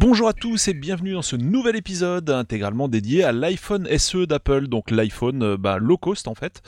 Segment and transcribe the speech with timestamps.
[0.00, 4.68] Bonjour à tous et bienvenue dans ce nouvel épisode intégralement dédié à l'iPhone SE d'Apple,
[4.68, 6.62] donc l'iPhone euh, bah, low cost en fait,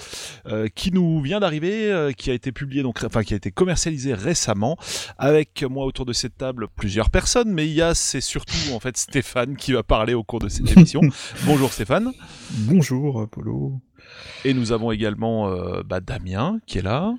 [0.46, 3.53] euh, qui nous vient d'arriver, euh, qui a été publié donc, enfin qui a été
[3.53, 4.76] commercialisé récemment,
[5.16, 8.80] avec moi autour de cette table plusieurs personnes, mais il y a c'est surtout en
[8.80, 11.01] fait Stéphane qui va parler au cours de cette émission.
[11.47, 12.10] Bonjour Stéphane.
[12.51, 13.81] Bonjour Apollo.
[14.44, 17.15] Et nous avons également euh, bah, Damien qui est là,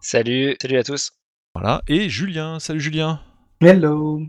[0.00, 1.12] Salut, salut à tous.
[1.54, 2.58] voilà, et Julien.
[2.60, 3.20] Salut Julien.
[3.60, 4.22] Hello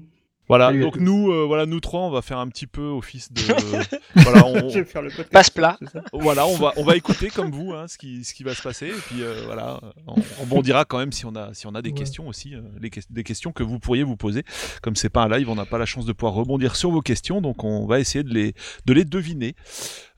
[0.51, 3.31] Voilà, Salut donc nous, euh, voilà, nous trois, on va faire un petit peu office
[3.31, 3.41] de,
[4.17, 5.31] voilà, on, Je vais faire le podcast.
[5.31, 5.79] Passe plat.
[6.11, 8.61] voilà, on va, on va écouter comme vous hein, ce, qui, ce qui va se
[8.61, 8.87] passer.
[8.87, 11.81] Et puis euh, voilà, on, on rebondira quand même si on a, si on a
[11.81, 11.95] des Ouais.
[11.95, 14.43] questions aussi, euh, les des questions que vous pourriez vous poser.
[14.81, 17.01] Comme c'est pas un live, on n'a pas la chance de pouvoir rebondir sur vos
[17.01, 18.53] questions, donc on va essayer de les,
[18.85, 19.55] de les deviner.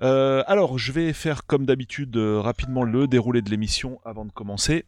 [0.01, 4.31] Euh, alors, je vais faire comme d'habitude euh, rapidement le déroulé de l'émission avant de
[4.31, 4.85] commencer.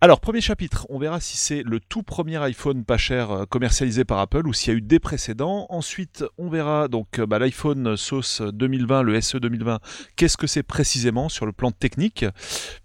[0.00, 4.04] Alors, premier chapitre, on verra si c'est le tout premier iPhone pas cher euh, commercialisé
[4.04, 5.66] par Apple ou s'il y a eu des précédents.
[5.70, 9.80] Ensuite, on verra donc euh, bah, l'iPhone sauce 2020, le SE 2020,
[10.16, 12.26] qu'est-ce que c'est précisément sur le plan technique.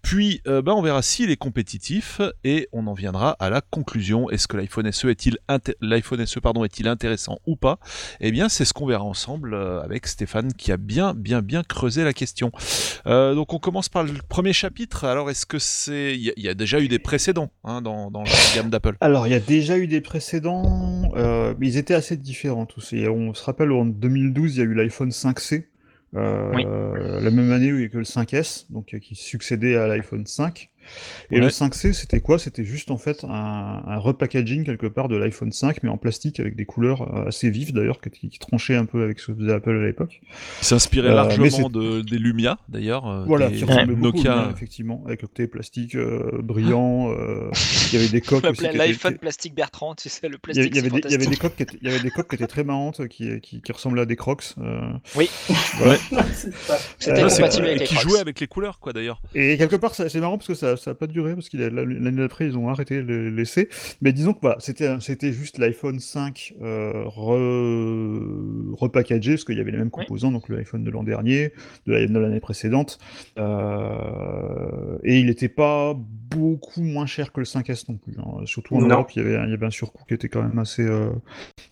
[0.01, 4.29] Puis, euh, bah, on verra s'il est compétitif et on en viendra à la conclusion.
[4.29, 5.37] Est-ce que l'iPhone SE est-il
[6.41, 7.79] pardon est-il intéressant ou pas?
[8.21, 12.05] Eh bien, c'est ce qu'on verra ensemble avec Stéphane qui a bien, bien, bien creusé
[12.05, 12.51] la question.
[13.05, 15.03] Donc, on commence par le premier chapitre.
[15.03, 18.23] Alors, est-ce que c'est il y, y a déjà eu des précédents hein, dans, dans
[18.23, 21.95] la gamme d'Apple Alors, il y a déjà eu des précédents, euh, mais ils étaient
[21.95, 22.93] assez différents tous.
[22.93, 25.65] Et on se rappelle, en 2012, il y a eu l'iPhone 5C,
[26.15, 26.63] euh, Oui.
[27.23, 29.75] la même année où il y a eu que le 5S, donc euh, qui succédait
[29.75, 30.69] à l'iPhone 5.
[31.31, 31.41] Et Ouais.
[31.41, 32.39] le 5C, c'était quoi?
[32.39, 36.39] C'était juste en fait un, un repackaging quelque part de l'iPhone 5, mais en plastique
[36.39, 39.35] avec des couleurs euh, assez vives d'ailleurs, qui, qui tranchaient un peu avec ce que
[39.35, 40.21] faisait Apple à l'époque.
[40.61, 43.07] Il s'inspirait Euh, largement de, des Lumia, d'ailleurs.
[43.07, 44.35] euh, Voilà, des qui ressemblait beaucoup au Nokia.
[44.35, 47.11] mien, effectivement, avec le côté plastique euh, brillant.
[47.11, 47.51] euh,
[47.91, 50.67] il y avait des coques étaient- L'iPhone plastique Bertrand, tu sais, le plastique.
[50.71, 51.41] il y avait des, il y avait des fantastique.
[51.41, 53.71] coques qui étaient, il y avait des coques qui étaient très marrantes, qui, qui, qui
[53.71, 54.53] ressemblaient à des crocs.
[54.59, 54.79] euh,
[56.33, 56.77] C'est ça.
[56.97, 58.07] C'était Euh, compatible avec les qui Crocs.
[58.09, 59.21] jouait avec les couleurs, quoi, d'ailleurs.
[59.35, 62.45] Et quelque part, c'est marrant parce que ça n'a pas duré, parce que l'année d'après,
[62.47, 63.69] ils ont arrêté de l'essai.
[64.01, 69.61] Mais disons que voilà, c'était c'était juste l'iPhone 5 euh, re- repackagé, parce qu'il y
[69.61, 70.05] avait les mêmes Oui.
[70.05, 71.53] composants, donc l'iPhone de l'an dernier,
[71.87, 72.99] de la- de l'année précédente.
[73.37, 78.13] Euh, et il n'était pas beaucoup moins cher que le 5S non plus.
[78.19, 78.45] hein.
[78.45, 78.87] Surtout en Non.
[78.89, 80.83] Europe, il y, avait, un- il y avait un surcoût qui était quand même assez,
[80.83, 81.09] euh,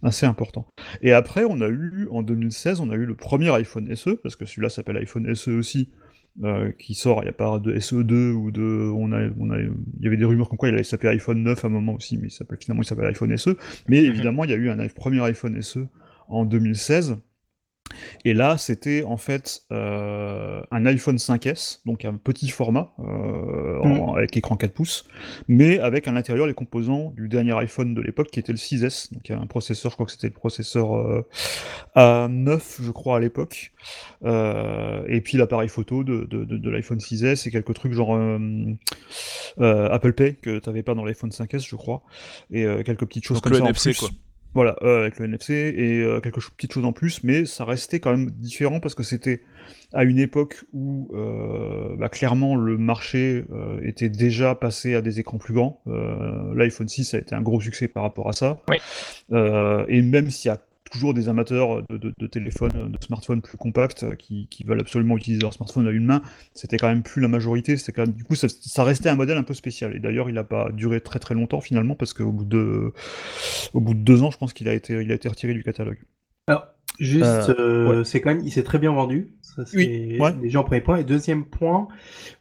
[0.04, 0.68] assez important.
[1.02, 4.36] Et après, on a eu, en 2016, on a eu le premier iPhone SE, parce
[4.36, 5.90] que celui-là s'appelle iPhone SE aussi,
[6.44, 8.92] euh, qui sort, il n'y a pas de SE2 ou de.
[8.96, 9.72] On a, on a, il
[10.02, 12.18] y avait des rumeurs comme quoi il allait s'appeler iPhone 9 à un moment aussi,
[12.18, 13.58] mais il s'appelle, finalement il s'appelle iPhone SE.
[13.88, 15.80] Mais évidemment, il y a eu un premier iPhone SE
[16.28, 17.18] en 2016.
[18.26, 24.14] Et là, c'était en fait euh, un iPhone 5S, donc un petit format euh, en-
[24.16, 25.06] avec écran 4 pouces,
[25.48, 29.14] mais avec à l'intérieur les composants du dernier iPhone de l'époque qui était le 6S,
[29.14, 31.26] donc un processeur, je crois que c'était le processeur euh,
[31.96, 33.72] A9, je crois, à l'époque,
[34.26, 38.16] Euh, et puis l'appareil photo de, de, de, de l'iPhone 6S et quelques trucs genre
[38.16, 38.40] euh,
[39.60, 42.02] euh, Apple Pay que tu n'avais pas dans l'iPhone 5S, je crois,
[42.52, 44.00] et euh, quelques petites choses Donc comme le ça en NFC, plus.
[44.00, 44.10] quoi.
[44.58, 48.00] Voilà, euh, avec le NFC et euh, quelques petites choses en plus, mais ça restait
[48.00, 49.44] quand même différent parce que c'était
[49.94, 55.20] à une époque où euh, bah, clairement le marché euh, était déjà passé à des
[55.20, 55.84] écrans plus grands.
[55.86, 58.60] Euh, L'iPhone 6 a été un gros succès par rapport à ça.
[58.68, 58.78] Oui.
[59.32, 60.58] Euh, et même s'il y a
[60.90, 64.80] toujours des amateurs de, de- de téléphones, de smartphones plus compacts euh, qui, qui veulent
[64.80, 66.22] absolument utiliser leur smartphone à une main,
[66.54, 67.78] c'était quand même plus la majorité.
[67.78, 69.96] C'était quand même, du coup, ça, ça restait un modèle un peu spécial.
[69.96, 72.94] Et d'ailleurs, il n'a pas duré très très longtemps finalement parce qu'au bout de,
[73.74, 75.64] au bout de deux ans, je pense qu'il a été, il a été retiré du
[75.64, 76.00] catalogue.
[76.48, 76.68] Alors,
[77.00, 79.34] juste, Euh, euh, c'est quand même, il s'est très bien vendu.
[79.42, 80.34] Ça, Oui, ouais.
[80.34, 80.98] déjà en premier point.
[80.98, 81.88] Et deuxième point,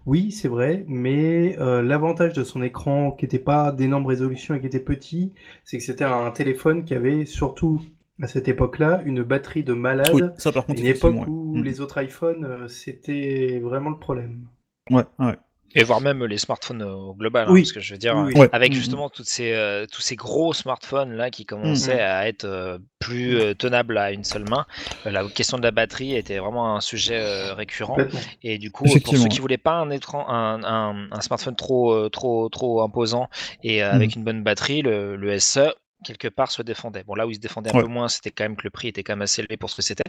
[0.07, 4.61] oui, c'est vrai, mais euh, l'avantage de son écran qui n'était pas d'énorme résolution et
[4.61, 5.33] qui était petit,
[5.65, 7.83] c'est que c'était un téléphone qui avait surtout
[8.23, 10.11] à cette époque-là une batterie de malade.
[10.15, 11.63] Oui, ça par contre, Une époque où ouais.
[11.63, 14.47] les autres iPhones, euh, c'était vraiment le problème.
[14.91, 14.95] Mm.
[14.97, 15.35] Ouais, ouais.
[15.75, 17.47] Et voire même les smartphones au global.
[17.49, 17.63] hein, Oui.
[17.63, 18.41] parce que je veux dire, Oui, oui.
[18.41, 18.49] Ouais.
[18.53, 22.01] avec Mm, justement toutes ces, euh, tous ces gros smartphones là qui commençaient Mm.
[22.01, 24.65] à être euh, plus euh, tenables à une seule main,
[25.05, 27.99] euh, la question de la batterie était vraiment un sujet euh, récurrent.
[28.43, 31.93] Et du coup, pour ceux qui voulaient pas un écran, un, un, un smartphone trop,
[31.93, 33.29] euh, trop, trop imposant
[33.63, 37.05] et avec une bonne batterie, le, le SE quelque part se défendait.
[37.05, 37.83] Bon, là où il se défendait un Ouais.
[37.83, 39.77] peu moins, c'était quand même que le prix était quand même assez élevé pour ce
[39.77, 40.05] que c'était.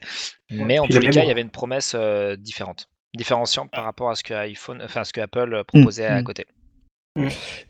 [0.51, 4.09] Mais en tous les cas, il y avait une promesse euh, différente, différenciante par rapport
[4.09, 6.23] à ce que iPhone, enfin ce que Apple euh, proposait à mhm.
[6.23, 6.45] côté.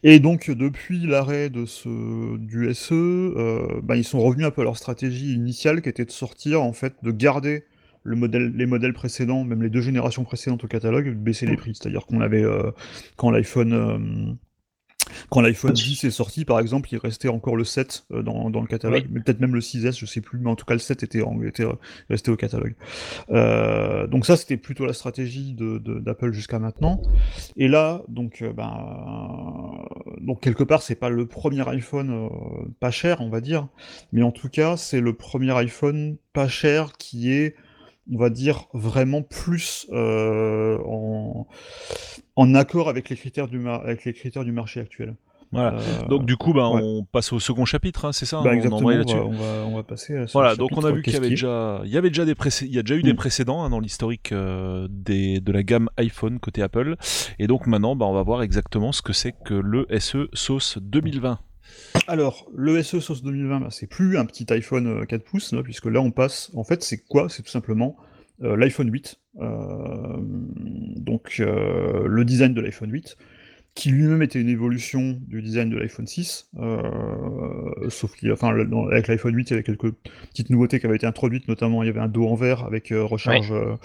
[0.04, 4.62] Et donc, depuis l'arrêt de ce, du SE, euh, bah, ils sont revenus un peu
[4.62, 7.64] à leur stratégie initiale qui était de sortir, en fait, de garder
[8.04, 11.76] le modèle, les modèles précédents, même les deux générations précédentes au catalogue, baissaient les prix.
[11.76, 12.72] C'est-à-dire qu'on avait, euh,
[13.16, 14.38] quand l'iPhone
[15.30, 18.62] quand l'iPhone 10 est sorti, par exemple, il restait encore le 7 euh, dans, dans
[18.62, 19.10] le catalogue, Oui.
[19.12, 21.24] mais peut-être même le 6S, je sais plus, mais en tout cas le 7 était,
[22.10, 22.76] resté au catalogue.
[23.32, 27.02] Euh, donc ça, c'était plutôt la stratégie de- de- d'Apple jusqu'à maintenant.
[27.56, 29.74] Et là, donc, euh, ben,
[30.22, 32.30] donc quelque part, c'est pas le premier iPhone euh,
[32.80, 33.68] pas cher, on va dire,
[34.12, 37.56] mais en tout cas, c'est le premier iPhone pas cher qui est,
[38.14, 41.48] on va dire, vraiment plus euh, en,
[42.36, 45.16] en accord avec les critères du, mar- avec les critères du marché actuel.
[45.54, 45.78] Voilà.
[45.80, 46.82] Euh, Donc du coup, bah, ouais.
[46.84, 49.66] on passe au second chapitre, hein, c'est ça bah, on exactement, on va, on, va,
[49.72, 52.10] on va passer Voilà, donc on a vu qu'il y avait déjà, il y avait
[52.10, 52.34] déjà des
[52.64, 53.16] il y a déjà eu des Mm.
[53.18, 56.98] précédents hein, dans l'historique euh, des de la gamme iPhone côté Apple,
[57.40, 60.80] et donc maintenant, bah, on va voir exactement ce que c'est que le SE Sauce
[60.82, 61.40] 2020.
[62.08, 65.64] Alors, le SE Sauce 2020, bah, c'est plus un petit iPhone euh, 4 pouces, là,
[65.64, 66.52] puisque là on passe.
[66.56, 67.28] En fait, c'est quoi?
[67.30, 67.98] C'est tout simplement
[68.44, 69.20] euh, l'iPhone 8.
[69.40, 73.18] Euh, donc, euh, le design de l'iPhone 8,
[73.78, 76.50] qui lui-même était une évolution du design de l'iPhone 6.
[76.60, 79.92] euh, sauf qu'il enfin, le- dans- avec l'iPhone 8, il y avait quelques
[80.32, 82.92] petites nouveautés qui avaient été introduites, notamment il y avait un dos en verre avec
[82.92, 83.76] euh, recharge, euh,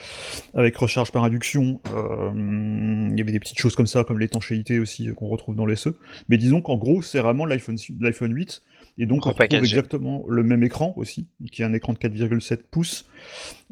[0.55, 1.81] avec recharge par induction.
[1.95, 5.77] il y avait des petites choses comme ça, comme l'étanchéité aussi, qu'on retrouve dans les
[5.77, 5.91] SE.
[6.31, 8.63] Mais disons qu'en gros, c'est vraiment l'iPhone l'iPhone 8.
[8.99, 12.59] Et donc, on retrouve exactement le même écran aussi, qui est un écran de 4,7
[12.71, 13.07] pouces,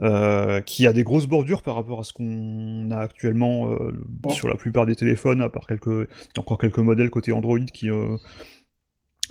[0.01, 4.31] euh, qui a des grosses bordures par rapport à ce qu'on a actuellement euh, Bon.
[4.31, 6.09] sur la plupart des téléphones, à part quelques,
[6.39, 8.17] encore quelques modèles côté Android qui, euh,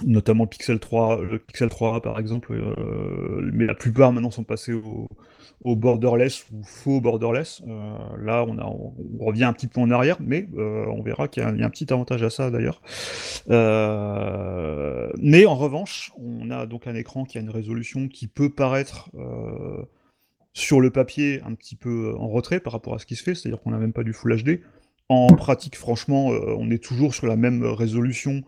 [0.06, 4.44] notamment le Pixel 3, le Pixel 3 par exemple, euh, mais la plupart maintenant sont
[4.44, 5.08] passés au,
[5.76, 7.62] borderless ou faux borderless.
[7.68, 7.94] Euh,
[8.24, 11.50] là, on, revient un petit peu en arrière, mais euh, on verra qu'il y, a
[11.50, 12.82] un- il y a un petit avantage à ça d'ailleurs.
[13.50, 18.50] Euh, mais en revanche, on a donc un écran qui a une résolution qui peut
[18.50, 19.84] paraître euh,
[20.54, 23.36] sur le papier un petit peu en retrait par rapport à ce qui se fait,
[23.36, 24.62] c'est-à-dire qu'on n'a même pas du Full HD.
[25.10, 28.44] En pratique, franchement, euh, on est toujours sur la même résolution.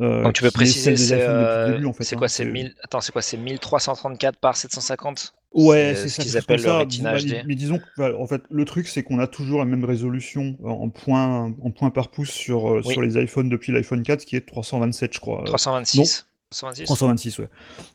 [0.00, 2.44] Euh, Donc tu peux préciser, c'est iPhones depuis le euh, en fait, hein, quoi, c'est
[2.44, 6.22] 1000 Attends, c'est quoi, c'est 1334 par 750 Ouais, C'est c'est ce ça.
[6.22, 6.78] qu'ils appellent le ça.
[6.78, 7.34] Retina Mais- HD.
[7.46, 10.68] Mais disons que, en fait, le truc, c'est qu'on a toujours la même résolution euh,
[10.68, 12.92] en points en point par pouce sur, euh, Oui.
[12.92, 15.40] sur les iPhones depuis l'iPhone 4, qui est 327, je crois.
[15.40, 17.48] euh, 326 326 326, ouais.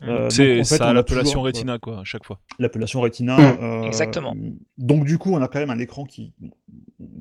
[0.03, 2.39] Euh, C'est en fait, ça l'appellation Retina quoi, à chaque fois.
[2.59, 3.35] L'appellation Retina.
[3.37, 3.57] Mm.
[3.63, 4.35] euh, Exactement.
[4.79, 6.33] Donc du coup, on a quand même un écran qui,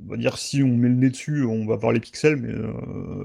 [0.06, 2.49] on va dire, si on met le nez dessus, on va voir les pixels, mais
[2.52, 2.73] euh,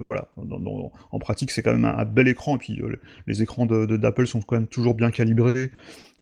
[0.10, 2.56] voilà, dans- dans- en pratique, c'est quand même un, un bel écran.
[2.56, 2.96] Et puis euh,
[3.28, 5.72] les écrans de de- d'Apple sont quand même toujours bien calibrés.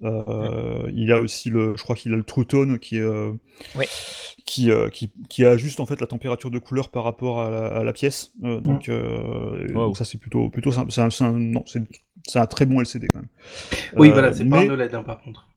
[0.04, 3.32] Euh, Il y a aussi le, je crois qu'il a le True Tone qui euh,
[4.46, 7.84] qui, qui, qui ajuste en fait la température de couleur par rapport à la, à
[7.84, 8.32] la pièce.
[8.44, 8.90] Euh, donc,
[9.96, 10.92] ça c'est plutôt plutôt simple.
[10.92, 11.10] C'est un,
[12.36, 13.28] un- très bon LCD quand même.
[13.98, 15.48] Oui, voilà, c'est pas un OLED hein, par contre.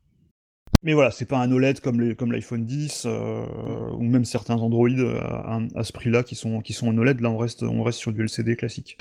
[0.83, 3.45] Mais voilà, c'est pas un OLED comme les- comme l'iPhone 10 euh,
[3.93, 7.21] ou même certains Android euh, à, à ce prix-là qui sont qui sont en OLED.
[7.21, 8.97] Là, on reste on reste sur du LCD classique.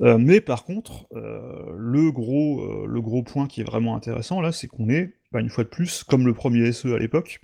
[0.00, 4.52] Euh, mais par contre, euh, le gros le gros point qui est vraiment intéressant là,
[4.52, 7.40] c'est qu'on est bah, une fois de plus comme le premier SE à l'époque.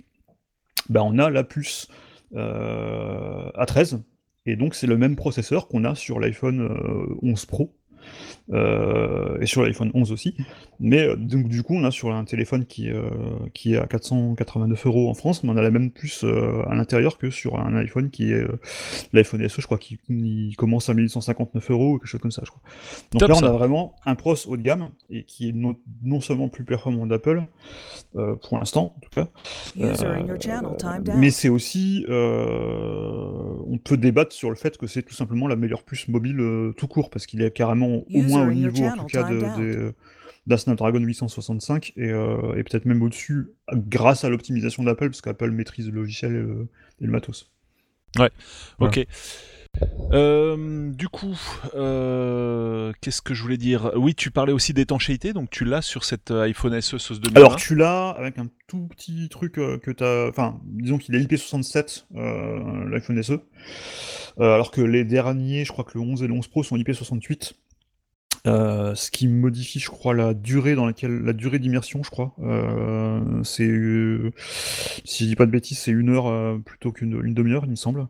[0.89, 1.87] Bah, on a la puce
[2.35, 4.01] euh, A13
[4.45, 7.75] et donc c'est le même processeur qu'on a sur l'iPhone euh, 11 Pro.
[8.51, 10.35] Euh, et sur l'iPhone 11 aussi.
[10.79, 13.09] Mais euh, donc du coup, on a sur un téléphone qui, euh,
[13.53, 16.75] qui est à 489 euros en France, mais on a la même puce euh, à
[16.75, 18.59] l'intérieur que sur un iPhone qui est euh,
[19.13, 22.41] l'iPhone SE, je crois qu'il il commence à 1159 euros ou quelque chose comme ça,
[22.45, 22.61] je crois.
[23.11, 23.47] Donc Top, là, on ça.
[23.47, 27.05] a vraiment un pros haut de gamme et qui est non, non seulement plus performant
[27.05, 27.43] d'Apple,
[28.15, 29.27] euh, pour l'instant en tout cas,
[29.79, 29.93] euh,
[31.17, 35.55] mais c'est aussi, euh, on peut débattre sur le fait que c'est tout simplement la
[35.55, 38.83] meilleure puce mobile euh, tout court, parce qu'il est carrément au User moins au niveau,
[38.85, 39.93] en tout cas, de,
[40.47, 45.51] d'un Snapdragon 865, et, euh, et peut-être même au-dessus, grâce à l'optimisation d'Apple, parce qu'Apple
[45.51, 46.67] maîtrise le logiciel et le,
[47.01, 47.51] et le matos.
[48.15, 48.31] Voilà.
[48.79, 49.05] Ok.
[50.11, 51.39] Euh, du coup,
[51.75, 53.91] euh, qu'est-ce que je voulais dire?
[53.95, 57.39] Oui, tu parlais aussi d'étanchéité, donc tu l'as sur cet euh, iPhone SE Sauce 2020.
[57.39, 61.19] Alors tu l'as avec un tout petit truc que tu as, enfin disons qu'il est
[61.19, 63.33] IP67 euh, l'iPhone SE,
[64.39, 66.77] Euh, alors que les derniers, je crois que le 11 et le 11 Pro sont
[66.77, 67.53] IP68.
[68.47, 72.33] Euh, ce qui modifie, je crois, la durée dans laquelle la durée d'immersion, je crois.
[72.41, 74.31] Euh, c'est, euh,
[75.03, 77.71] si je dis pas de bêtises, c'est une heure euh, plutôt qu'une une demi-heure, il
[77.71, 78.07] me semble.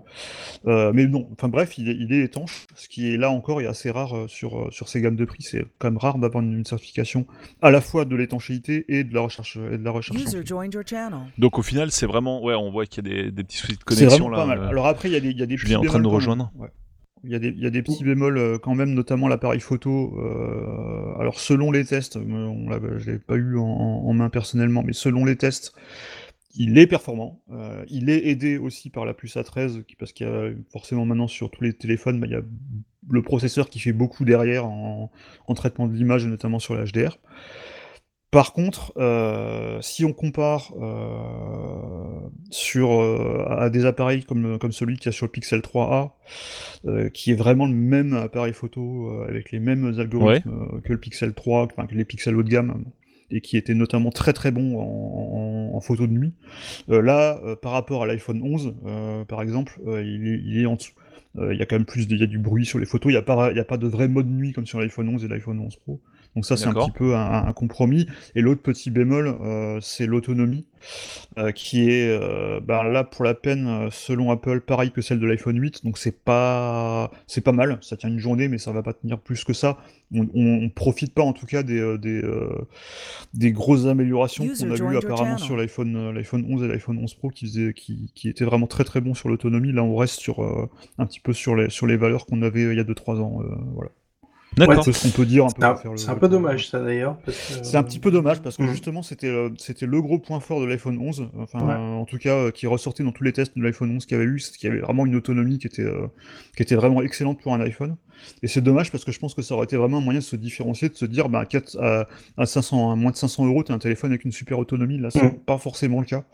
[0.67, 3.62] Euh, mais non, enfin bref, il est, il est étanche, ce qui est là encore
[3.62, 5.41] est assez rare sur, sur ces gammes de prix.
[5.43, 7.25] C'est quand même rare d'avoir une, une certification
[7.62, 10.19] à la fois de l'étanchéité et de la recherche et de la recherche.
[10.19, 10.45] User en flux.
[10.45, 11.19] joined your channel.
[11.38, 13.77] Donc au final, c'est vraiment, ouais, on voit qu'il y a des, des petits soucis
[13.77, 14.38] de connexion là.
[14.38, 14.59] pas mal.
[14.59, 14.67] euh.
[14.69, 16.03] Alors après, il y a des, il y a des petits est en train de
[16.03, 16.51] nous rejoindre.
[16.55, 16.69] Ouais.
[17.25, 19.59] Il y, a des, il y a des petits bémols euh, quand même, notamment l'appareil
[19.59, 20.17] photo.
[20.19, 24.83] euh, alors selon les tests, euh, on l'a- je l'ai pas eu en, main personnellement,
[24.83, 25.73] mais selon les tests,
[26.55, 27.41] il est performant.
[27.51, 31.05] euh, il est aidé aussi par la puce A13, qui- parce qu'il y a forcément
[31.05, 32.41] maintenant sur tous les téléphones, bah, il y a
[33.09, 35.11] le processeur qui fait beaucoup derrière en,
[35.47, 37.17] en traitement de l'image, notamment sur l'HDR.
[38.31, 44.98] Par contre, euh, si on compare euh, sur, euh, à des appareils comme, comme celui
[44.98, 46.12] qu'il y a sur le Pixel 3a,
[46.86, 51.00] euh, qui est vraiment le même appareil photo euh, avec les mêmes algorithmes que le
[51.00, 52.83] Pixel 3, enfin que les Pixels haut de gamme,
[53.31, 56.33] et qui était notamment très très bon en, en- en photo de nuit.
[56.89, 60.62] Euh, là, euh, par rapport à l'iPhone 11, euh, par exemple, euh, il, est, il
[60.62, 60.93] est en dessous.
[61.38, 62.86] Euh, Il y a quand même plus de, il y a du bruit sur les
[62.86, 63.12] photos.
[63.12, 65.24] Il n'y a, pas- y a pas de vrai mode nuit comme sur l'iPhone 11
[65.25, 66.01] et l'iPhone 11 Pro.
[66.36, 68.07] Donc ça, c'est un petit peu un, un compromis.
[68.36, 70.67] Et l'autre petit bémol, euh, c'est l'autonomie,
[71.38, 75.25] euh, qui est euh, ben là pour la peine, selon Apple, pareil que celle de
[75.25, 75.83] l'iPhone 8.
[75.83, 77.77] Donc c'est pas, c'est pas mal.
[77.81, 79.77] Ça tient une journée, mais ça va pas tenir plus que ça.
[80.13, 82.21] On, on, on profite pas en tout cas des, des,
[83.33, 87.29] des grosses améliorations qu'on a your apparemment sur l'iPhone, l'iPhone 11 et l'iPhone 11 Pro
[87.29, 89.71] qui, faisaient, qui, qui étaient vraiment très très bons sur l'autonomie.
[89.71, 92.63] Là, on reste sur euh, un petit peu sur les, sur les valeurs qu'on avait
[92.63, 93.41] il y a 2-3 ans.
[93.43, 93.91] euh, voilà.
[94.58, 94.84] D'accord.
[94.84, 95.62] C'est ce qu'on peut dire un peu
[95.96, 97.18] C'est un, peu dommage ça d'ailleurs.
[97.25, 98.70] parce que- C'est un petit peu dommage parce que Mm.
[98.72, 101.74] justement c'était euh, c'était le gros point fort de l'iPhone 11, enfin Ouais.
[101.74, 104.18] euh, en tout cas euh, qui ressortait dans tous les tests de l'iPhone 11 qu'il
[104.18, 106.08] y avait eu, c'est qu'il y avait vraiment une autonomie qui était euh,
[106.58, 107.96] qui était vraiment excellente pour un iPhone.
[108.44, 110.25] Et c'est dommage parce que je pense que ça aurait été vraiment un moyen de
[110.25, 113.46] se différencier, de se dire bah à, 4, à, à 500, à moins de 500
[113.46, 114.98] euros, t'as un téléphone avec une super autonomie.
[114.98, 115.39] Là, c'est Mm.
[115.46, 116.25] pas forcément le cas.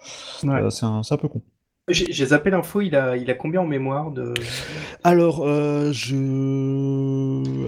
[0.44, 0.50] Ouais.
[0.62, 1.42] Euh, c'est un, c'est un peu con.
[1.88, 4.34] J'ai zappé l'info, il a, il a combien en mémoire de...
[5.04, 6.16] Alors, euh, je.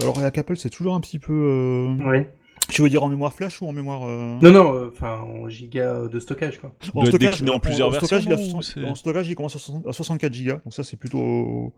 [0.02, 1.32] Alors, avec Apple, c'est toujours un petit peu.
[1.32, 2.28] euh, Ouais.
[2.68, 4.02] Tu veux dire en mémoire flash ou en mémoire.
[4.08, 6.72] euh, Non, non, euh, enfin en giga de stockage quoi.
[7.06, 9.92] être décliné en plusieurs stockage, versions, il a en stockage, il commence à 60 à
[9.92, 11.72] 64 Go, donc ça c'est plutôt.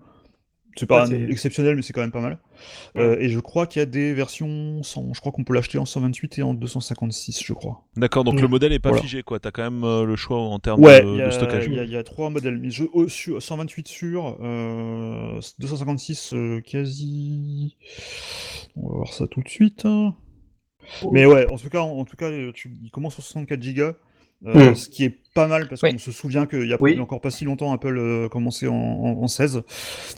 [0.77, 2.39] C'est pas Ouais, c'est- exceptionnel, mais c'est quand même pas mal.
[2.97, 5.13] Euh, et je crois qu'il y a des versions, sans...
[5.13, 7.85] je crois qu'on peut l'acheter en 128 et en 256, je crois.
[7.97, 8.43] D'accord, donc Mm.
[8.43, 9.03] le modèle est pas Voilà.
[9.03, 9.41] figé, quoi.
[9.41, 11.67] T'as quand même euh, le choix en termes Ouais, de, y, de a- stockage.
[11.67, 12.59] il y a- il y a trois modèles.
[12.59, 12.85] Mais je...
[12.93, 17.77] oh, sur- 128 sur, euh, 256 euh, quasi.
[18.77, 19.85] On va voir ça tout de suite.
[19.85, 20.15] hein.
[21.13, 22.77] Mais ouais, en tout cas, en, en tout cas, tu...
[22.83, 23.93] il commence sur 64 Go.
[24.47, 24.75] Euh, Mm.
[24.75, 25.93] Ce qui est pas mal parce Oui.
[25.93, 26.93] qu'on se souvient qu'il y a Oui.
[26.93, 29.57] il y a encore pas si longtemps, Apple euh, commençait en, en, en 16.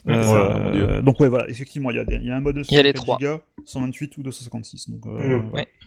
[0.07, 2.63] Ouais, Euh, donc ouais, voilà, effectivement, il y a, des- il y a un mode
[2.71, 3.19] Il y a les 64 trois.
[3.19, 4.91] Go, 128 ou 256.
[4.91, 5.39] Donc, euh,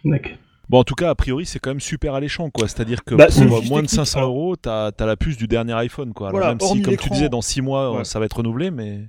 [0.04, 0.12] Mm.
[0.12, 0.32] D'accord.
[0.68, 2.68] Bon, en tout cas, a priori, c'est quand même super alléchant, quoi.
[2.68, 4.30] C'est-à-dire que Bah, pour moins de technique, 500 alors.
[4.32, 6.30] euros, t'as as la puce du dernier iPhone, quoi.
[6.30, 8.04] Alors, Voilà, même si, comme tu disais, dans 6 mois, Ouais.
[8.04, 9.02] ça va être renouvelé, mais.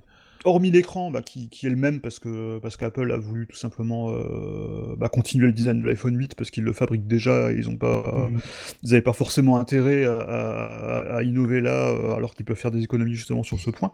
[0.45, 3.55] Hormis l'écran bah, qui, qui est le même parce que parce qu'Apple a voulu tout
[3.57, 7.55] simplement euh, bah, continuer le design de l'iPhone 8 parce qu'ils le fabriquent déjà et
[7.55, 8.39] ils ont pas Mm.
[8.83, 12.71] ils n'avaient pas forcément intérêt à, à- à innover là euh, alors qu'ils peuvent faire
[12.71, 13.93] des économies justement sur ce point.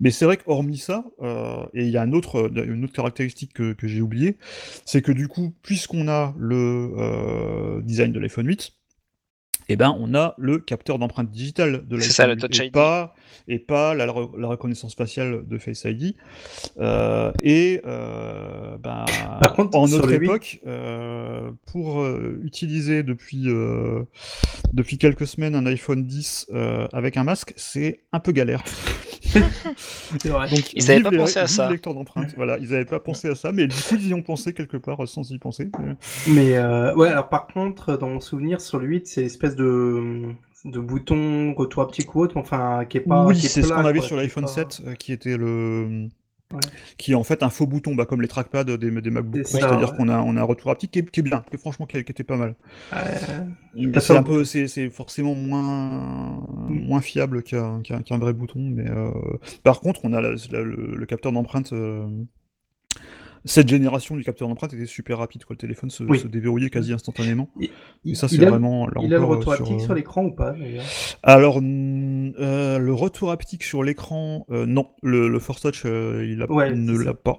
[0.00, 3.52] Mais c'est vrai qu'hormis ça, euh, et il y a un autre, une autre caractéristique
[3.54, 4.36] que, que j'ai oublié,
[4.84, 8.72] c'est que du coup, puisqu'on a le euh, design de l'iPhone 8,
[9.68, 12.60] eh ben, on a le capteur d'empreinte digitale de l'iPhone C'est ça, le 8, Touch
[12.60, 12.72] et ID.
[12.72, 13.14] Pas,
[13.48, 16.14] et pas la, la reconnaissance faciale de Face ID.
[16.78, 19.04] Euh, et euh, ben,
[19.40, 24.02] Par contre, en notre le 8, époque, euh, pour euh, utiliser depuis, euh,
[24.72, 28.62] depuis quelques semaines un iPhone 10 euh, avec un masque, c'est un peu galère.
[29.28, 30.50] Vrai.
[30.50, 31.66] Donc, Ils avaient vive pas les- pensé à ça.
[31.66, 32.34] le lecteur d'empreinte.
[32.36, 34.76] Voilà, ils n'avaient pas pensé à ça, mais du coup, ils y ont pensé quelque
[34.76, 35.70] part euh, sans y penser.
[36.26, 40.22] Mais- euh, ouais, alors par contre, dans mon souvenir, sur le 8, c'est l'espèce de,
[40.64, 43.24] de bouton retour haptique ou autre, enfin, qui est pas.
[43.26, 46.08] oui, c'est ce qu'on avait quoi, sur l'iPhone pas- 7, euh, qui était le.
[46.54, 46.60] Ouais.
[46.98, 49.58] Qui est en fait un faux bouton, bah, comme les trackpads des, des MacBook C'est
[49.58, 49.96] Pro, ça, c'est-à-dire ouais.
[49.96, 51.86] qu'on a, on a un retour haptique qui est, qui est bien, qui est franchement
[51.86, 52.54] qui, était pas mal.
[52.92, 58.60] C'est pas- un peu, c'est c'est forcément moins, moins fiable qu'un qu'un- qu'un vrai bouton.
[58.60, 59.10] Mais euh,
[59.62, 61.72] par contre, on a la- la- le, le capteur d'empreinte.
[61.72, 62.06] euh,
[63.46, 65.44] Cette génération du capteur d'empreinte était super rapide.
[65.44, 65.52] Quoi.
[65.54, 66.18] Le téléphone se, Oui.
[66.18, 67.50] se déverrouillait quasi instantanément.
[67.60, 67.68] il,
[68.12, 68.88] Et ça, c'est a, vraiment.
[69.02, 70.54] il a le retour euh, sur, haptique euh, sur l'écran ou pas
[71.22, 76.40] Alors, euh, le retour haptique sur l'écran, euh, non, le, le Force Touch, euh, il,
[76.42, 77.38] a- Ouais, il ne l'a pas.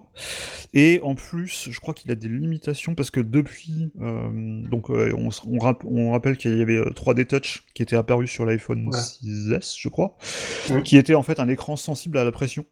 [0.73, 5.41] Et en plus, je crois qu'il a des limitations parce que depuis, donc on, s-
[5.47, 8.87] on rapp- on rappelle qu'il y avait euh, 3D Touch qui était apparu sur l'iPhone
[8.87, 8.99] Ouais.
[8.99, 10.17] 6S, je crois,
[10.83, 12.65] qui était en fait un écran sensible à la pression.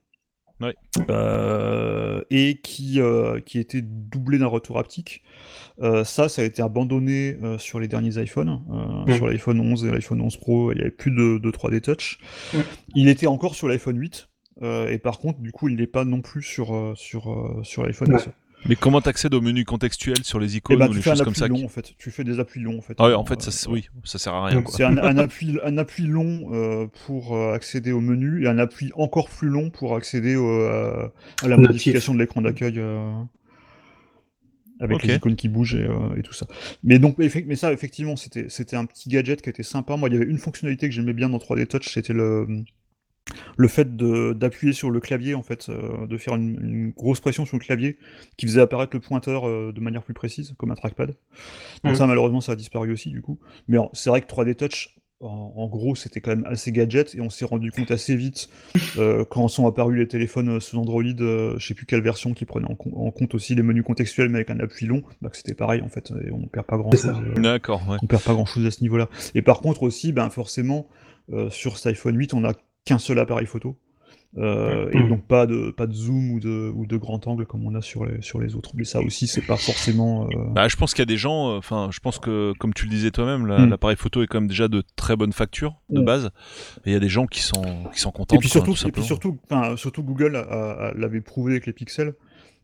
[0.62, 0.76] Ouais.
[1.10, 5.24] Euh, et qui, euh, qui était doublé d'un retour haptique.
[5.82, 8.62] Euh, ça, ça a été abandonné euh, sur les derniers iPhones.
[8.72, 9.16] Euh, Mm.
[9.16, 12.20] Sur l'iPhone 11 et l'iPhone 11 Pro, il n'y avait plus de, de 3D Touch.
[12.54, 12.58] Mm.
[12.96, 14.30] Il était encore sur l'iPhone 8.
[14.62, 18.14] euh, et par contre, du coup, il n'est pas non plus sur, sur, sur l'iPhone
[18.14, 18.22] Ouais.
[18.66, 21.22] Mais comment t'accèdes au menu contextuel sur les Et icônes bah, ou tu les choses
[21.22, 21.94] comme ça long, qui- en fait.
[21.98, 22.96] Tu fais des appuis longs, en fait.
[22.98, 23.76] Ah ouais, en Euh, fait, ça, ouais.
[23.76, 24.64] oui, ça sert à rien.
[24.70, 28.58] C'est un, un appui, un appui long euh, pour euh, accéder au menu et un
[28.60, 31.08] appui encore plus long pour accéder au, euh,
[31.42, 32.76] à la modification de l'écran d'accueil.
[32.80, 33.12] euh,
[34.80, 36.46] avec les icônes qui bougent et, euh, et tout ça.
[36.84, 39.96] Mais donc, mais ça, effectivement, c'était c'était un petit gadget qui était sympa.
[39.98, 42.48] Moi, il y avait une fonctionnalité que j'aimais bien dans 3D Touch, c'était le
[43.58, 47.20] le fait de- d'appuyer sur le clavier, en fait, euh, de faire une, une grosse
[47.20, 47.98] pression sur le clavier
[48.38, 51.08] qui faisait apparaître le pointeur euh, de manière plus précise, comme un trackpad.
[51.84, 51.96] Donc Mhm.
[51.96, 53.40] ça, malheureusement, ça a disparu aussi, du coup.
[53.68, 57.16] Mais en- c'est vrai que 3D Touch, en, en gros, c'était quand même assez gadget,
[57.16, 58.50] et on s'est rendu compte assez vite,
[58.98, 62.44] euh, quand sont apparus les téléphones sous Android, euh, je sais plus quelle version, qui
[62.44, 65.30] prenait en, com- en compte aussi les menus contextuels, mais avec un appui long, bah,
[65.30, 67.06] que c'était pareil, en fait, et on perd pas grand-chose.
[67.38, 67.98] Euh, D'accord, ouais.
[68.04, 69.08] on perd pas grand chose à ce niveau-là.
[69.34, 70.88] Et par contre aussi, ben forcément,
[71.32, 72.52] euh, sur cet iPhone 8, on n'a
[72.86, 73.78] qu'un seul appareil photo.
[74.36, 77.64] Euh, et donc pas de pas de zoom ou de ou de grand angle comme
[77.68, 78.72] on a sur les sur les autres.
[78.74, 80.26] Mais ça aussi c'est pas forcément.
[80.26, 82.74] euh, Bah, je pense qu'il y a des gens, euh, enfin, je pense que, comme
[82.74, 83.70] tu le disais toi-même, la- Mm.
[83.70, 86.06] l'appareil photo est quand même déjà de très bonne facture, de Mm.
[86.06, 86.32] base.
[86.84, 87.62] Et il y a des gens qui sont,
[87.94, 88.36] qui sont contents.
[88.36, 89.38] Et puis surtout, et puis surtout,
[90.04, 90.44] Google
[90.96, 92.16] l'avait prouvé avec les pixels.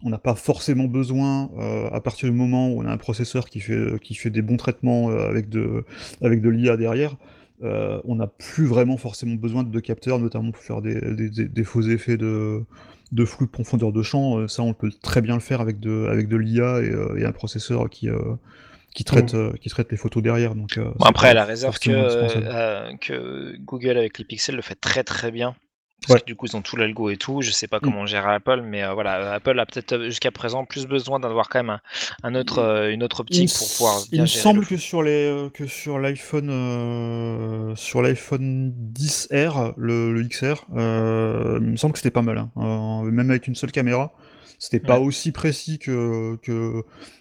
[0.04, 3.48] On n'a pas forcément besoin, euh, à partir du moment où on a un processeur
[3.50, 5.84] qui fait, qui fait des bons traitements euh, avec de,
[6.24, 7.16] avec de l'IA derrière,
[7.64, 11.30] euh, on n'a plus vraiment forcément besoin de deux capteurs, notamment pour faire des, des-
[11.30, 12.64] des- des faux effets de,
[13.12, 14.40] de flou de profondeur de champ.
[14.40, 17.18] Euh, ça, on peut très bien le faire avec de, avec de l'IA et, euh,
[17.18, 18.18] et un processeur qui, euh,
[18.94, 20.56] qui, traite, euh, qui traite les photos derrière.
[20.56, 21.92] Donc, euh, Bon, après, à la réserve que,
[22.54, 25.56] euh, que Google avec les pixels le fait très très bien.
[26.02, 26.20] Parce Ouais.
[26.22, 27.42] que du coup, ils ont tout l'algo et tout.
[27.42, 27.82] Je sais pas Mm.
[27.82, 31.50] comment gérer Apple, mais euh, voilà, Apple a peut-être euh, jusqu'à présent plus besoin d'avoir
[31.50, 31.82] quand même un,
[32.24, 34.78] un autre, euh, une autre optique pour pouvoir bien Il me gérer semble le que
[34.78, 41.94] sur les euh, que sur l'iPhone sur l'iPhone 10R, le, le XR, il me semble
[41.94, 42.38] que c'était pas mal.
[42.56, 43.04] hein.
[43.04, 44.14] Même avec une seule caméra,
[44.58, 46.38] c'était pas aussi précis que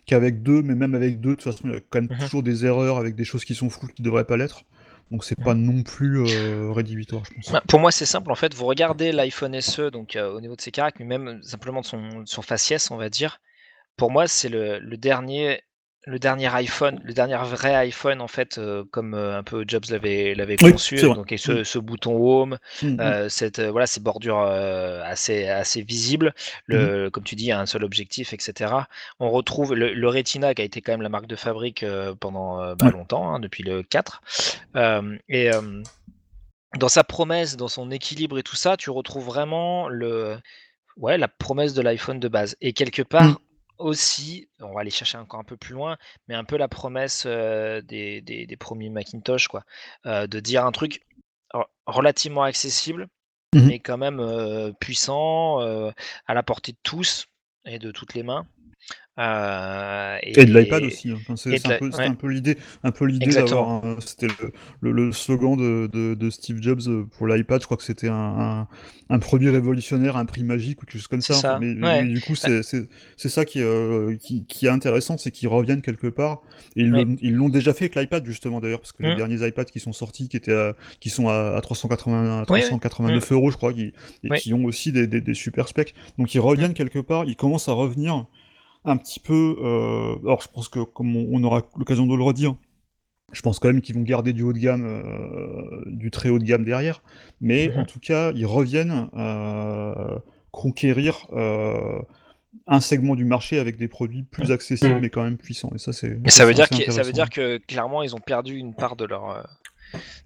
[0.07, 2.25] qu'avec deux, mais même avec deux, de toute façon, il y a quand même Mhm.
[2.25, 4.63] toujours des erreurs avec des choses qui sont floues qui devraient pas l'être.
[5.11, 7.53] Donc c'est pas non plus euh, rédhibitoire, je pense.
[7.53, 8.31] Bah, pour moi, c'est simple.
[8.31, 11.43] En fait, vous regardez l'iPhone SE, donc euh, au niveau de ses caractères, mais même
[11.43, 13.41] simplement de son, son faciès, on va dire.
[13.97, 15.63] Pour moi, c'est le, le dernier,
[16.07, 19.85] le dernier iPhone, le dernier vrai iPhone, en fait, euh, comme euh, un peu Jobs
[19.91, 20.97] l'avait l'avait Oui, conçu.
[21.03, 23.01] donc, avec ce, ce bouton Home, Mm, mm.
[23.01, 26.35] euh, cette, voilà, ces bordures assez, assez visibles.
[26.67, 28.73] Le, Comme tu dis, un seul objectif, etc.
[29.21, 31.85] On retrouve le, le Retina qui a été quand même la marque de fabrique
[32.21, 34.23] pendant bah, longtemps, hein, depuis le 4.
[34.77, 35.51] Euh, et
[36.79, 40.37] dans sa promesse, dans son équilibre et tout ça, tu retrouves vraiment le,
[40.97, 42.57] ouais, la promesse de l'iPhone de base.
[42.61, 43.41] Et quelque part.
[43.79, 45.97] Aussi, on va aller chercher encore un peu plus loin,
[46.29, 49.65] mais un peu la promesse euh, des, des, des premiers Macintosh, quoi,
[50.07, 51.03] euh, de dire un truc
[51.55, 53.09] re- relativement accessible,
[53.55, 53.67] Mhm.
[53.67, 57.27] mais quand même euh, puissant, à la portée de tous
[57.65, 58.47] et de toutes les mains.
[59.19, 61.11] Euh, Et de l'iPad aussi.
[61.11, 61.19] hein.
[61.37, 62.07] C'est un, peu- c'était ouais.
[62.09, 63.81] un peu l'idée, un peu l'idée Exactement.
[63.81, 64.03] d'avoir.
[64.03, 67.61] C'était le, le- le slogan de, de- de Steve Jobs euh, pour l'iPad.
[67.61, 68.69] Je crois que c'était un, un,
[69.11, 71.35] un produit révolutionnaire, un prix magique ou quelque chose comme ça.
[71.35, 72.05] ça, Mais, ouais.
[72.05, 75.83] mais du coup, c'est ça qui, est, euh, qui, qui est intéressant, c'est qu'ils reviennent
[75.83, 76.43] quelque part.
[76.77, 77.05] Et ils Ouais.
[77.31, 79.17] l'ont- déjà fait avec l'iPad justement d'ailleurs, parce que les Mm.
[79.17, 82.61] derniers iPads qui sont sortis, qui étaient à- qui sont à, à 380, à Oui,
[82.61, 82.61] oui.
[82.61, 85.95] 389 euros, je crois, qui, et qui ont aussi des, des, des super specs.
[86.19, 87.25] Donc ils reviennent quelque part.
[87.25, 88.27] Ils commencent à revenir
[88.85, 89.57] un petit peu.
[89.63, 92.55] euh, alors, je pense que, comme on, on aura l'occasion de le redire,
[93.33, 96.39] je pense quand même qu'ils vont garder du haut de gamme, euh, du très haut
[96.39, 97.03] de gamme derrière.
[97.41, 97.81] Mais Mhm.
[97.81, 100.19] en tout cas, ils reviennent euh,
[100.51, 101.99] conquérir euh,
[102.67, 105.01] un segment du marché avec des produits plus accessibles, Mhm.
[105.03, 105.71] mais quand même puissants.
[105.75, 106.19] Et ça, c'est.
[106.25, 107.13] Mais ça veut, dire c'est que, ça veut intéressant.
[107.13, 109.43] dire que clairement ils ont perdu une part de leur, euh,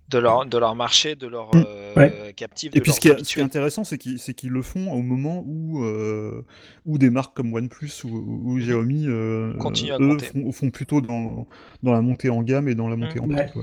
[0.09, 1.63] de leur, de leur marché, de leur Mm.
[1.63, 2.35] euh, Ouais.
[2.37, 4.51] captif, Et de puis ce qui est, ce qui est intéressant, c'est qu'ils c'est qu'ils
[4.51, 6.43] le font au moment où, euh,
[6.87, 9.53] où des marques comme OnePlus ou, ou Xiaomi, euh,
[10.01, 11.47] eux, font, font plutôt dans,
[11.83, 13.47] dans la montée en gamme et dans la montée en Ouais.
[13.47, 13.61] prix.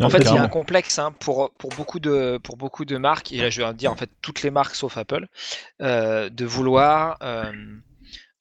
[0.00, 2.96] En fait, il y a un complexe hein, pour, pour, beaucoup de, pour beaucoup de
[2.96, 5.26] marques, et là je vais dire en fait toutes les marques sauf Apple,
[5.82, 7.18] euh, de vouloir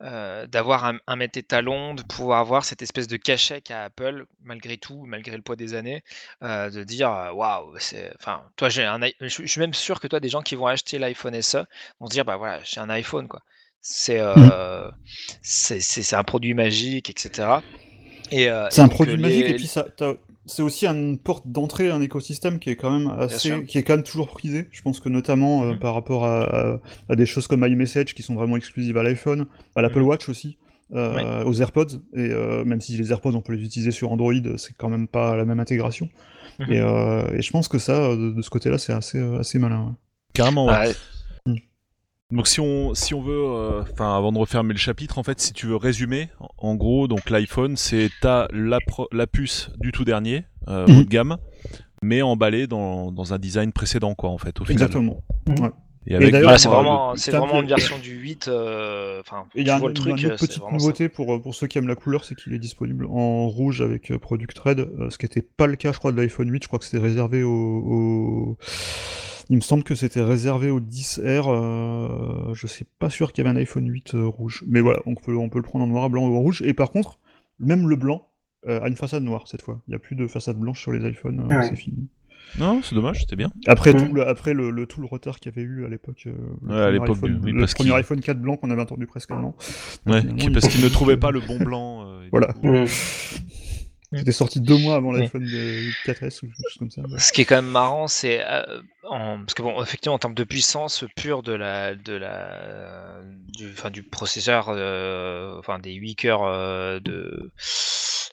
[0.01, 4.77] euh, d'avoir un, un étalon, de pouvoir avoir cette espèce de cachet qu'a Apple, malgré
[4.77, 6.03] tout, malgré le poids des années,
[6.41, 8.13] euh, de dire euh, waouh, c'est.
[8.17, 8.99] Enfin, toi, j'ai un.
[9.19, 11.57] Je, je suis même sûr que toi, des gens qui vont acheter l'iPhone SE
[11.99, 13.41] vont se dire bah voilà, j'ai un iPhone quoi.
[13.81, 14.89] C'est euh,
[15.41, 17.59] c'est un produit magique, etc.
[18.31, 19.85] Et, C'est un produit magique et puis ça,
[20.49, 23.83] c'est aussi une porte d'entrée à un écosystème qui est quand même assez, qui est
[23.83, 24.67] quand même toujours prisé.
[24.71, 25.79] Je pense que notamment euh, Mhm.
[25.79, 29.45] par rapport à, à- à des choses comme iMessage qui sont vraiment exclusives à l'iPhone,
[29.75, 30.05] à l'Apple Mhm.
[30.07, 30.57] Watch aussi,
[30.95, 32.01] euh, aux AirPods.
[32.15, 35.07] Et euh, même si les AirPods on peut les utiliser sur Android, c'est quand même
[35.07, 36.09] pas la même intégration.
[36.59, 36.71] Mhm.
[36.73, 39.85] Et, euh, et je pense que ça, de, de ce côté-là, c'est assez, assez malin.
[39.85, 39.93] ouais.
[40.33, 40.93] Carrément, ouais.
[42.31, 45.39] Donc si on si on veut, euh, enfin avant de refermer le chapitre, en fait,
[45.39, 49.71] si tu veux résumer, en, en gros, donc l'iPhone, c'est t'as la pro- la puce
[49.79, 50.99] du tout dernier, euh, Mhm.
[50.99, 51.37] haut de gamme,
[52.03, 54.83] mais emballée dans, dans un design précédent, quoi, en fait, au final.
[54.83, 55.23] Exactement.
[55.47, 55.59] Mhm.
[55.59, 55.69] Ouais.
[56.07, 58.47] Et avec c'est euh, vraiment, c'est vraiment une version du 8.
[58.47, 60.21] euh, Enfin, Et il y tu a, un- vois le truc.
[60.21, 60.61] une euh, petite ça.
[60.71, 63.81] nouveauté pour, euh, pour ceux qui aiment la couleur, c'est qu'il est disponible en rouge
[63.81, 66.49] avec euh, Product Red, euh, ce qui n'était pas le cas, je crois, de l'iPhone
[66.49, 66.63] 8.
[66.63, 68.57] Je crois que c'était réservé au, au-
[69.49, 71.45] Il me semble que c'était réservé au 10R.
[71.47, 72.53] Euh...
[72.53, 74.63] Je suis pas sûr qu'il y avait un iPhone 8 euh, rouge.
[74.67, 76.61] Mais voilà, on peut, on peut le prendre en noir, blanc ou en rouge.
[76.63, 77.19] Et par contre,
[77.59, 78.27] même le blanc
[78.67, 79.81] euh, a une façade noire cette fois.
[79.87, 81.67] Il n'y a plus de façade blanche sur les iPhones, euh, Ah ouais.
[81.69, 82.07] c'est fini.
[82.57, 83.51] Non, c'est dommage, c'était bien.
[83.67, 86.23] Après, tout, le, après le, le- tout le retard qu'il y avait eu à l'époque,
[86.25, 86.31] euh,
[86.63, 88.57] le Ouais, à premier l'époque iPhone, du- oui, le parce premier qu'il- iPhone 4 blanc
[88.57, 89.55] qu'on avait entendu presque un an.
[90.07, 92.05] Ouais, parce qu'il ne trouvait pas le bon blanc.
[92.07, 92.53] euh, Voilà.
[92.53, 92.85] coup-.
[94.11, 95.19] C'était sorti deux mois avant Oui.
[95.21, 97.01] l'iPhone de 4S ou quelque chose comme ça.
[97.01, 97.19] ouais.
[97.19, 100.33] Ce qui est quand même marrant, c'est euh, en- parce que bon, effectivement, en termes
[100.33, 103.21] de puissance pure de la, de la,
[103.55, 107.51] du, enfin, du processeur, euh, enfin des 8 cœurs euh, de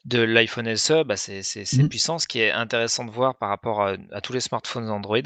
[0.07, 1.43] de l'iPhone SE, bah, c'est
[1.77, 1.89] Mhm.
[1.89, 2.19] puissant.
[2.19, 5.19] Ce qui est intéressant de voir par rapport à, à tous les smartphones Android,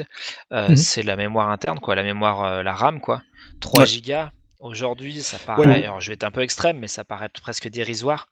[0.53, 0.77] euh, Mhm.
[0.77, 3.23] c'est la mémoire interne, quoi, la mémoire, euh, la RAM, quoi,
[3.61, 3.87] 3 Ouais.
[3.87, 4.31] gigas.
[4.59, 5.85] Aujourd'hui, ça paraît, Ouais.
[5.85, 8.27] alors je vais être un peu extrême, mais ça paraît presque dérisoire.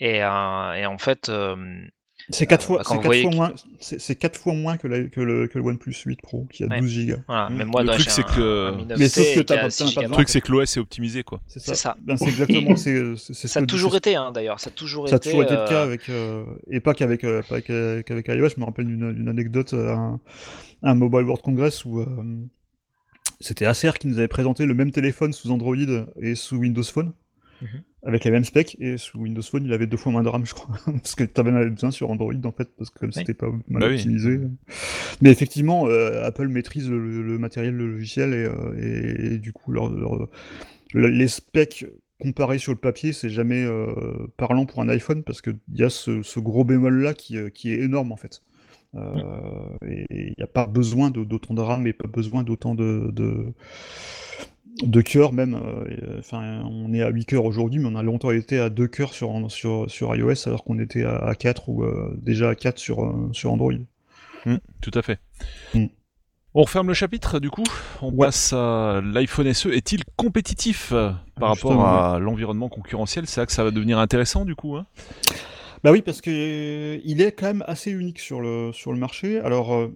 [0.00, 1.56] Et, euh, et en fait, euh,
[2.30, 4.86] C'est 4 Euh, fois, bah, c'est quatre fois moins, c'est c'est quatre fois moins que,
[4.86, 6.80] la- que le, que le OnePlus 8 Pro qui a Ouais.
[6.80, 7.14] 12 Go.
[7.26, 9.44] voilà, même moi, Le truc, c'est que- un Mi 9T Mais sauf que qui a
[9.44, 10.08] t'as pas- 6 t'as pas gigas besoin.
[10.10, 11.40] Le truc, c'est que l'OS est optimisé, quoi.
[11.46, 11.96] C'est C'est ça.
[12.02, 14.60] Ben, c'est exactement, c'est c'est- c'est ce Ça a toujours été, hein, d'ailleurs.
[14.60, 15.30] Ça a toujours Ça a été.
[15.30, 18.48] toujours été le euh, cas avec, euh, et pas qu'avec euh, pas qu'avec qu'avec iOS.
[18.50, 20.18] Je me rappelle d'une anecdote à
[20.82, 22.06] un, Mobile World Congress où euh,
[23.40, 25.76] c'était Acer qui nous avait présenté le même téléphone sous Android
[26.20, 27.12] et sous Windows Phone,
[27.60, 27.82] Mhm.
[28.04, 30.46] avec les mêmes specs, et sous Windows Phone il avait deux fois moins de RAM,
[30.46, 33.48] je crois, parce que tu avais besoin sur Android en fait, parce que c'était pas
[33.68, 33.94] mal Bah oui.
[33.94, 34.40] optimisé.
[35.20, 39.52] Mais effectivement, euh, Apple maîtrise le, le matériel, le logiciel, et, euh, et- et du
[39.52, 40.28] coup leur- leur-
[40.94, 41.86] le- les specs
[42.20, 45.90] comparés sur le papier, c'est jamais euh, parlant pour un iPhone parce qu'il y a
[45.90, 48.42] ce, ce gros bémol là qui, qui est énorme en fait.
[48.94, 49.10] Euh,
[49.86, 53.10] et il n'y a pas besoin de- d'autant de RAM et pas besoin d'autant de,
[53.12, 53.52] de,
[54.82, 55.54] de cœurs même.
[55.54, 58.70] euh, euh, Enfin, on est à 8 cœurs aujourd'hui, mais on a longtemps été à
[58.70, 62.50] 2 cœurs sur, sur, sur iOS alors qu'on était à, à 4 ou euh, déjà
[62.50, 63.72] à 4 sur, sur Android.
[64.46, 65.18] Mm, tout à fait.
[65.74, 65.86] Mm.
[66.54, 67.64] On referme le chapitre du coup.
[68.02, 68.26] On Ouais.
[68.26, 69.68] passe à l'iPhone SE.
[69.68, 73.26] Est-il compétitif par rapport Justement, à l'environnement concurrentiel?
[73.26, 74.76] C'est là que ça va devenir intéressant du coup.
[74.76, 74.86] hein
[75.84, 79.38] Bah oui, parce que il est quand même assez unique sur le, sur le marché.
[79.40, 79.88] Alors,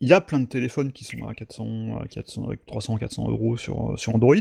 [0.00, 3.28] il y a plein de téléphones qui sont à 400, à 400, avec 300, 400
[3.30, 4.36] euros sur, euh, sur Android.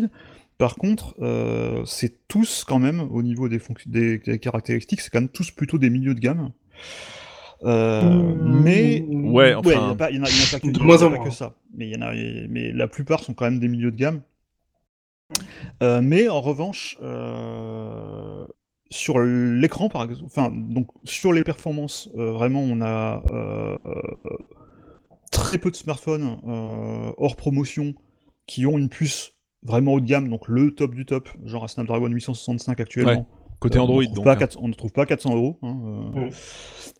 [0.57, 5.09] Par contre, euh, c'est tous quand même, au niveau des, fonc- des, des caractéristiques, c'est
[5.11, 6.51] quand même tous plutôt des milieux de gamme.
[7.63, 8.01] Euh,
[8.35, 8.61] Mmh.
[8.63, 9.87] mais Ouais, ouais, il n'y enfin.
[9.89, 11.01] en a pas, il y en a- il y en a pas que, De moins
[11.03, 11.23] en moins.
[11.25, 11.55] que ça.
[11.73, 14.21] Mais, il y en a, mais la plupart sont quand même des milieux de gamme.
[15.81, 18.45] Euh, mais en revanche, euh,
[18.91, 23.23] sur l'écran, par exemple, enfin, donc sur les performances, euh, vraiment, on a
[25.31, 27.93] très peu de smartphones euh, hors promotion
[28.47, 29.33] qui ont une puce
[29.63, 33.27] vraiment haut de gamme, donc le top du top, genre un Snapdragon 865 actuellement.
[33.59, 34.25] Côté Euh, Android on ne trouve donc.
[34.25, 34.35] pas hein.
[34.35, 35.57] 400 on ne trouve pas 400 euros.
[35.63, 36.11] hein,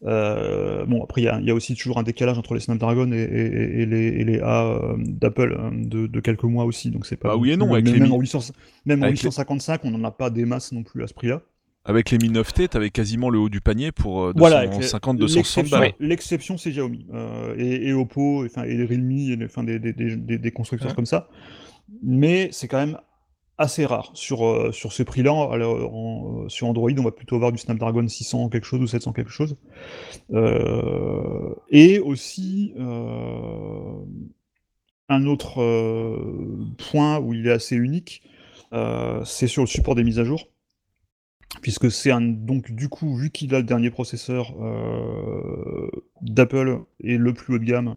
[0.06, 0.86] euh.
[0.86, 3.12] Bon, après, il y, a- il y a aussi toujours un décalage entre les Snapdragon
[3.12, 6.92] et, et- et les, et les A d'Apple hein, de, de quelques mois aussi.
[6.92, 7.30] Donc c'est pas.
[7.30, 8.52] Bah oui et non, avec même, les en 800
[8.86, 11.14] même en avec les- 855, on n'en a pas des masses non plus à ce
[11.14, 11.42] prix-là.
[11.88, 14.78] Avec les Mi 9T, t'avais quasiment le haut du panier pour euh, Voilà, avec les-
[14.78, 15.94] 250, 260 l'exception- balles.
[16.00, 19.94] L'exception, c'est Xiaomi euh, et, et Oppo, et, et les Realme, et enfin, des, des,
[19.94, 21.30] des, des- constructeurs comme ça.
[22.02, 22.98] Mais c'est quand même
[23.60, 25.32] assez rare sur, euh, sur ce prix-là.
[25.54, 29.32] Euh, sur Android, on va plutôt avoir du Snapdragon 600 quelque chose ou 700 quelque
[29.32, 29.56] chose.
[30.34, 33.94] Euh, et aussi, euh,
[35.08, 38.24] un autre euh, point où il est assez unique,
[38.74, 40.48] euh, c'est sur le support des mises à jour.
[41.62, 42.22] Puisque c'est un.
[42.22, 45.90] Donc, du coup, vu qu'il a le dernier processeur euh,
[46.22, 47.96] d'Apple et le plus haut de gamme,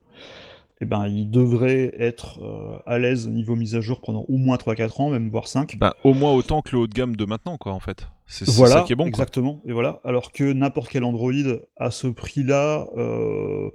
[0.80, 4.56] eh ben, il devrait être euh, à l'aise niveau mise à jour pendant au moins
[4.56, 5.76] 3-4 ans, même voire 5.
[5.78, 8.08] Bah, au moins autant que le haut de gamme de maintenant, quoi, en fait.
[8.26, 9.08] C'est Voilà, ça qui est bon, quoi.
[9.08, 9.60] exactement.
[9.66, 10.00] Et voilà.
[10.04, 11.32] Alors que n'importe quel Android
[11.78, 13.70] à ce prix-là, euh,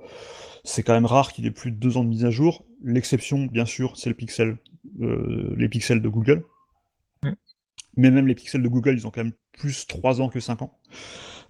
[0.64, 2.64] c'est quand même rare qu'il ait plus de deux ans de mise à jour.
[2.84, 4.58] L'exception, bien sûr, c'est le Pixel,
[5.02, 6.44] euh, les pixels de Google.
[7.98, 10.62] Mais même les pixels de Google, ils ont quand même plus 3 ans que 5
[10.64, 10.78] ans.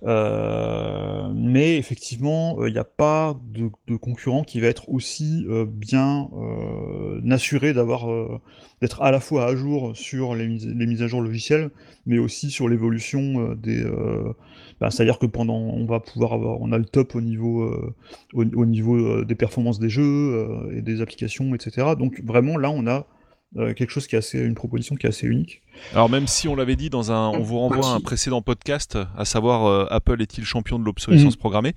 [0.05, 6.29] Euh, mais effectivement, il n'y a pas de, concurrent qui va être aussi euh, bien
[6.33, 8.41] euh, assuré d'avoir euh,
[8.81, 11.69] d'être à la fois à jour sur les mises, à jour logicielles,
[12.05, 13.81] mais aussi sur l'évolution euh, des.
[13.81, 14.33] euh,
[14.81, 17.95] bah, C'est-à-dire que pendant, on va pouvoir avoir, on a le top au niveau, euh,
[18.33, 21.95] au, au niveau euh, des performances des jeux euh, et des applications, etc.
[21.97, 23.07] Donc vraiment là, on a
[23.57, 25.61] euh, quelque chose qui est assez, une proposition qui est assez unique.
[25.93, 28.97] Alors même si on l'avait dit dans un, on vous renvoie à un précédent podcast,
[29.17, 31.39] à savoir euh, Apple est-il champion de l'obsolescence Mhm.
[31.39, 31.73] programmée?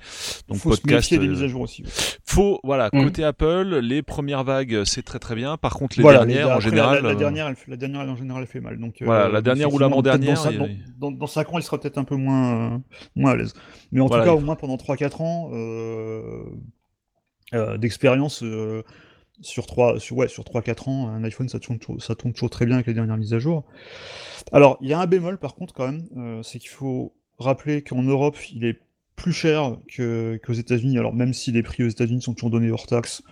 [0.48, 1.10] Donc faut se podcast.
[1.12, 1.82] des euh, mises à jour aussi.
[1.82, 1.88] ouais.
[2.24, 3.04] Faut, voilà, Mhm.
[3.04, 5.56] côté Apple, les premières vagues c'est très très bien.
[5.56, 6.96] Par contre les Voilà, dernières les- en après, général.
[6.96, 8.78] la, la euh, dernière, elle, fait- la dernière, en général, elle fait mal.
[8.78, 10.66] Donc, Voilà, euh, la dernière ou peut-être l'avant-dernière, Dans, il y a-
[10.98, 12.78] dans, dans, dans 5 ans, elle sera peut-être un peu moins, euh,
[13.16, 13.54] moins à l'aise.
[13.92, 16.44] Mais en Voilà, tout cas, il au moins pendant 3-4 ans euh,
[17.54, 18.82] euh, d'expérience euh,
[19.40, 22.50] sur 3 sur, ouais, sur 3-4 ans, un iPhone ça tourne, toujours- ça tourne toujours
[22.50, 23.64] très bien avec les dernières mises à jour.
[24.52, 27.82] Alors, il y a un bémol par contre, quand même, euh, c'est qu'il faut rappeler
[27.82, 28.78] qu'en Europe, il est
[29.14, 30.98] plus cher qu'aux États-Unis.
[30.98, 33.22] Alors, même si les prix aux États-Unis sont toujours donnés hors taxe,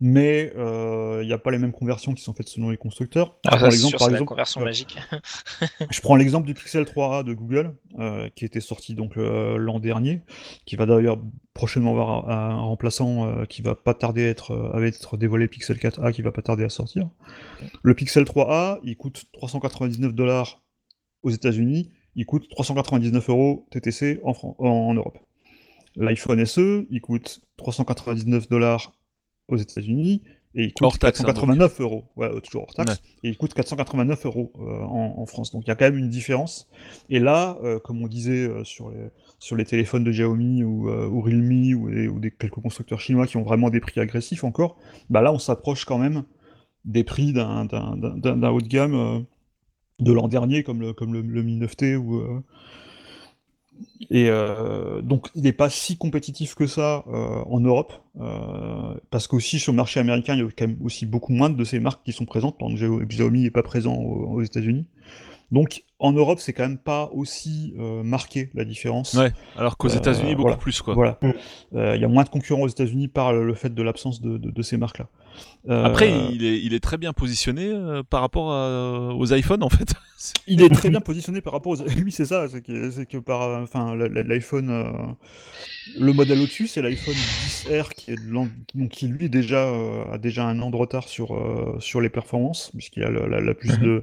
[0.00, 3.38] mais euh, il n'y a pas les mêmes conversions qui sont faites selon les constructeurs.
[3.46, 4.66] Ah, sûr, par la exemple, conversion ouais.
[4.66, 4.96] magique.
[5.90, 9.80] je prends l'exemple du Pixel 3a de Google, euh, qui était sorti donc euh, l'an
[9.80, 10.22] dernier,
[10.66, 11.18] qui va d'ailleurs
[11.52, 15.16] prochainement avoir un, un remplaçant euh, qui va pas tarder à être, euh, à être
[15.16, 17.08] dévoilé, Pixel 4a, qui va pas tarder à sortir.
[17.82, 20.62] Le Pixel 3a, il coûte 399 dollars
[21.24, 25.18] aux États-Unis, il coûte 399 euros TTC en, Fran- en, en Europe.
[25.96, 28.92] L'iPhone SE, il coûte 399 dollars
[29.48, 30.22] aux États-Unis
[30.54, 33.36] et il coûte Hors taxe, hein, 489 euros, ouais, euh, toujours hors taxe, et il
[33.36, 35.52] coûte 489 euros euh, en, en France.
[35.52, 36.68] Donc il y a quand même une différence.
[37.10, 40.88] Et là, euh, comme on disait euh, sur, les, sur les téléphones de Xiaomi ou,
[40.88, 44.42] ou Realme ou, des, ou des quelques constructeurs chinois qui ont vraiment des prix agressifs
[44.42, 44.78] encore,
[45.10, 46.24] bah là on s'approche quand même
[46.84, 49.26] des prix d'un haut de gamme
[50.00, 52.42] de l'an dernier comme le, comme le, le Mi 9T ou
[54.10, 59.26] et euh, donc il n'est pas si compétitif que ça euh, en Europe euh, parce
[59.26, 61.78] qu'aussi sur le marché américain il y a quand même aussi beaucoup moins de ces
[61.80, 64.86] marques qui sont présentes que Xio- Xiaomi n'est pas présent aux, aux États-Unis
[65.50, 69.32] donc en Europe c'est quand même pas aussi euh, marqué la différence Ouais.
[69.56, 70.56] Alors qu'aux États-Unis beaucoup voilà.
[70.56, 70.94] plus quoi.
[70.94, 71.18] voilà
[71.72, 74.50] il y a moins de concurrents aux États-Unis par le fait de l'absence de, de-
[74.50, 75.02] de ces marques
[75.68, 79.68] Après, il est, il est très bien positionné euh, par rapport à- aux iPhones en
[79.68, 79.92] fait.
[80.48, 81.76] Il est très bien positionné par rapport aux.
[82.04, 83.42] Oui, c'est ça, c'est que, c'est que par.
[83.42, 84.68] euh, Enfin, l'iPhone.
[84.70, 84.90] euh,
[85.98, 90.44] Le modèle au-dessus, c'est l'iPhone 10R qui, est de qui lui déjà, euh, a déjà
[90.44, 93.78] un an de retard sur, euh, sur les performances, puisqu'il a la, la- la plus
[93.78, 94.02] de,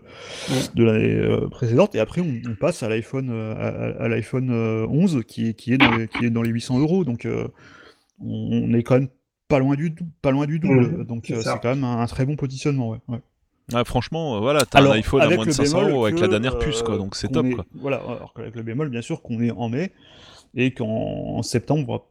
[0.75, 1.95] de l'année euh, précédente.
[1.95, 5.73] Et après, on, on passe à l'iPhone euh, à, l'iPhone euh, 11 qui est, qui,
[5.73, 7.03] est dans les, qui est dans les 800 euros.
[7.03, 7.45] Donc, euh,
[8.21, 9.09] on, on est quand même
[9.47, 10.87] pas loin du, dou- pas loin du double.
[10.97, 12.89] Mhm, donc, c'est euh, c'est quand même un, un très bon positionnement.
[12.89, 13.19] Ouais, ouais.
[13.73, 15.91] Ah, franchement, euh, voilà, t'as un Alors, iPhone à avec moins de le 500 bémol
[15.91, 17.65] euros avec la dernière puce quoi, euh, donc c'est top est- quoi.
[17.73, 19.91] Voilà, alors qu'avec le bémol, bien sûr, qu'on est en mai
[20.55, 22.01] et qu'en en septembre, on va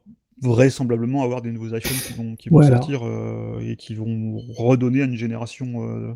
[0.53, 2.75] vraisemblablement avoir des nouveaux iPhones qui vont, qui vont Voilà.
[2.75, 6.13] sortir euh, et qui vont redonner à une génération euh,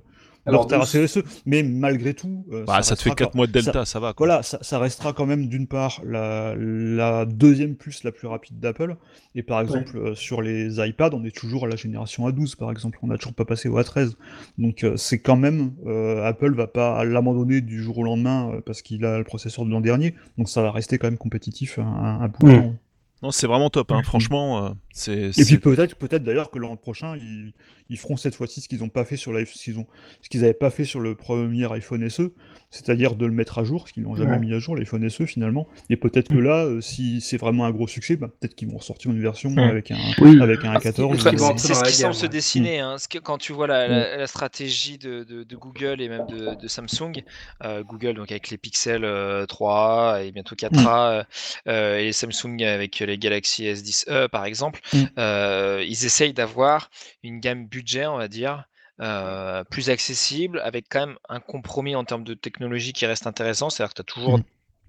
[0.49, 1.23] Alors, douce- CSE.
[1.45, 3.99] Mais malgré tout, euh, Bah, ça te fait restera 4 mois de Delta, ça- ça,
[3.99, 4.27] va quoi.
[4.27, 8.59] voilà, ça, ça restera quand même d'une part la, la deuxième puce la plus rapide
[8.59, 8.95] d'Apple.
[9.35, 12.71] Et par exemple, euh, sur les iPads, on est toujours à la génération A12, par
[12.71, 12.99] exemple.
[13.01, 14.15] On n'a toujours pas passé au A13.
[14.57, 18.61] Donc euh, c'est quand même, euh, Apple va pas l'abandonner du jour au lendemain euh,
[18.65, 20.15] parce qu'il a le processeur de l'an dernier.
[20.37, 22.73] Donc ça va rester quand même compétitif un, un- un bout de temps.
[23.21, 24.01] Non, c'est vraiment top, hein.
[24.03, 24.73] franchement.
[25.07, 25.41] Euh, c'est.
[25.41, 27.53] Et puis peut-être, peut-être d'ailleurs que l'an prochain, ils,
[27.89, 29.87] ils feront cette fois-ci ce qu'ils n'ont pas fait sur l'iPhone, ce qu'ils ont,
[30.21, 32.31] ce qu'ils n'avaient pas fait sur le premier iPhone SE,
[32.71, 34.39] c'est-à-dire de le mettre à jour, ce qu'ils n'ont jamais Ouais.
[34.39, 35.67] mis à jour l'iPhone SE finalement.
[35.89, 38.77] Et peut-être que là, euh, si c'est vraiment un gros succès, bah, peut-être qu'ils vont
[38.77, 39.59] ressortir une version Mm.
[39.59, 40.39] avec un, Oui.
[40.41, 41.15] avec un Ah, c'est- 14.
[41.15, 42.79] ils Enfin, vont ou- c'est ce qui semble se dessiner.
[42.79, 42.97] Hein.
[42.99, 46.27] Ce que- quand tu vois la, la- la stratégie de, de- de Google et même
[46.27, 47.23] de, de Samsung,
[47.63, 51.23] euh, Google donc avec les Pixel euh, 3 et bientôt 4A, euh,
[51.67, 55.03] euh, et Samsung avec les Galaxy S10e par exemple, Mm.
[55.17, 56.89] euh, ils essayent d'avoir
[57.23, 58.65] une gamme budget, on va dire.
[59.01, 63.69] euh, plus accessible avec quand même un compromis en termes de technologie qui reste intéressant
[63.69, 64.43] c'est à dire que tu as toujours Mm.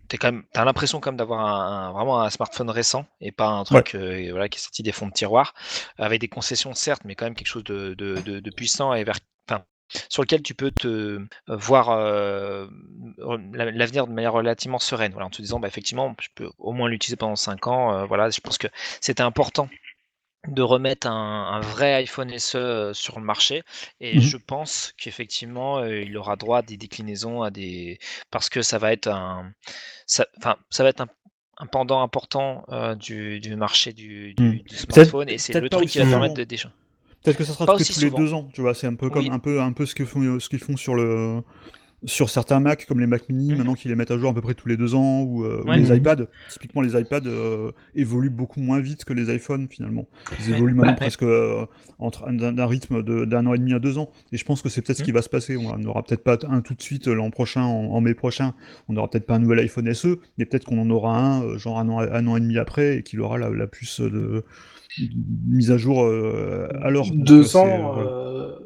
[0.08, 3.30] t'es quand même, t'as l'impression quand même d'avoir un, un- vraiment un smartphone récent et
[3.32, 5.54] pas un truc euh, voilà, qui est sorti des fonds de tiroir,
[5.98, 9.04] avec des concessions certes, mais quand même quelque chose de, de, de- de puissant et
[9.04, 9.18] vers,
[10.08, 11.90] sur lequel tu peux te voir
[13.52, 15.12] la- l'avenir de manière relativement sereine.
[15.12, 18.06] Voilà, en te disant, bah, effectivement, je peux au moins l'utiliser pendant 5 ans.
[18.06, 18.68] voilà, je pense que
[19.00, 19.68] c'était important
[20.48, 23.62] de remettre un, un vrai iPhone SE sur le marché
[24.00, 24.20] et Mhm.
[24.20, 27.98] je pense qu'effectivement euh, il aura droit à des déclinaisons à des
[28.30, 29.52] parce que ça va être un
[30.06, 31.08] ça, enfin, ça va être un,
[31.58, 35.68] un pendant important euh, du, du marché du, du, du Peut-être- smartphone et c'est le
[35.68, 36.44] truc qui va permettre de
[37.22, 38.74] Peut-être que ça sera que tous les deux ans, tu vois.
[38.74, 39.30] C'est un peu comme Oui.
[39.30, 41.42] un peu un peu ce que font ce qu'ils font sur le
[42.06, 43.58] sur certains Mac comme les Mac Mini, Mhm.
[43.58, 45.62] maintenant qu'ils les mettent à jour à peu près tous les deux ans, ou, euh,
[45.66, 45.96] ou les Mhm.
[45.96, 46.26] iPads.
[46.48, 50.08] Typiquement, les iPads euh, évoluent beaucoup moins vite que les iPhones finalement.
[50.38, 50.56] Ils Ouais.
[50.56, 51.66] évoluent maintenant presque euh,
[51.98, 54.08] entre un- d'un rythme de- d'un an et demi à deux ans.
[54.32, 55.58] Et je pense que c'est peut-être ce qui va se passer.
[55.58, 58.54] On n'aura peut-être pas un tout de suite l'an prochain, en, en mai prochain.
[58.88, 61.78] On n'aura peut-être pas un nouvel iPhone SE, mais peut-être qu'on en aura un genre
[61.78, 64.42] un an, un an et demi après et qu'il aura la, la puce de
[65.46, 67.06] mise à jour euh, alors.
[67.12, 68.08] Deux ans, voilà.
[68.10, 68.58] euh,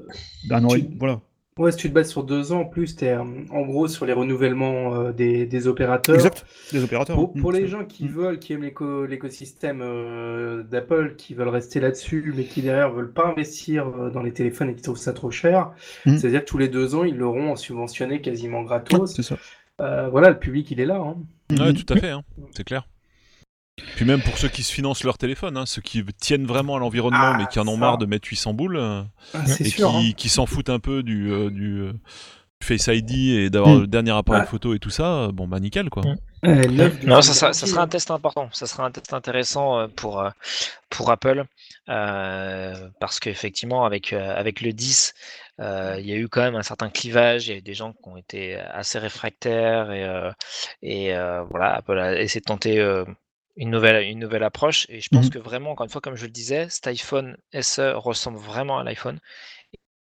[0.48, 1.20] D'un an et- tu- voilà.
[1.56, 4.06] Ouais, si tu te bases sur deux ans, en plus, tu es en gros sur
[4.06, 6.16] les renouvellements euh, des, des opérateurs.
[6.16, 7.14] Exact, des opérateurs.
[7.14, 7.40] Pour, hein.
[7.40, 7.56] pour Mm.
[7.56, 8.08] les gens qui Mm.
[8.08, 13.12] veulent, qui aiment l'éco- l'écosystème euh, d'Apple, qui veulent rester là-dessus, mais qui derrière veulent
[13.12, 15.70] pas investir euh, dans les téléphones et qui trouvent ça trop cher,
[16.06, 16.16] Mm.
[16.18, 19.14] c'est-à-dire que tous les deux ans, ils l'auront subventionné quasiment Ouais, gratos.
[19.14, 19.37] c'est ça.
[19.80, 20.96] Euh, voilà, le public, il est là.
[20.96, 21.16] hein.
[21.56, 22.88] Ouais, tout à fait, hein, c'est clair.
[23.96, 26.78] Puis même pour ceux qui se financent leur téléphone, hein, ceux qui tiennent vraiment à
[26.78, 27.80] l'environnement Ah, mais qui en ont ça.
[27.80, 29.02] marre de mettre 800 boules euh,
[29.34, 29.90] Ah, et sûr.
[29.90, 30.12] qui, hein.
[30.16, 31.92] qui s'en foutent un peu du, euh, du euh,
[32.62, 33.80] Face ID et d'avoir Mm.
[33.82, 34.46] le dernier appareil Ouais.
[34.46, 36.02] photo et tout ça, euh, bon bah nickel quoi.
[36.02, 36.16] Mm.
[37.04, 38.48] Non, ça sera, ça sera un test important.
[38.52, 40.30] Ça sera un test intéressant euh, pour, euh,
[40.88, 41.44] pour Apple.
[41.90, 45.12] euh, parce qu'effectivement, avec, euh, avec le 10,
[45.60, 47.48] euh, il y a eu quand même un certain clivage.
[47.48, 49.90] Il y a eu des gens qui ont été assez réfractaires.
[49.92, 50.30] Et, euh,
[50.82, 53.04] et euh, voilà, Apple a essayé de tenter euh,
[53.57, 54.87] une, nouvelle, une nouvelle approche.
[54.88, 55.31] Et je pense Mhm.
[55.31, 58.85] que vraiment, encore une fois, comme je le disais, cet iPhone SE ressemble vraiment à
[58.85, 59.21] l'iPhone.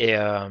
[0.00, 0.48] Et, euh,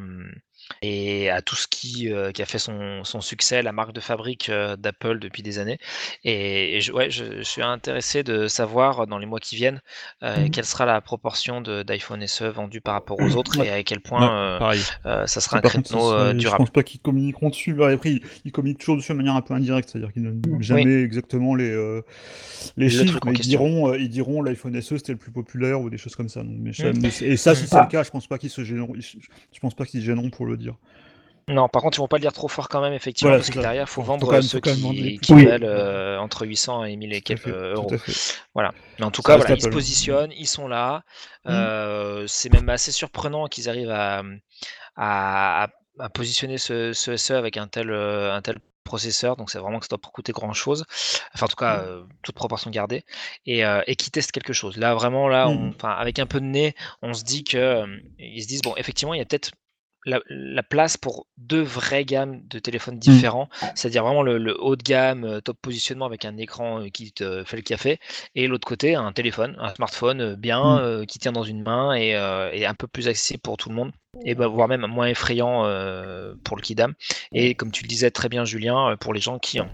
[0.81, 3.99] et à tout ce qui, euh, qui a fait son, son succès, la marque de
[3.99, 5.77] fabrique euh, d'Apple depuis des années.
[6.23, 9.81] Et, et je, ouais, je, je suis intéressé de savoir dans les mois qui viennent
[10.23, 10.51] euh, Mhm.
[10.51, 13.65] quelle sera la proportion d'iPhone SE vendu par rapport aux autres Ouais.
[13.65, 14.61] et à quel point
[15.03, 16.55] ça sera un créneau euh, je durable.
[16.55, 17.73] pense pas qu'ils communiqueront dessus.
[17.73, 20.31] Bah, Après, ils, ils communiquent toujours dessus de manière un peu indirecte, c'est-à-dire qu'ils ne
[20.31, 21.73] donnent jamais exactement les,
[22.77, 25.89] les Le chiffres, mais ils diront, ils diront l'iPhone SE c'était le plus populaire ou
[25.89, 26.43] des choses comme ça.
[26.43, 27.09] Donc, mais Mm.
[27.09, 28.93] c'est- et ça, si c'est le cas, je pense pas qu'ils se gêneront.
[28.95, 29.01] Je,
[29.53, 30.75] je pense pas qu'ils se gêneront pour le dire.
[31.47, 33.51] Non, par contre, ils vont pas le dire trop fort quand même, effectivement, Voilà, parce
[33.51, 35.19] que derrière, il faut vendre ceux faut quand même qui, plus.
[35.19, 35.45] qui Oui.
[35.45, 37.91] valent euh, entre 800 et 1000 et quelques fait, euros.
[38.55, 38.73] Voilà.
[38.97, 41.03] Mais en tout Ça cas, voilà, ils se positionnent, ils sont là.
[41.45, 41.49] Mm.
[41.51, 44.23] Euh, c'est même assez surprenant qu'ils arrivent à,
[44.95, 45.67] à,
[46.13, 49.35] positionner ce, ce SE avec un tel, euh, un tel processeur.
[49.35, 50.85] Donc, c'est vraiment que ça doit pas coûter grand chose.
[51.35, 53.03] Enfin, en tout cas, euh, toute proportion gardée.
[53.45, 54.77] Et, euh, et qui testent quelque chose.
[54.77, 55.73] Là, vraiment, là, on- Mm.
[55.75, 57.87] enfin, avec un peu de nez, on se dit que euh,
[58.17, 59.51] ils se disent, bon, effectivement, il y a peut-être
[60.05, 64.75] la, la place pour deux vraies gammes de téléphones différents, c'est-à-dire vraiment le, le haut
[64.75, 67.99] de gamme, euh, top positionnement avec un écran euh, qui te fait le café,
[68.35, 70.79] et l'autre côté un téléphone, un smartphone euh, bien Mm.
[70.79, 73.69] euh, qui tient dans une main et, euh, et un peu plus accessible pour tout
[73.69, 73.91] le monde,
[74.23, 76.93] et bah, voire même moins effrayant euh, pour le kidam.
[77.31, 79.69] Et comme tu le disais très bien Julien, pour les gens qui ont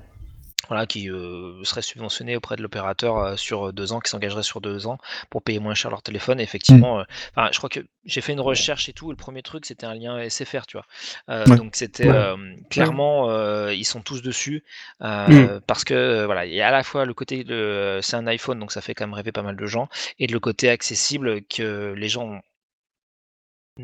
[0.68, 4.62] voilà, qui euh, seraient subventionnés auprès de l'opérateur euh, sur deux ans, qui s'engageraient sur
[4.62, 4.98] deux ans
[5.30, 6.40] pour payer moins cher leur téléphone.
[6.40, 7.04] Et effectivement, euh,
[7.36, 9.08] enfin, je crois que j'ai fait une recherche et tout.
[9.10, 10.86] Et le premier truc, c'était un lien SFR, tu vois.
[11.30, 11.56] Euh, Ouais.
[11.58, 12.16] Donc c'était Ouais.
[12.16, 12.38] euh,
[12.70, 14.64] clairement, euh, ils sont tous dessus
[15.02, 15.62] euh, Mm.
[15.68, 18.60] parce que voilà, il y a à la fois le côté de c'est un iPhone,
[18.60, 19.88] donc ça fait quand même rêver pas mal de gens,
[20.20, 22.42] et de le côté accessible que les gens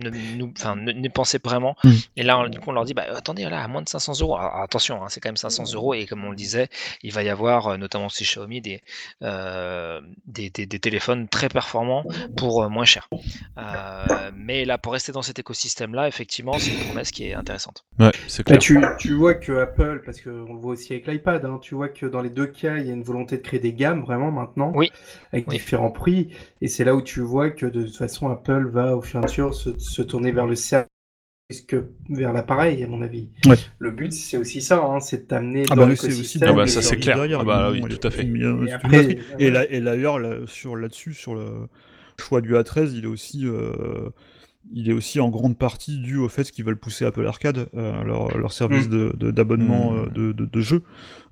[0.03, 1.75] ne, nous, enfin, ne, ne pensaient vraiment.
[1.83, 1.89] Mm.
[2.17, 4.13] Et là, on- du coup, on leur dit, bah, attendez, là, à moins de 500
[4.21, 4.35] euros.
[4.37, 5.93] Alors, attention, hein, c'est quand même 500 euros.
[5.93, 6.67] Et comme on le disait,
[7.03, 8.81] il va y avoir, euh, notamment chez Xiaomi, des,
[9.23, 12.03] euh, des, des- des téléphones très performants
[12.35, 13.09] pour euh, moins cher.
[13.57, 17.85] Euh, mais là, pour rester dans cet écosystème-là, effectivement, c'est une promesse qui est intéressante.
[17.99, 18.59] Ouais, c'est clair.
[18.59, 21.89] tu, tu vois que Apple, parce qu'on le voit aussi avec l'iPad, hein, tu vois
[21.89, 24.31] que dans les deux cas, il y a une volonté de créer des gammes vraiment
[24.31, 24.91] maintenant, Oui.
[25.33, 25.55] avec Oui.
[25.57, 26.29] différents prix.
[26.61, 29.23] Et c'est là où tu vois que de toute façon, Apple va au fur et
[29.23, 30.87] à mesure se, se tourner vers le service
[31.67, 33.29] que vers l'appareil, à mon avis.
[33.45, 33.55] Ouais.
[33.79, 36.39] Le but, c'est aussi ça, hein, c'est de t'amener Ah dans bah oui, c'est aussi
[36.39, 36.49] l'écosystème.
[36.49, 37.15] Ah bah, ça, c'est clair.
[37.15, 38.25] derrière, Ah bah oui, tout à fait.
[38.27, 39.17] Et après,
[39.49, 41.67] là- et d'ailleurs, là, sur là-dessus, sur le
[42.19, 44.09] choix du A13, il est aussi, euh,
[44.73, 48.03] il est aussi en grande partie dû au fait qu'ils veulent pousser Apple Arcade, euh,
[48.03, 48.91] leur, leur service Mm.
[48.91, 49.97] de- de- d'abonnement Mm.
[49.97, 50.83] euh, de, de, de jeux.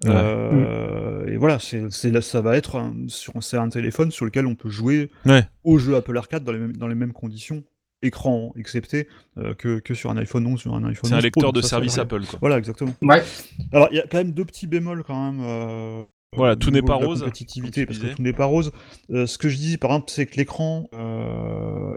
[0.06, 0.12] Ouais.
[0.13, 4.46] Euh, Et voilà, c'est là, ça va être un, sur, c'est un téléphone sur lequel
[4.46, 5.46] on peut jouer Ouais.
[5.65, 7.63] aux jeux Apple Arcade dans les mêmes, dans les mêmes conditions,
[8.01, 11.21] écran excepté, euh, que, que sur un iPhone 11, sur un iPhone C'est un 11
[11.21, 11.97] Pro, lecteur de ça, service.
[11.97, 12.39] Apple, quoi.
[12.39, 12.93] Voilà, exactement.
[13.01, 13.23] Ouais.
[13.71, 15.41] Alors, il y a quand même deux petits bémols quand même.
[15.43, 16.03] euh,
[16.34, 18.71] Voilà, tout n'est pas rose, Compétitivité, parce que tout n'est pas rose.
[19.12, 20.88] Euh, ce que je dis, par exemple, c'est que l'écran.
[20.93, 21.95] euh,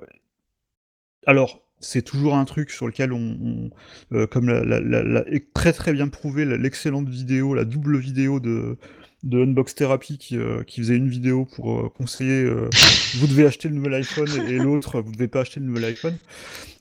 [1.26, 3.70] Alors, c'est toujours un truc sur lequel on, on-
[4.16, 7.98] euh, comme la, la- la- la- est très très bien prouvé, l'excellente vidéo, la double
[7.98, 8.76] vidéo de
[9.24, 12.68] de Unbox Therapy qui, euh, qui faisait une vidéo pour euh, conseiller euh,
[13.16, 15.84] vous devez acheter le nouvel iPhone et, et l'autre vous devez pas acheter le nouvel
[15.86, 16.16] iPhone.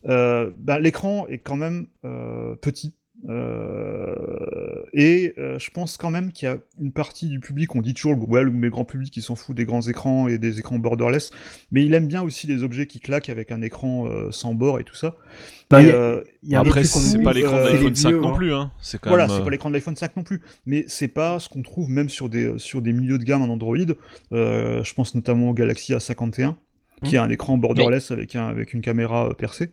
[0.08, 2.94] Euh, ben, l'écran est quand même euh, petit.
[3.28, 7.82] Euh, et euh, je pense quand même qu'il y a une partie du public, on
[7.82, 10.60] dit toujours ouais, le mais grand public qui s'en fout des grands écrans et des
[10.60, 11.32] écrans borderless,
[11.72, 14.80] mais il aime bien aussi les objets qui claquent avec un écran euh, sans bord
[14.80, 15.16] et tout ça.
[15.70, 18.20] Bah, Et, y a- euh, y a Après, c'est pas l'écran de l'iPhone 5 vieux,
[18.22, 18.36] non hein.
[18.36, 18.72] plus, hein.
[18.82, 19.36] C'est quand voilà, même.
[19.38, 22.10] c'est pas l'écran de l'iPhone 5 non plus, mais c'est pas ce qu'on trouve même
[22.10, 23.76] sur des, sur des milieux de gamme en Android.
[24.32, 26.56] Euh, je pense notamment au Galaxy A51,
[27.04, 29.72] qui a un écran borderless avec, un, avec une caméra percée.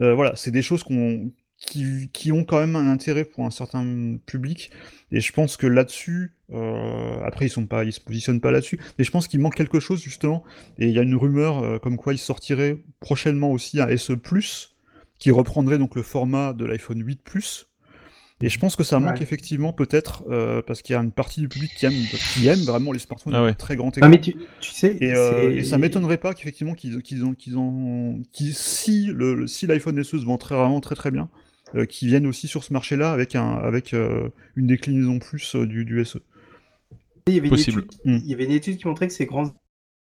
[0.00, 1.30] Euh, voilà, c'est des choses qu'on,
[1.66, 4.70] qui, qui ont quand même un intérêt pour un certain public,
[5.10, 8.78] et je pense que là-dessus, euh, après ils sont pas, ils se positionnent pas là-dessus,
[8.98, 10.42] mais je pense qu'il manque quelque chose justement,
[10.78, 14.14] et il y a une rumeur euh, comme quoi il sortirait prochainement aussi un SE+,
[15.18, 17.68] qui reprendrait donc le format de l'iPhone 8 Plus.
[18.44, 19.22] Et je pense que ça manque Ouais.
[19.22, 21.92] effectivement peut-être euh, parce qu'il y a une partie du public qui aime,
[22.34, 23.54] qui aime vraiment les smartphones Ah ouais.
[23.54, 24.08] très grand Ah, écran.
[24.08, 27.56] mais tu, tu sais, Et, euh, et ça m'étonnerait pas qu'effectivement qu'ils qu'ils ont qu'ils
[27.56, 31.28] ont qu'ils- si le, le- si l'iPhone SE se vend très vraiment très très bien,
[31.74, 35.66] euh, qu'ils viennent aussi sur ce marché-là avec un avec euh, une déclinaison plus euh,
[35.66, 36.18] du, du SE.
[37.28, 37.82] il y avait une possible.
[37.82, 38.16] étude- Mm.
[38.24, 39.52] il y avait une étude qui montrait que ces grands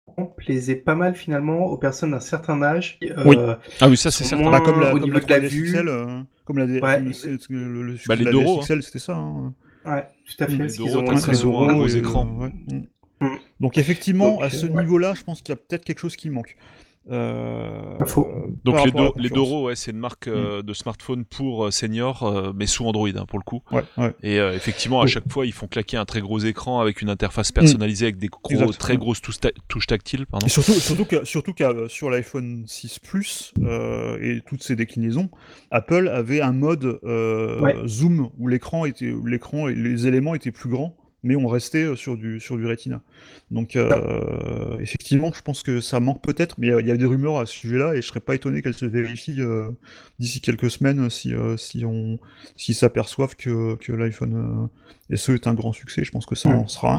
[0.07, 2.97] écrans plaisaient pas mal finalement aux personnes d'un certain âge.
[3.03, 3.35] euh, Oui.
[3.79, 4.49] Ah oui, ça c'est certain.
[4.49, 5.75] Bah, comme la au comme niveau le de la 3DS vue.
[5.77, 6.99] Euh, comme la Ouais.
[6.99, 9.15] le, le, Bah, les de la XL, c'était ça.
[9.15, 9.53] hein.
[9.85, 10.51] Ouais, tout à fait.
[10.53, 12.37] Les parce qu'ils Doro, ont t'as un très souvent un Doro gros et, écran.
[12.41, 12.51] euh, ouais.
[12.67, 13.25] Mm.
[13.25, 13.37] Mm.
[13.59, 14.81] Donc effectivement, à ce ouais.
[14.81, 16.55] niveau-là, je pense qu'il y a peut-être quelque chose qui manque.
[17.11, 17.97] Euh,
[18.63, 19.29] Donc les, Do- les.
[19.29, 23.09] Doro, ouais, c'est une marque euh, de smartphone pour euh, seniors, euh, mais sous Android
[23.15, 23.61] hein, pour le coup.
[23.71, 24.13] Ouais, ouais.
[24.23, 25.09] Et euh, effectivement, à Oui.
[25.09, 28.27] chaque fois, ils font claquer un très gros écran avec une interface personnalisée avec des
[28.27, 28.77] gros, Exact.
[28.77, 30.25] très grosses touches, ta- touches tactiles.
[30.25, 30.45] Pardon.
[30.45, 35.29] Et surtout, surtout que, surtout qu'à- sur l'iPhone 6 Plus euh, et toutes ses déclinaisons,
[35.71, 37.75] Apple avait un mode euh, Ouais.
[37.87, 41.83] zoom où l'écran était, où l'écran et les éléments étaient plus grands, mais on restait
[41.83, 43.01] euh, sur du sur du Retina.
[43.51, 47.37] Donc euh, effectivement, je pense que ça manque peut-être, mais il y a des rumeurs
[47.39, 49.69] à ce sujet-là et je serais pas étonné qu'elles se vérifient euh,
[50.19, 52.19] d'ici quelques semaines si euh, si on
[52.55, 54.69] si s'aperçoivent que que l'iPhone
[55.11, 56.03] euh, SE est un grand succès.
[56.03, 56.53] Je pense que ça Mm.
[56.59, 56.93] en sera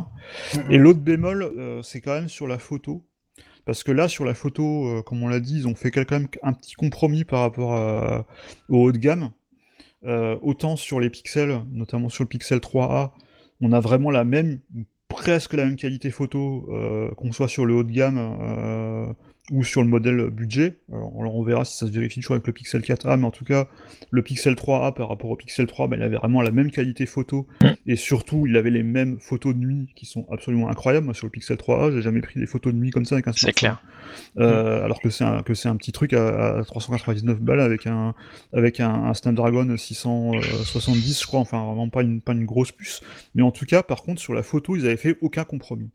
[0.55, 0.59] un.
[0.69, 0.73] Mm.
[0.73, 3.05] Et l'autre bémol, euh, c'est quand même sur la photo.
[3.65, 6.11] Parce que là, sur la photo, euh, comme on l'a dit, ils ont fait quand
[6.11, 8.27] même un petit compromis par rapport à-
[8.69, 9.31] au haut de gamme.
[10.05, 13.13] Euh, autant sur les pixels, notamment sur le Pixel 3a,
[13.63, 14.61] on a vraiment la même,
[15.09, 19.13] presque la même qualité photo, euh, qu'on soit sur le haut de gamme euh,
[19.51, 20.79] ou sur le modèle budget.
[20.93, 23.45] Alors, on- verra si ça se vérifie toujours avec le Pixel 4a, mais en tout
[23.45, 23.67] cas,
[24.11, 27.05] le Pixel 3a par rapport au Pixel 3, ben, il avait vraiment la même qualité
[27.07, 27.49] photo
[27.87, 31.05] et surtout, il avait les mêmes photos de nuit qui sont absolument incroyables.
[31.07, 33.27] Moi, sur le Pixel 3a, j'ai jamais pris des photos de nuit comme ça avec
[33.27, 33.59] un C'est smartphone.
[33.61, 33.83] clair.
[34.39, 37.87] Euh, alors que c'est un, que c'est un petit truc à, à 399 balles avec
[37.89, 38.15] un,
[38.53, 41.41] avec un, un Snapdragon 670, je crois.
[41.41, 43.01] Enfin, vraiment pas une, pas une grosse puce.
[43.35, 45.91] Mais en tout cas, par contre, sur la photo, ils avaient fait aucun compromis.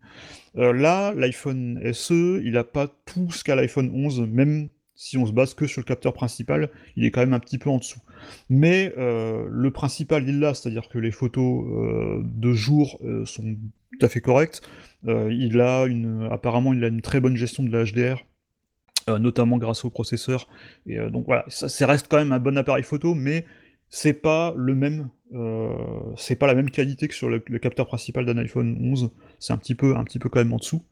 [0.58, 5.26] Euh, là, l'iPhone SE, il a pas tout ce qu'a l'iPhone 11, même si on
[5.26, 7.78] se base que sur le capteur principal, il est quand même un petit peu en
[7.78, 8.00] dessous.
[8.50, 13.44] Mais euh, le principal, il l'a, c'est-à-dire que les photos euh, de jour euh, sont
[13.44, 14.62] tout à fait correctes.
[15.06, 18.26] Il a une, apparemment, il a une très bonne gestion de la HDR,
[19.08, 20.50] notamment grâce au processeur.
[20.86, 23.46] Et donc voilà, ça, reste quand même un bon appareil photo, mais
[23.88, 25.10] c'est pas le même,
[26.18, 29.12] c'est pas la même qualité que sur le, le capteur principal d'un iPhone 11.
[29.40, 30.84] C'est un petit peu, un petit peu quand même en dessous.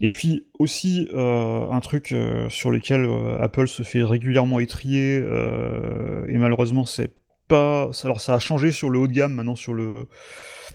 [0.00, 5.18] Et puis aussi euh, un truc euh, sur lequel euh, Apple se fait régulièrement étrier
[5.22, 7.12] euh, et malheureusement c'est
[7.48, 9.94] pas, alors ça a changé sur le haut de gamme maintenant sur le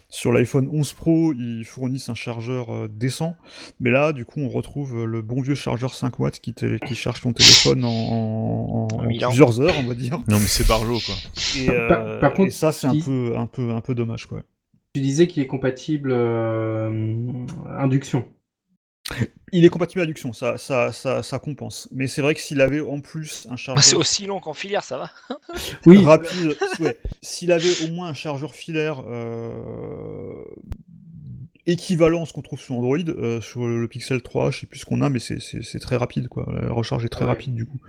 [0.10, 3.36] sur l'iPhone 11 Pro ils fournissent un chargeur euh, décent,
[3.80, 6.96] mais là du coup on retrouve le bon vieux chargeur 5 watts qui, te- qui
[6.96, 10.18] charge ton téléphone en, en- en plusieurs heures on va dire.
[10.30, 11.16] Non, mais c'est barjo quoi.
[11.60, 14.26] Et, Par- euh, par contre, et ça c'est un peu un peu un peu dommage
[14.26, 14.42] quoi.
[14.94, 16.90] Tu disais qu'il est compatible euh,
[17.78, 18.26] induction.
[19.54, 21.90] Il est compatible à induction, ça, ça, ça, ça compense.
[21.92, 24.54] Mais c'est vrai que s'il avait en plus un Ah, C'est chargeur aussi long qu'en
[24.54, 25.12] filière, ça va.
[25.86, 30.44] Oui, rapide, ouais, s'il avait au moins un chargeur filaire euh,
[31.68, 34.80] équivalent à ce qu'on trouve sur Android, euh, sur le Pixel 3, je sais plus
[34.80, 36.48] ce qu'on a, mais c'est- c'est c'est très rapide, quoi.
[36.62, 37.32] La recharge est très Ouais.
[37.32, 37.80] rapide du coup.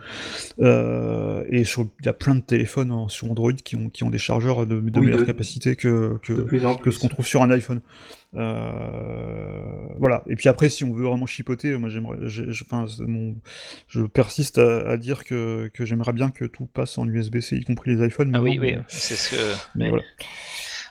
[0.61, 4.05] Euh, et sur- il y a plein de téléphones hein, sur Android qui ont, qui
[4.05, 6.33] ont des chargeurs de, de Oui, meilleure de- capacité que, que,
[6.83, 7.81] que ce qu'on trouve sur un iPhone.
[8.35, 10.23] Euh, voilà.
[10.27, 13.37] Et puis après, si on veut vraiment chipoter, moi j'aimerais, j'ai- je, enfin, mon-
[13.89, 17.65] je persiste à, à dire que, que j'aimerais bien que tout passe en USB-C, y
[17.65, 18.33] compris les iPhones.
[18.35, 19.55] Ah oui, oui, c'est ce que.
[19.75, 20.05] mais voilà.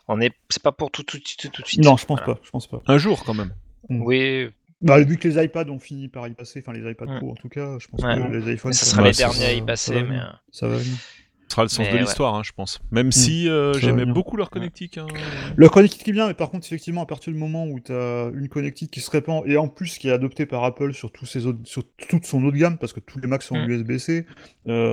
[0.08, 1.84] On est, c'est pas pour tout, tout, tout, tout de suite.
[1.84, 2.36] Non, je pense Voilà.
[2.36, 2.42] pas.
[2.44, 2.82] Je pense pas.
[2.88, 3.54] Un jour quand même.
[3.89, 4.50] Oui,
[4.82, 7.18] Bah, vu que les iPads ont fini par y passer, enfin les iPads Mm.
[7.20, 8.18] Pro en tout cas, je pense Ouais.
[8.18, 8.74] que les iPhones.
[8.74, 10.18] ça sera les derniers à y passer, ça va mais.
[10.18, 10.98] euh, Ça va venir.
[11.52, 12.02] Ce sera le sens Mais de ouais.
[12.04, 12.80] l'histoire, hein, je pense.
[12.91, 14.97] Même si euh, j'aimais beaucoup leur connectique.
[14.97, 15.06] hein.
[15.58, 18.32] Le connectique est bien, mais par contre, effectivement, à partir du moment où tu as
[18.34, 21.26] une connectique qui se répand, et en plus qui est adoptée par Apple sur, tous
[21.26, 23.70] ses autres, sur toute son autre gamme, parce que tous les Macs sont en Mm.
[23.70, 24.26] USB-C,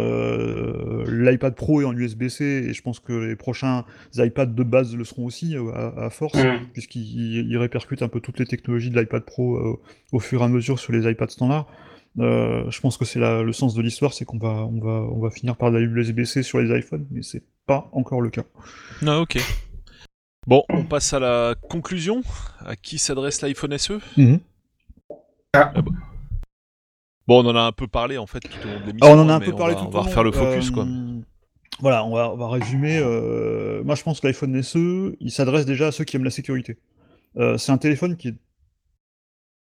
[0.02, 3.84] euh, l'iPad Pro est en USB-C, et je pense que les prochains
[4.16, 6.66] iPads de base le seront aussi, euh, à, à force, Mm.
[6.72, 9.76] puisqu'ils ils répercutent un peu toutes les technologies de l'iPad Pro euh,
[10.12, 11.66] au fur et à mesure sur les iPads standards.
[12.18, 15.20] Euh, je pense que c'est le sens de l'histoire, c'est qu'on va, on va, on
[15.20, 18.42] va finir par de la USB-C sur les iPhones, mais c'est pas encore le cas.
[19.06, 19.38] Ah, ok.
[20.46, 22.22] Bon, on passe à la conclusion.
[22.64, 23.98] À qui s'adresse l'iPhone SE
[25.54, 25.72] Ah.
[25.74, 25.82] bah.
[27.26, 29.06] Bon, on en a un peu parlé en fait tout au long de l'émission.
[29.06, 30.32] Alors, on en a un peu parlé va- tout On au va long, refaire le
[30.32, 30.86] focus euh, quoi.
[31.80, 32.98] Voilà, on va, on va résumer.
[32.98, 36.30] euh, moi, je pense que l'iPhone SE, il s'adresse déjà à ceux qui aiment la
[36.30, 36.78] sécurité.
[37.36, 38.34] Euh, c'est un téléphone qui est,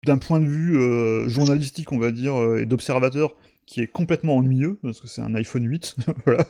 [0.05, 3.35] d'un point de vue euh, journalistique, on va dire, euh, et d'observateur,
[3.65, 5.95] qui est complètement ennuyeux, parce que c'est un iPhone 8,
[6.25, 6.45] voilà,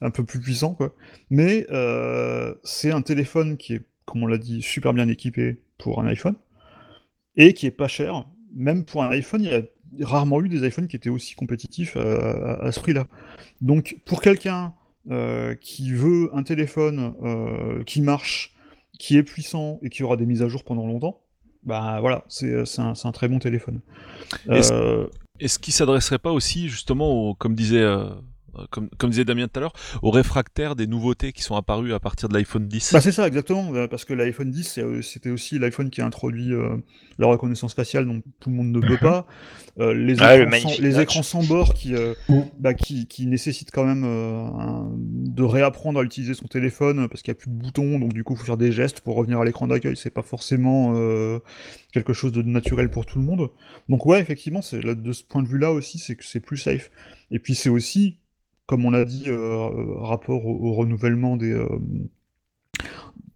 [0.00, 0.94] un peu plus puissant, quoi.
[1.30, 6.00] Mais euh, c'est un téléphone qui est, comme on l'a dit, super bien équipé pour
[6.00, 6.34] un iPhone,
[7.36, 8.26] et qui est pas cher.
[8.54, 9.62] Même pour un iPhone, il y a
[10.06, 13.06] rarement eu des iPhones qui étaient aussi compétitifs à, ce prix-là.
[13.60, 14.74] Donc, pour quelqu'un
[15.60, 17.14] qui veut un téléphone
[17.84, 18.54] qui marche,
[18.98, 21.20] qui est puissant et qui aura des mises à jour pendant longtemps,
[21.66, 23.80] bah voilà, c'est c'est un, très bon téléphone.
[24.48, 25.06] Est-ce- Euh,
[25.40, 28.08] Est-ce qu'il s'adresserait pas aussi justement, au, comme disait euh,
[28.70, 32.00] comme, comme disait Damien tout à l'heure, aux réfractaires des nouveautés qui sont apparues à
[32.00, 35.02] partir de l'iPhone 10 Bah c'est ça, exactement, euh, parce que l'iPhone 10, c'est, euh,
[35.02, 36.76] c'était aussi l'iPhone qui a introduit euh,
[37.18, 39.26] la reconnaissance faciale, dont tout le monde ne veut pas.
[39.78, 41.02] Euh, les, Ah, le écrans sans, magnifique les notch.
[41.02, 42.14] écrans sans bord qui, euh,
[42.58, 47.22] bah, qui, qui nécessitent quand même euh, un- de réapprendre à utiliser son téléphone, parce
[47.22, 49.16] qu'il n'y a plus de boutons, donc du coup, il faut faire des gestes pour
[49.16, 49.96] revenir à l'écran d'accueil.
[49.96, 51.40] C'est pas forcément euh,
[51.92, 53.50] quelque chose de naturel pour tout le monde.
[53.88, 56.56] Donc ouais, effectivement, c'est, là, de ce point de vue-là aussi, c'est que c'est plus
[56.56, 56.90] safe.
[57.30, 58.18] Et puis c'est aussi,
[58.66, 61.52] comme on l'a dit, euh, rapport au, au renouvellement des...
[61.52, 61.68] euh,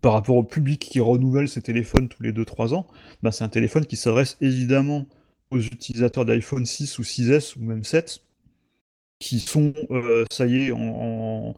[0.00, 2.86] par rapport au public qui renouvelle ses téléphones tous les 2-3 ans,
[3.22, 5.06] bah, c'est un téléphone qui s'adresse évidemment
[5.50, 8.20] aux utilisateurs d'iPhone 6 ou 6S ou même 7,
[9.18, 11.56] qui sont, euh, ça y est, en, en,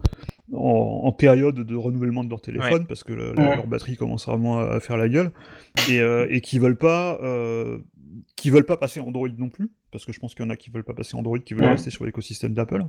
[0.52, 3.56] en- en période de renouvellement de leur téléphone, parce que la- la- Ouais.
[3.56, 5.30] leur batterie commence vraiment à, à faire la gueule,
[5.88, 7.18] et, euh, et qui veulent pas...
[7.22, 7.78] euh,
[8.36, 10.56] qui veulent pas passer Android non plus, parce que je pense qu'il y en a
[10.56, 11.70] qui veulent pas passer Android, qui veulent Ouais.
[11.72, 12.84] rester sur l'écosystème d'Apple,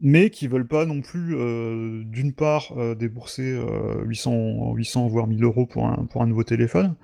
[0.00, 5.26] mais qui veulent pas non plus, euh, d'une part, euh, débourser euh, 800, 800 voire
[5.26, 6.94] 1000 euros pour un, pour un nouveau téléphone,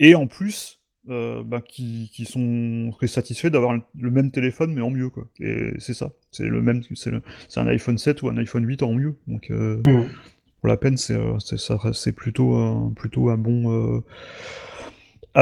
[0.00, 0.76] et en plus,
[1.06, 5.26] bah, qui, qui sont très satisfaits d'avoir le- même téléphone mais en mieux quoi.
[5.40, 8.66] Et c'est ça, c'est le même, c'est le- c'est un iPhone 7 ou un iPhone
[8.66, 9.16] 8 en mieux.
[9.26, 10.04] Donc euh, Mm.
[10.60, 14.02] pour la peine, c'est c'est ça- c'est plutôt un- plutôt un bon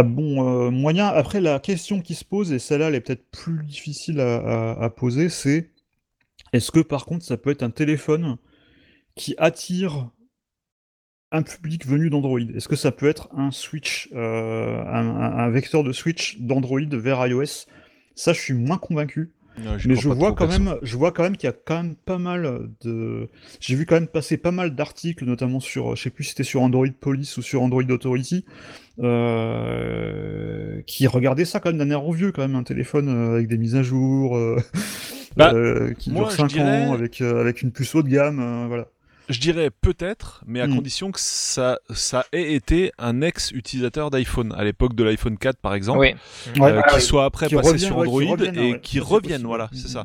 [0.05, 1.07] bon moyen.
[1.09, 4.37] Après, la question qui se pose et celle-là, elle est peut-être plus difficile à,
[4.73, 5.71] à- à poser, c'est
[6.57, 8.37] est-ce que par contre, ça peut être un téléphone
[9.15, 10.11] qui attire
[11.33, 12.41] un public venu d'Android?
[12.55, 16.81] Est-ce que ça peut être un switch, euh, un, un- un vecteur de switch d'Android
[16.93, 17.67] vers iOS?
[18.15, 19.33] Ça, je suis moins convaincu.
[19.89, 22.19] Mais je vois quand même, je vois quand même qu'il y a quand même pas
[22.19, 23.29] mal de.
[23.59, 26.45] J'ai vu quand même passer pas mal d'articles, notamment sur, je sais plus si c'était
[26.45, 28.45] sur Android Police ou sur Android Authority,
[29.47, 33.49] euh, qui regardaient ça quand même d'un air envieux, quand même, un téléphone euh, avec
[33.49, 34.59] des mises à jour, euh,
[35.37, 38.03] Bah, euh, qui moi, dure je 5 dirais- ans, avec, euh, avec une puce haut
[38.03, 38.87] de gamme, euh, voilà.
[39.29, 40.77] Je dirais peut-être, mais à Hmm.
[40.77, 45.75] condition que ça, ça ait été un ex-utilisateur d'iPhone, à l'époque de l'iPhone 4 par
[45.75, 46.15] exemple, Oui.
[46.61, 46.71] Ouais.
[46.71, 47.03] euh, Ah qui oui.
[47.03, 48.81] soit après Qui passé sur ouais, qui Android et ouais.
[48.81, 49.47] qui possible.
[49.47, 50.05] voilà, c'est ça.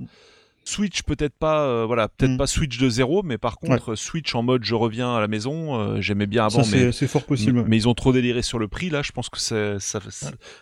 [0.71, 2.37] Switch peut-être pas, euh, voilà, peut-être Mm.
[2.37, 5.75] pas Switch de zéro, mais par contre Switch en mode je reviens à la maison,
[5.79, 7.63] euh, j'aimais bien avant, Ça, mais c'est fort possible.
[7.67, 9.01] mais, ils ont trop déliré sur le prix là.
[9.01, 9.99] Je pense que ça, ça,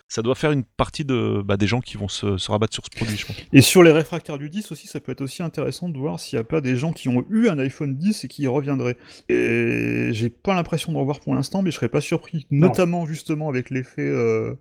[0.08, 2.84] ça doit faire une partie de bah, des gens qui vont se, se rabattre sur
[2.84, 3.36] ce produit, je pense.
[3.52, 6.36] Et sur les réfractaires du 10 aussi, ça peut être aussi intéressant de voir s'il
[6.38, 8.96] n'y a pas des gens qui ont eu un iPhone 10 et qui y reviendraient.
[9.28, 12.68] Et j'ai pas l'impression d'en voir pour l'instant, mais je serais pas surpris, Non.
[12.68, 14.54] notamment justement avec l'effet euh,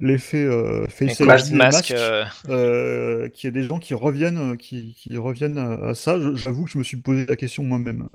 [0.00, 4.56] l'effet euh, Face ID masque, euh, euh, qu'il y ait des gens qui reviennent, euh,
[4.56, 6.18] qui, qui reviennent à, à ça.
[6.34, 8.08] J'avoue que je me suis posé la question moi-même.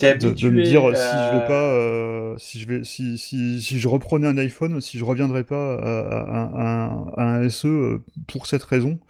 [0.00, 3.18] Euh, de, de me dire si euh, je vais pas, euh, si je vais, si,
[3.18, 7.22] si, si je reprenais un iPhone, si je reviendrais pas à, à- à un- à
[7.40, 9.00] un SE euh, pour cette raison,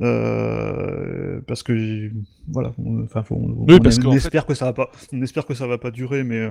[0.00, 2.10] Euh, parce que
[2.48, 5.66] voilà, on, faut- on, Oui, on espère que ça va pas, on espère que ça
[5.66, 6.50] va pas durer, mais euh,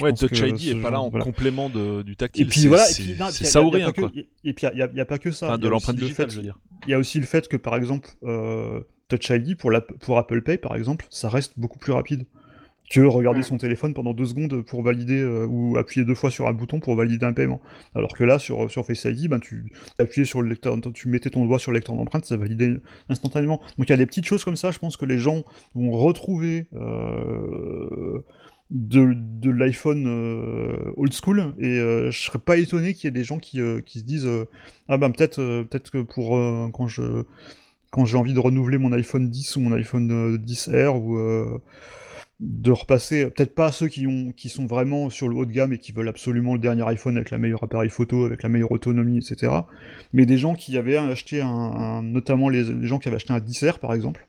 [0.00, 1.24] Ouais, Touch ID est pas là en voilà.
[1.24, 2.42] complément de, du tactile.
[2.46, 4.10] Et puis voilà, et c'est ça y ou a pas rien que- quoi.
[4.44, 5.46] Et puis il y a, pas que ça.
[5.46, 6.58] Enfin, Il y de a l'empreinte aussi le digitale, fait- je veux dire.
[6.86, 10.18] il y a aussi le fait que, par exemple, euh, Touch ID pour, la, pour
[10.18, 12.24] Apple Pay, par exemple, ça reste beaucoup plus rapide
[12.90, 13.44] que regarder Mm.
[13.44, 16.80] son téléphone pendant deux secondes pour valider euh, ou appuyer deux fois sur un bouton
[16.80, 17.60] pour valider un paiement.
[17.94, 21.30] Alors que là, sur, sur Face ID, ben, tu appuyais sur le lecteur, tu mettais
[21.30, 22.76] ton doigt sur le lecteur d'empreinte, ça validait
[23.08, 23.60] instantanément.
[23.78, 25.90] Donc il y a des petites choses comme ça, je pense que les gens vont
[25.90, 28.20] retrouver euh,
[28.70, 33.24] de, de l'iPhone euh, old school et je serais pas étonné qu'il y ait des
[33.24, 34.28] gens qui, qui se disent
[34.88, 36.30] ah ben peut-être peut-être que pour
[36.72, 37.24] quand je
[37.90, 41.58] quand j'ai envie de renouveler mon iPhone 10 ou mon iPhone euh, 10R ou euh,
[42.40, 45.72] de repasser peut-être pas ceux qui ont qui sont vraiment sur le haut de gamme
[45.72, 48.72] et qui veulent absoluement le dernier iPhone avec la meilleure appareil photo avec la meilleure
[48.72, 49.52] autonomie etc
[50.12, 53.38] mais des gens qui avaient acheté un, notamment les, les gens qui avaient acheté un
[53.38, 54.28] 10R par exemple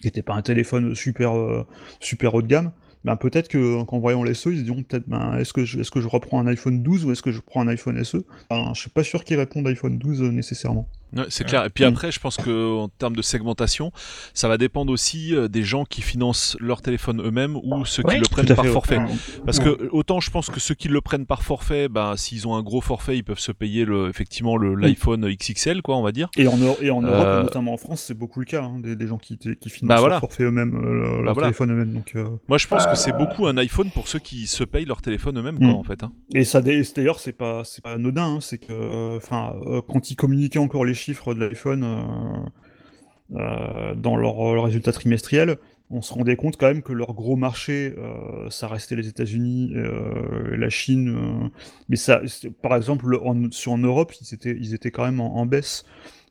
[0.00, 1.66] qui n'était pas un téléphone super euh,
[2.00, 2.72] super haut de gamme
[3.04, 5.90] ben peut-être que qu'en voyant les SE, ils se diront peut-être ben, est-ce que est-ce
[5.90, 8.18] que je reprends un iPhone 12 ou est-ce que je prends un iPhone SE
[8.50, 10.88] ben, Je suis pas sûr qu'ils répondent iPhone 12 euh, nécessairement.
[11.16, 11.64] Ouais, c'est clair.
[11.64, 11.88] Et puis Mm.
[11.88, 13.92] après, je pense que en termes de segmentation,
[14.34, 18.16] ça va dépendre aussi euh, des gens qui financent leur téléphone eux-mêmes ou ceux qui
[18.16, 18.98] le prennent par forfait.
[18.98, 19.06] Ouais.
[19.44, 22.54] Parce que autant je pense que ceux qui le prennent par forfait, ben s'ils ont
[22.54, 26.12] un gros forfait, ils peuvent se payer le, effectivement le l'iPhone XXL, quoi, on va
[26.12, 26.28] dire.
[26.36, 28.78] Et en, Euro- et en Europe, Euh, notamment en France, c'est beaucoup le cas, hein,
[28.80, 30.14] des, des gens qui, qui financent Bah voilà.
[30.14, 31.48] leur forfait eux-mêmes, euh, leur Bah voilà.
[31.48, 31.92] téléphone eux-mêmes.
[31.92, 34.84] Donc, euh, Moi, je pense que c'est beaucoup un iPhone pour ceux qui se payent
[34.84, 35.74] leur téléphone eux-mêmes, quoi, Mm.
[35.74, 36.02] en fait.
[36.02, 36.12] hein.
[36.34, 38.20] Et ça, d'ailleurs, c'est pas, c'est pas anodin.
[38.36, 43.36] hein, c'est que, euh, enfin, euh, quand ils communiquaient encore les chiffres de l'iPhone euh,
[43.36, 45.56] euh, dans leurs leur résultats trimestriels,
[45.90, 49.72] on se rendait compte quand même que leur gros marché, euh, ça restait les États-Unis,
[49.74, 51.08] euh, la Chine.
[51.16, 51.48] euh,
[51.88, 52.20] mais ça,
[52.62, 55.46] par exemple, le- en, sur en Europe, ils étaient, ils étaient quand même en, en
[55.46, 55.84] baisse.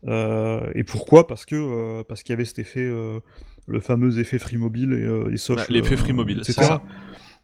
[0.07, 1.28] Euh, et pourquoi?
[1.28, 3.20] Parce que, euh, parce qu'il y avait cet effet, euh,
[3.67, 6.53] le fameux effet Free Mobile et, euh, et Soft, l'effet euh, Free Mobile, etc.
[6.53, 6.84] c'est ça.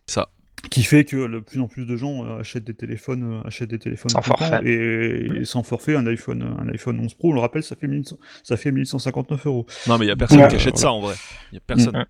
[0.08, 0.30] Ça.
[0.76, 3.70] Qui fait que de plus en plus de gens euh, achètent des téléphones, euh, achètent
[3.70, 4.60] des téléphones Sans forfait.
[4.66, 7.88] et, et sans forfait, un iPhone, un iPhone 11 Pro, on le rappelle, ça fait
[7.88, 9.66] 1100 ça fait 1159 euros.
[9.88, 11.16] Non, mais il y a personne Ouais, qui achète ça en vrai.
[11.52, 11.98] Il y a personne.
[11.98, 12.06] Mm.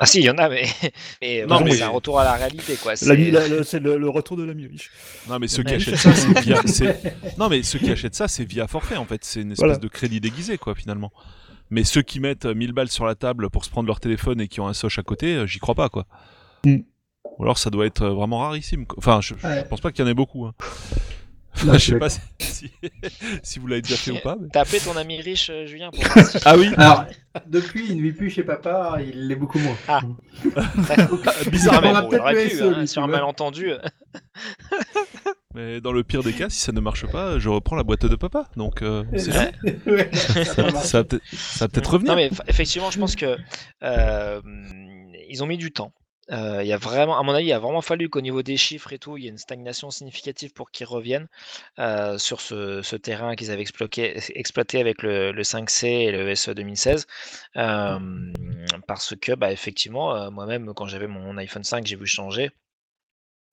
[0.00, 0.64] Ah si, il y en a, mais,
[1.22, 2.96] mais, Non, mais- c'est un retour à la réalité, quoi.
[2.96, 4.90] C'est- le- retour de l'ami riche.
[5.28, 6.60] Non, mais ceux qui achètent ça, c'est via.
[6.66, 9.24] c'est- Non, mais ceux qui achètent ça, c'est via forfait en fait.
[9.24, 9.78] C'est une espèce Voilà.
[9.78, 11.12] de crédit déguisé, quoi, finalement.
[11.70, 14.40] Mais ceux qui mettent euh, 1000 balles sur la table pour se prendre leur téléphone
[14.40, 16.06] et qui ont un soch à côté, euh, j'y crois pas, quoi.
[16.64, 16.78] Mm.
[17.38, 18.84] Ou alors ça doit être euh, vraiment rarissime.
[18.96, 19.64] Enfin, je, je Ouais.
[19.64, 20.46] pense pas qu'il y en ait beaucoup.
[20.46, 20.54] Hein.
[21.64, 22.70] Non, je sais pas si, si,
[23.42, 24.36] si vous l'avez déjà fait ou pas.
[24.40, 26.04] mais- T'as appelé ton ami riche, euh, Julien, pour
[26.44, 27.04] Ah oui, Alors,
[27.48, 29.74] depuis, il ne vit plus chez papa, il l'est beaucoup moins.
[29.88, 30.00] Ah.
[31.50, 32.32] bizarre, mais On aura bon, hein,
[32.78, 33.72] lui, sur un malentendu.
[35.54, 38.06] mais dans le pire des cas, si ça ne marche pas, je reprends la boîte
[38.06, 38.48] de papa.
[38.56, 39.52] Donc, euh, c'est Ouais.
[39.86, 42.12] Ouais, ça ça va peut-être peut-être revenir.
[42.12, 43.36] Non, mais effectivement, je pense que
[43.82, 44.40] euh,
[45.28, 45.92] ils ont mis du temps.
[46.30, 48.56] Euh, il y a vraiment, à mon avis, il a vraiment fallu qu'au niveau des
[48.58, 51.26] chiffres et tout, il y ait une stagnation significative pour qu'ils reviennent
[51.78, 56.50] euh, sur ce, ce terrain qu'ils avaient exploité avec le, le 5C et le SE
[56.50, 57.06] 2016.
[57.56, 57.98] Euh,
[58.86, 62.50] parce que, bah, effectivement, euh, moi-même, quand j'avais mon iPhone 5, j'ai vu changer.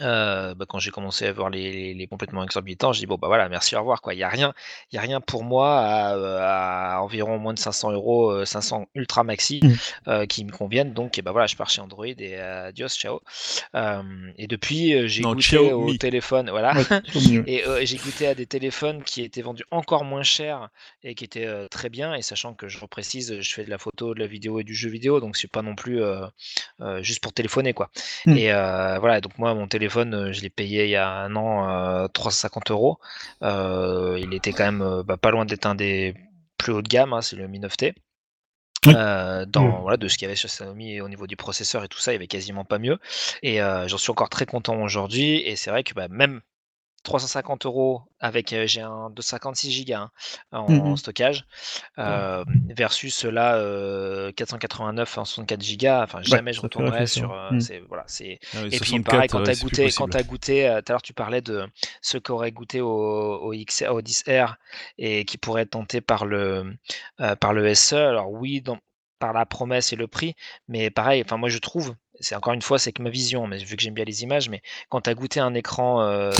[0.02, 3.48] Euh, bah, quand j'ai commencé à voir les, complètement exorbitants, j'ai dit bon bah voilà
[3.50, 4.14] merci au revoir quoi.
[4.14, 4.54] Il y a rien,
[4.91, 8.46] il y a rien pour moi à, euh, à environ moins de 500 euros, euh,
[8.46, 9.74] 500 ultra maxi Mm.
[10.10, 10.93] euh, qui me conviennent.
[10.93, 13.22] Donc et bah voilà je pars chez Android et euh, adios ciao.
[13.76, 14.02] Euh,
[14.38, 15.98] et depuis euh, j'ai Non, goûté ciao, au mi.
[15.98, 16.74] téléphone voilà.
[16.76, 16.84] Ouais.
[17.48, 20.70] Et euh, j'ai goûté à des téléphones qui étaient vendus encore moins cher
[21.04, 22.14] et qui étaient euh, très bien.
[22.16, 24.74] Et sachant que je reprécise, je fais de la photo, de la vidéo et du
[24.74, 26.26] jeu vidéo, donc c'est pas non plus euh,
[26.82, 27.89] euh, juste pour téléphoner quoi.
[28.26, 28.38] Mm.
[28.38, 31.36] Et euh, voilà, donc moi mon téléphone, euh, je l'ai payé il y a un
[31.36, 33.00] an euh, 350 euros.
[33.44, 36.14] Euh, il était quand même euh, bah, pas loin d'être un des
[36.58, 37.94] plus haut de gamme, hein, c'est le Mi 9T.
[38.86, 38.94] Oui.
[38.96, 39.82] Euh, dans Mm.
[39.82, 42.12] voilà de ce qu'il y avait sur Xiaomi au niveau du processeur et tout ça,
[42.12, 43.00] il y avait quasiment pas mieux.
[43.42, 45.38] Et euh, j'en suis encore très content aujourd'hui.
[45.42, 46.42] Et c'est vrai que bah, même
[47.06, 50.12] 350 euros avec euh, j'ai un 256 Go hein,
[50.51, 50.95] en Mhm.
[50.97, 51.45] stockage
[51.99, 55.88] euh, versus là euh, 489 en 64 Go.
[56.03, 57.32] Enfin jamais je retournerai sur.
[57.60, 59.78] c'est voilà c'est Ah oui, et puis 64, pareil, quand euh, tu as c'est plus
[59.78, 61.68] goûté, quand t'as goûté, tout à l'heure tu parlais de
[62.01, 64.58] ceux qui auraient goûté au, au, X, au 10R
[64.97, 66.76] et qui pourraient être tentés par le,
[67.39, 67.95] par le SE.
[67.95, 68.78] Alors oui, dans,
[69.20, 70.36] par la promesse et le prix,
[70.68, 73.57] mais pareil, enfin moi je trouve, c'est encore une fois, c'est que ma vision, mais
[73.57, 76.32] vu que j'aime bien les images, mais quand tu as goûté un écran euh,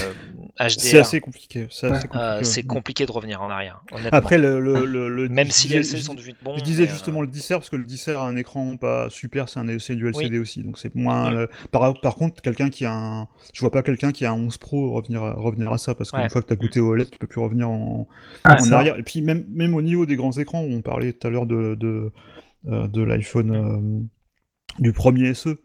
[0.68, 1.68] C'est HDR, assez compliqué.
[1.70, 2.26] C'est assez compliqué.
[2.26, 4.18] euh, c'est compliqué de revenir en arrière, honnêtement.
[4.18, 6.58] Après, le, le, le, le- Même je si les disais- LCD je- sont devenus bons.
[6.58, 9.10] Je disais mais, euh, justement le 10R parce que le 10R a un écran pas
[9.10, 11.48] super, c'est du LCD aussi, donc c'est moins.
[11.72, 14.58] Par, par contre, quelqu'un qui a un, je vois pas quelqu'un qui a un 11
[14.58, 16.30] Pro revenir à, revenir à ça parce qu'une Ouais.
[16.30, 18.08] fois que tu as goûté au OLED, tu peux plus revenir en,
[18.44, 18.98] Ah, en arrière.
[18.98, 21.76] Et puis même même au niveau des grands écrans, on parlait tout à l'heure de
[21.76, 22.12] de,
[22.68, 24.06] euh, de l'iPhone euh,
[24.80, 25.58] du premier SE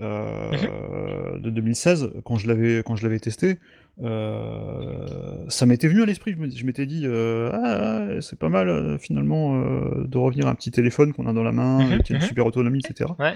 [0.00, 3.58] euh, de 2016 quand je l'avais quand je l'avais testé.
[4.02, 8.68] euh, ça m'était venu à l'esprit, je m'étais dit, euh, ah, ouais, c'est pas mal
[8.68, 12.02] euh, finalement euh, de revenir à un petit téléphone qu'on a dans la main, Mhm,
[12.02, 12.28] qui a une mhm.
[12.28, 13.10] super autonomie, etc.
[13.18, 13.32] Ouais.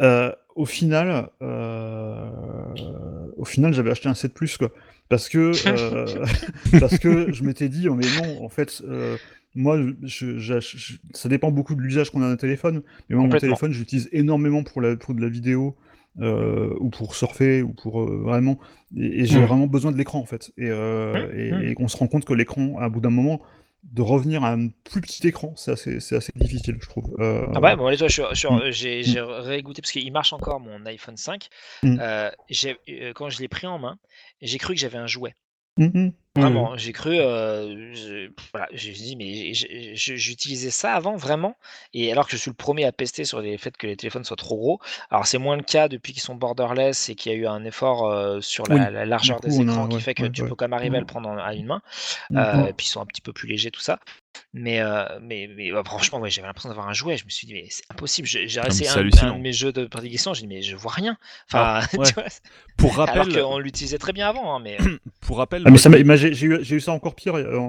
[0.00, 2.30] Euh, au final, euh,
[3.36, 4.70] au final, j'avais acheté un 7 Plus, quoi.
[5.08, 6.24] Parce que, euh,
[6.80, 9.16] parce que je m'étais dit, oh, mais non, en fait, euh,
[9.54, 12.82] moi, je, j'ach- je- ça dépend beaucoup de l'usage qu'on a d'un téléphone.
[13.08, 15.76] Mais moi, mon téléphone, je l'utilise énormément pour, la, pour de la vidéo,
[16.20, 18.58] euh, ou pour surfer, ou pour euh, vraiment.
[18.96, 19.44] Et, et j'ai Mm.
[19.44, 20.50] vraiment besoin de l'écran, en fait.
[20.58, 23.40] Et, euh, et, et on se rend compte que l'écran, à bout d'un moment,
[23.84, 25.98] de revenir à un plus petit écran, c'est assez,
[26.36, 27.14] difficile, je trouve.
[27.18, 28.60] Euh, Ah bah, bon, allez, toi, je suis- sur- Mm.
[28.62, 31.48] euh, j'ai réécouté parce qu'il marche encore mon iPhone 5.
[31.82, 31.96] Mm.
[32.00, 33.96] Euh, j'ai- euh, quand je l'ai pris en main,
[34.42, 35.34] j'ai cru que j'avais un jouet.
[35.76, 36.12] Mhm.
[36.36, 41.56] Vraiment, j'ai cru, euh, je- voilà, j'ai dit, mais j'utilisais ça avant vraiment,
[41.92, 44.22] et alors que je suis le premier à pester sur le fait que les téléphones
[44.24, 44.80] soient trop gros.
[45.10, 47.64] Alors c'est moins le cas depuis qu'ils sont borderless et qu'il y a eu un
[47.64, 50.44] effort euh, sur la, Oui, la largeur des écrans qui ouais, fait que ouais, tu
[50.44, 50.44] ouais.
[50.44, 51.82] peux quand même arriver à le prendre en- à une main.
[52.30, 52.38] Mhm.
[52.38, 54.00] Euh, et puis ils sont un petit peu plus légers, tout ça.
[54.52, 57.16] Mais, euh, mais, mais bah, franchement, ouais, j'avais l'impression d'avoir un jouet.
[57.16, 58.26] Je me suis dit, mais c'est impossible.
[58.28, 60.34] J'ai mais essayé un, un de mes jeux de prédilection.
[60.34, 61.16] J'ai dit, mais je vois rien.
[61.48, 62.24] Enfin, Alors, tu vois,
[62.76, 64.54] Pour alors rappel, qu'on l'utilisait très bien avant.
[64.56, 64.76] hein, mais
[65.20, 67.62] pour rappel, Ah, mais mais j'ai j'ai eu, ça encore pire, euh, en-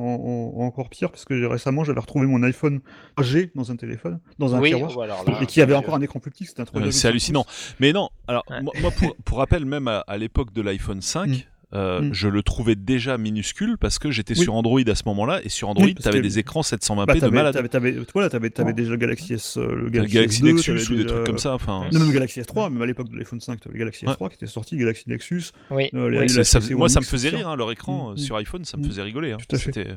[0.55, 2.81] en- encore pire, parce que récemment j'avais retrouvé mon iPhone
[3.21, 6.01] G dans un téléphone, dans un oui, tiroir, alors là, et qui avait encore un
[6.01, 7.45] écran plus petit, c'était un Euh, 3,5 c'est hallucinant.
[7.79, 8.61] Mais non, alors Ouais.
[8.61, 11.35] moi, moi, pour, pour rappel, même à, à l'époque de l'iPhone 5, Mm.
[11.73, 12.13] Euh, Mm.
[12.13, 14.43] je le trouvais déjà minuscule parce que j'étais Oui.
[14.43, 17.05] sur Android à ce moment-là et sur Android, Oui, tu avais que- des écrans 720p
[17.19, 17.53] Bah, de malade.
[17.53, 20.45] t'avais, t'avais, voilà, t'avais, t'avais déjà le Galaxy S, euh, le Le Galaxy, Galaxy S2,
[20.53, 21.53] Nexus ou des trucs comme ça.
[21.53, 24.05] Enfin, Non, même le Galaxy S3, même à l'époque de l'iPhone 5, t'avais le Galaxy
[24.05, 24.11] Ouais.
[24.13, 25.43] S3 qui était sorti, le Galaxy Nexus.
[25.69, 28.17] Oui, euh, les- les- ça- moi, ça me faisait rire, hein, leur écran Mm.
[28.17, 28.87] sur iPhone, ça me Mm.
[28.87, 29.31] faisait rigoler.
[29.31, 29.37] hein.
[29.47, 29.71] Tout à fait.
[29.73, 29.91] C'était,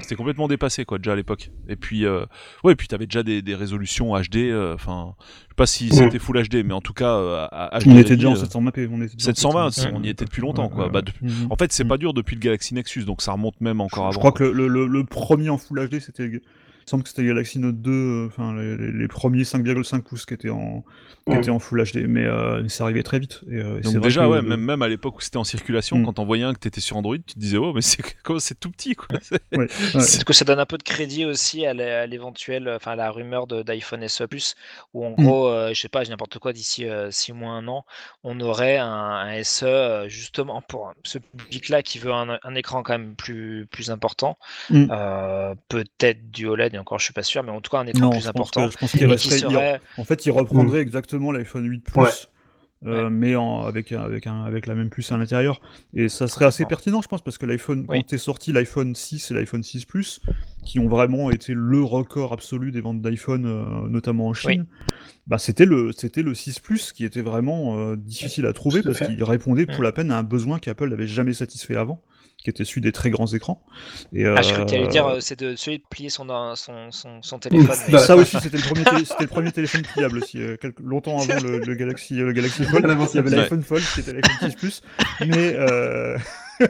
[0.00, 1.50] c'était complètement dépassé, quoi, déjà à l'époque.
[1.68, 2.24] Et puis, euh,
[2.64, 4.36] ouais, et puis t'avais déjà des, des résolutions HD.
[4.50, 7.78] euh, Enfin, je sais pas si c'était Full HD, mais en tout cas, euh, à,
[7.86, 8.88] On était déjà en euh, 720p.
[8.92, 9.92] On était déjà en 720, 720p.
[9.94, 10.84] on y était depuis longtemps, Ouais, quoi.
[10.86, 11.46] ouais, Bah, Mhm.
[11.50, 14.12] En fait, c'est pas dur depuis le Galaxy Nexus, donc ça remonte même encore avant.
[14.12, 14.46] Je crois quoi.
[14.46, 16.30] que le- le premier en Full HD, c'était.
[16.88, 20.24] Il semble que c'était Galaxy Note 2, euh, enfin les, les- les premiers 5,5 pouces
[20.24, 20.80] qui étaient en,
[21.26, 21.36] qui Ouais.
[21.38, 23.42] étaient en Full HD, mais euh, c'est arrivé très vite.
[23.50, 25.36] Et, euh, et Donc vrai déjà, que ouais, le- même, même à l'époque où c'était
[25.36, 26.06] en circulation, Mm.
[26.06, 28.38] quand on voyait un que t'étais sur Android, tu te disais, oh, mais c'est comment
[28.38, 29.18] c'est tout petit, quoi.
[29.20, 30.00] C'est- ouais, ouais.
[30.00, 33.10] C'est que ça donne un peu de crédit aussi à l'é- à l'éventuel, enfin la
[33.10, 34.54] rumeur de- d'iPhone SE Plus,
[34.94, 35.14] où en Mm.
[35.16, 37.84] gros, euh, je sais pas, j'ai n'importe quoi, d'ici 6 mois, un an,
[38.24, 42.82] on aurait un, un SE euh, justement pour ce public-là qui veut un, un écran
[42.82, 44.38] quand même plus, plus important,
[44.70, 44.86] Mm.
[44.90, 48.00] euh, peut-être du OLED, encore je suis pas sûr, mais en tout cas un écran
[48.06, 48.66] Non, plus je pense important.
[48.66, 49.38] que- je pense qu'il resterait.
[49.96, 52.10] il- En fait, il reprendrait exactement l'iPhone 8 Plus, Ouais.
[52.86, 55.60] euh, mais en, avec, un- avec, un, avec la même puce à l'intérieur.
[55.94, 58.02] Et ça serait assez pertinent, je pense, parce que l'iPhone, Oui.
[58.04, 60.20] quand est sorti l'iPhone 6 et l'iPhone 6 Plus,
[60.64, 64.66] qui ont vraiment été le record absolu des ventes d'iPhone, euh, notamment en Chine,
[65.26, 68.98] bah, c'était le, c'était le 6 Plus qui était vraiment euh, difficile à trouver parce
[68.98, 69.06] fait.
[69.06, 69.74] qu'il répondait Mm.
[69.74, 72.00] pour la peine à un besoin qu'Apple n'avait jamais satisfait avant,
[72.36, 73.62] qui était celui des très grands écrans.
[74.12, 76.08] Et, ah, je crois que tu allais euh, dire, euh, c'est de celui de plier
[76.10, 77.76] son, son, son, son téléphone.
[77.86, 80.56] mais- Bah, ça aussi, c'était le premier, télé- c'était le premier téléphone pliable aussi, euh,
[80.56, 82.84] quelques- longtemps avant le, le Galaxy, le Galaxy Fold.
[82.84, 84.82] Il y avait l'iPhone Fold qui était l'iPhone 6 Plus,
[85.26, 86.16] mais euh,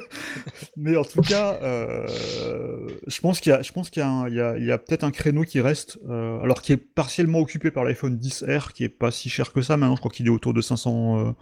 [0.77, 2.07] mais en tout cas, euh,
[3.07, 4.65] je pense qu'il y a, je pense qu'il y a, un- il y a, il
[4.65, 8.17] y a peut-être un créneau qui reste, euh, alors qui est partiellement occupé par l'iPhone
[8.19, 9.77] 10R, qui est pas si cher que ça.
[9.77, 11.33] Maintenant, je crois qu'il est autour de 500, euh,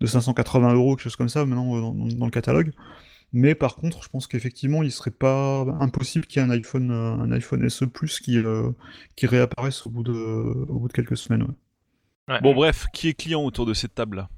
[0.00, 2.72] de 580 euros, quelque chose comme ça, maintenant euh, dans, dans le catalogue.
[3.34, 6.90] Mais par contre, je pense qu'effectivement, il serait pas impossible qu'il y ait un iPhone,
[6.90, 8.70] euh, un iPhone SE Plus qui, euh,
[9.16, 11.42] qui réapparaisse au bout de, au bout de quelques semaines.
[11.42, 11.54] ouais.
[12.28, 12.40] Ouais.
[12.40, 14.28] Bon, bref, qui est client autour de cette table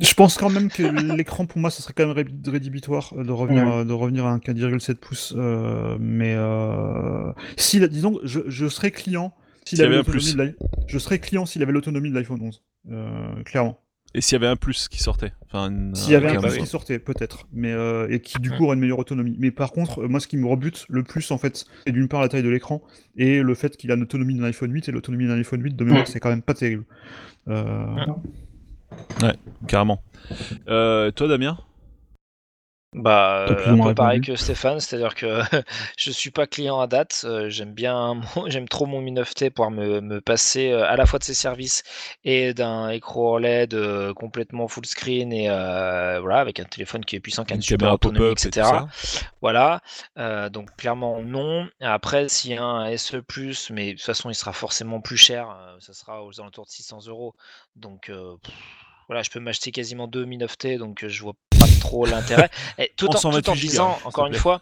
[0.00, 0.82] Je pense quand même que
[1.16, 3.84] l'écran, pour moi, ça serait quand même ré- rédhibitoire euh, de revenir, Ouais.
[3.84, 5.32] de revenir à un 4,7 pouces.
[5.36, 9.32] euh, mais euh, si, disons, je, je serais client
[9.64, 13.80] s'il avait avait l'autonomie de l'iPhone 11, euh, clairement.
[14.16, 16.56] Et s'il y avait un plus qui sortait enfin, une- S'il y avait un plus
[16.58, 19.36] qui sortait, peut-être, mais euh, et qui du coup aurait une meilleure autonomie.
[19.40, 22.06] Mais par contre, euh, moi, ce qui me rebute le plus, en fait, c'est d'une
[22.08, 22.80] part la taille de l'écran
[23.16, 25.84] et le fait qu'il a l'autonomie d'un iPhone 8 et l'autonomie d'un iPhone 8 de
[25.84, 26.08] mémoire, Ouais.
[26.10, 26.84] c'est quand même pas terrible.
[27.48, 27.86] Euh,
[29.66, 30.02] Carrément.
[30.68, 31.58] Euh, toi, Damien?
[32.94, 35.40] Bah, euh, un pareil que Stéphane, c'est-à-dire que
[35.98, 37.22] je suis pas client à date.
[37.24, 41.04] euh, j'aime bien, j'aime trop mon Mi 9T pour me, me passer euh, à la
[41.04, 41.82] fois de ses services
[42.24, 47.20] et d'un écran OLED complètement full screen et euh, voilà avec un téléphone qui est
[47.20, 48.68] puissant, qui a une super autonomie, et etc.
[49.40, 49.80] Voilà.
[50.18, 51.68] Euh, donc clairement non.
[51.80, 55.16] Après, s'il y a un SE Plus, mais de toute façon il sera forcément plus
[55.16, 55.48] cher.
[55.80, 57.34] ça sera aux alentours de 600 euros.
[57.76, 58.36] Donc euh,
[59.08, 61.53] voilà, je peux m'acheter quasiment deux Mi 9T, donc je vois pas
[61.84, 62.50] trop l'intérêt.
[62.96, 64.60] Tout, En tout 128 en gigas, disant, s'il encore te une fois,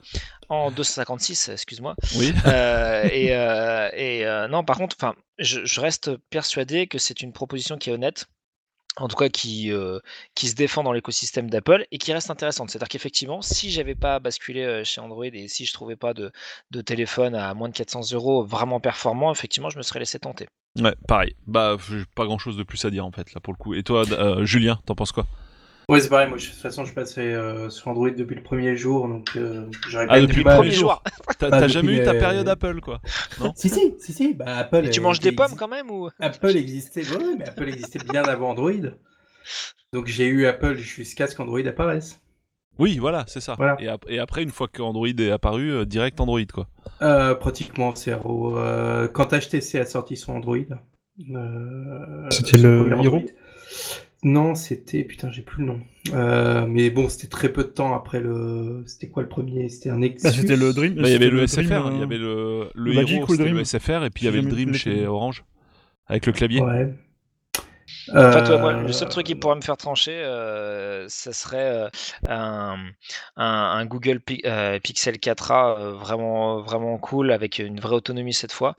[0.48, 1.94] en 256, excuse-moi.
[2.16, 2.32] Oui.
[2.46, 4.96] Euh, et euh, et euh, non, par contre,
[5.38, 8.26] je, je reste persuadé que c'est une proposition qui est honnête.
[8.98, 10.00] En tout cas, qui, euh,
[10.34, 12.70] qui se défend dans l'écosystème d'Apple et qui reste intéressante.
[12.70, 16.30] C'est-à-dire qu'effectivement, si j'avais pas basculé chez Android et si je trouvais pas de,
[16.70, 20.46] de téléphone à moins de 400 euros vraiment performant, effectivement, je me serais laissé tenter.
[20.78, 21.34] Ouais, pareil.
[21.46, 21.78] Bah,
[22.14, 23.72] pas grand chose de plus à dire en fait, là pour le coup.
[23.72, 25.26] Et toi, euh, Julien, t'en penses quoi?
[25.88, 28.42] Ouais, c'est pareil, moi je- de toute façon je passais euh, sur Android depuis le
[28.42, 31.02] premier jour, donc euh, j'aurais Ah, pas eu depuis le premier jour.
[31.38, 33.00] T'as Bah, jamais eu ta les- période Apple, quoi
[33.56, 34.86] Si, si, si, si, bah Apple.
[34.86, 36.08] Et tu euh, manges des exi- pommes quand même ou?
[36.20, 38.70] Apple existait, ouais, mais Apple existait bien avant Android.
[39.92, 42.20] Donc j'ai eu Apple jusqu'à ce qu'Android apparaisse.
[42.78, 43.54] Oui, voilà, c'est ça.
[43.58, 43.76] Voilà.
[43.80, 46.68] Et, ap- et après, une fois que Android est apparu, euh, direct Android, quoi.
[47.02, 50.56] Euh, pratiquement, c'est euh, quand HTC a sorti son Android.
[51.34, 53.30] euh, C'était le premier Hero Android.
[54.24, 55.80] Non, c'était putain, j'ai plus le nom.
[56.14, 58.84] Euh, mais bon, c'était très peu de temps après le.
[58.86, 59.68] C'était quoi le premier?
[59.68, 60.22] C'était un Nexus.
[60.22, 60.94] bah, c'était le Dream.
[60.94, 63.16] Bah, il y avait le Dream, SFR, il y euh, avait le, le, le Magic
[63.16, 63.64] Hero, ou le c'était le Dream?
[63.64, 65.06] SFR, et puis il y avait le Dream chez.
[65.06, 65.44] Orange,
[66.06, 66.60] avec le clavier.
[66.60, 66.94] Ouais.
[68.10, 71.32] En fait, ouais, moi, Euh, le seul truc qui pourrait me faire trancher, euh, ça
[71.32, 71.88] serait euh,
[72.28, 72.76] un,
[73.36, 78.32] un- un Google Pi- euh, Pixel 4a euh, vraiment, vraiment cool avec une vraie autonomie
[78.34, 78.76] cette fois.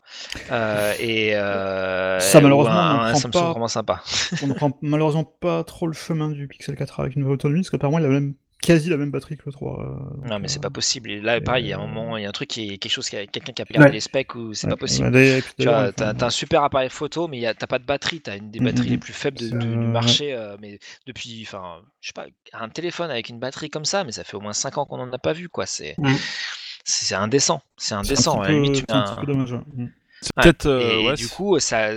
[0.51, 4.03] Euh, et euh, Ça, malheureusement, un, on prend Samsung pas- vraiment sympa.
[4.41, 7.61] On ne prend malheureusement pas trop le chemin du Pixel 4 avec une vraie autonomie,
[7.61, 8.33] parce qu'apparemment il a même
[8.65, 9.79] quasi la même batterie que le 3.
[9.81, 11.11] euh, Non, mais c'est euh, pas possible.
[11.11, 12.69] Et là, pareil, il y a un euh, moment, il y a un truc qui
[12.73, 13.93] est quelque chose qui a quelqu'un qui a regardé Ouais.
[13.93, 15.11] les specs où c'est ouais, pas possible.
[15.59, 18.21] Tu vois, enfin, t'as un super appareil photo, mais t'as pas de batterie.
[18.21, 18.99] T'as une des Mm, batteries mm, les mm.
[19.01, 20.33] plus faibles de- C'est, de- du marché.
[20.33, 24.11] euh, mais depuis, enfin, je sais pas, un téléphone avec une batterie comme ça, mais
[24.13, 25.65] ça fait au moins 5 ans qu'on en a pas vu, quoi.
[25.65, 26.13] C'est Mm.
[26.85, 27.61] c'est c'est indécent.
[27.77, 28.39] C'est c'est un indécent.
[28.41, 29.53] petit limite, c'est un petit un- peu dommage.
[29.75, 29.85] Mm.
[30.23, 30.65] C'est Ouais, peut-être.
[30.67, 31.89] euh, et ouais, du coup, ça,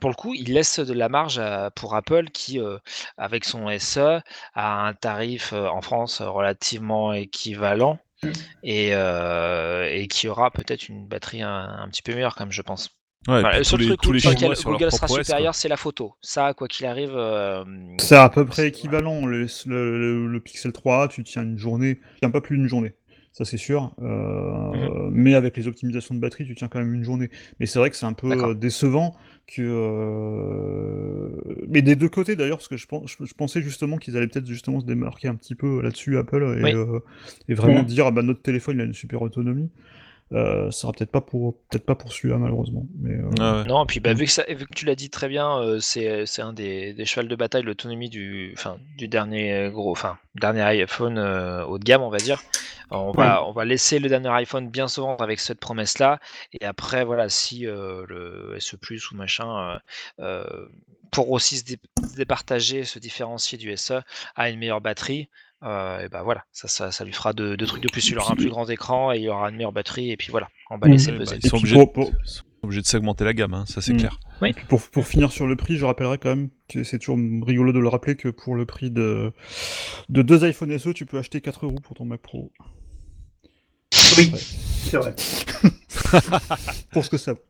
[0.00, 1.40] pour le coup, il laisse de la marge
[1.74, 2.78] pour Apple qui, euh,
[3.16, 4.20] avec son SE,
[4.54, 8.30] a un tarif euh, en France relativement équivalent Mm.
[8.64, 12.62] et, euh, et qui aura peut-être une batterie un, un petit peu meilleure, comme je
[12.62, 12.90] pense.
[13.28, 16.14] ouais, le tous seul les, truc tous les sur Google sera supérieur, c'est la photo.
[16.20, 17.12] Ça, quoi qu'il arrive.
[17.14, 17.64] euh,
[18.00, 19.24] C'est à peu près équivalent.
[19.26, 22.66] Le, le- le- le Pixel 3, tu tiens une journée, tu tiens pas plus d'une
[22.68, 22.94] journée,
[23.32, 23.94] ça c'est sûr.
[24.02, 24.72] Euh,
[25.08, 25.10] Mhm.
[25.12, 27.30] Mais avec les optimisations de batterie, tu tiens quand même une journée.
[27.60, 29.16] Mais c'est vrai que c'est un peu euh, décevant
[29.46, 29.62] que.
[29.62, 31.28] euh,
[31.68, 34.26] Mais des deux côtés d'ailleurs, parce que je, pense, je, je pensais justement qu'ils allaient
[34.28, 36.72] peut-être justement se démarquer un petit peu là-dessus, Apple, et, Oui.
[36.74, 37.00] euh,
[37.48, 37.86] et vraiment Mhm.
[37.86, 39.70] dire ah bah, notre téléphone il a une super autonomie.
[40.32, 42.86] Euh, ça sera peut-être pas pour peut-être pas pour celui-là malheureusement.
[42.98, 43.64] Mais, euh, Ah ouais.
[43.64, 44.16] Non, et puis bah, Mm.
[44.18, 47.04] vu, que ça, vu que tu l'as dit très bien, euh, c'est un des, des
[47.06, 48.54] chevals de bataille, l'autonomie du,
[48.98, 52.42] dernier gros, enfin, dernier iPhone euh, haut de gamme, on va dire.
[52.90, 56.20] On va, on va laisser le dernier iPhone bien se vendre avec cette promesse-là.
[56.58, 59.78] Et après, voilà, si euh, le SE Plus ou machin, euh,
[60.20, 60.68] euh,
[61.10, 61.78] pour aussi se, dé-
[62.10, 64.00] se départager, se différencier du SE,
[64.36, 65.28] a une meilleure batterie.
[65.64, 68.08] Euh, et ben voilà, ça, ça, ça lui fera deux, deux trucs de plus.
[68.10, 70.10] Il aura un plus grand écran et il aura une meilleure batterie.
[70.10, 71.36] Et puis voilà, on va laisser Ouais, peser.
[71.36, 73.54] bah, ils sont Et puis obligés, pour- pour- ils sont obligés de segmenter la gamme,
[73.54, 73.98] hein, ça c'est Mm.
[73.98, 74.18] clair.
[74.40, 77.72] Puis pour, pour finir sur le prix, je rappellerai quand même que c'est toujours rigolo
[77.72, 79.32] de le rappeler que pour le prix de,
[80.08, 82.52] de deux iPhone SE, tu peux acheter 4 euros pour ton Mac Pro.
[84.16, 84.38] Oui, Ouais.
[84.38, 85.14] c'est vrai.
[86.92, 87.40] Pour ce que ça vaut.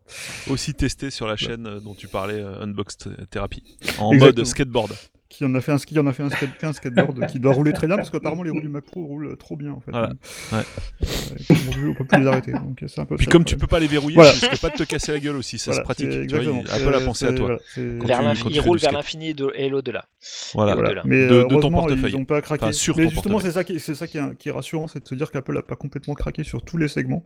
[0.52, 3.62] Aussi testé sur la chaîne euh, dont tu parlais, euh, Unboxed Therapy,
[3.98, 4.18] en Exactement.
[4.38, 4.92] mode skateboard.
[5.30, 7.38] Qui en a fait un ski, en a fait un, skate- fait un skateboard qui
[7.38, 9.80] doit rouler très bien parce qu'apparemment les roues du Mac Pro roulent trop bien en
[9.80, 9.90] fait.
[9.90, 10.08] Voilà.
[10.52, 10.58] Ouais.
[11.02, 11.06] Euh,
[11.50, 12.52] on peut- on peut plus les arrêter.
[12.52, 14.32] Donc c'est un peu Puis ça, comme tu peux pas les verrouiller, Voilà.
[14.32, 16.08] tu risques pas de te casser la gueule aussi, ça Voilà, se pratique.
[16.28, 17.46] Tu vois, Apple a pensé à toi.
[17.46, 20.06] voilà, tu- l'infini- quand tu il fais roule du vers l'infini et de- et l'au-delà.
[20.54, 21.02] Voilà.
[21.04, 22.10] Mais De- de ton heureusement, portefeuille.
[22.12, 22.64] ils n'ont pas craqué.
[22.64, 25.02] Enfin, sur Mais justement, c'est ça, qui, c'est ça qui est, qui est rassurant, c'est
[25.02, 27.22] de se dire qu'Apple n'a pas complètement craqué sur tous les segments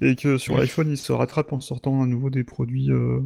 [0.00, 2.90] et que sur l'iPhone, il se rattrape en sortant à nouveau des produits.
[2.90, 3.20] euh,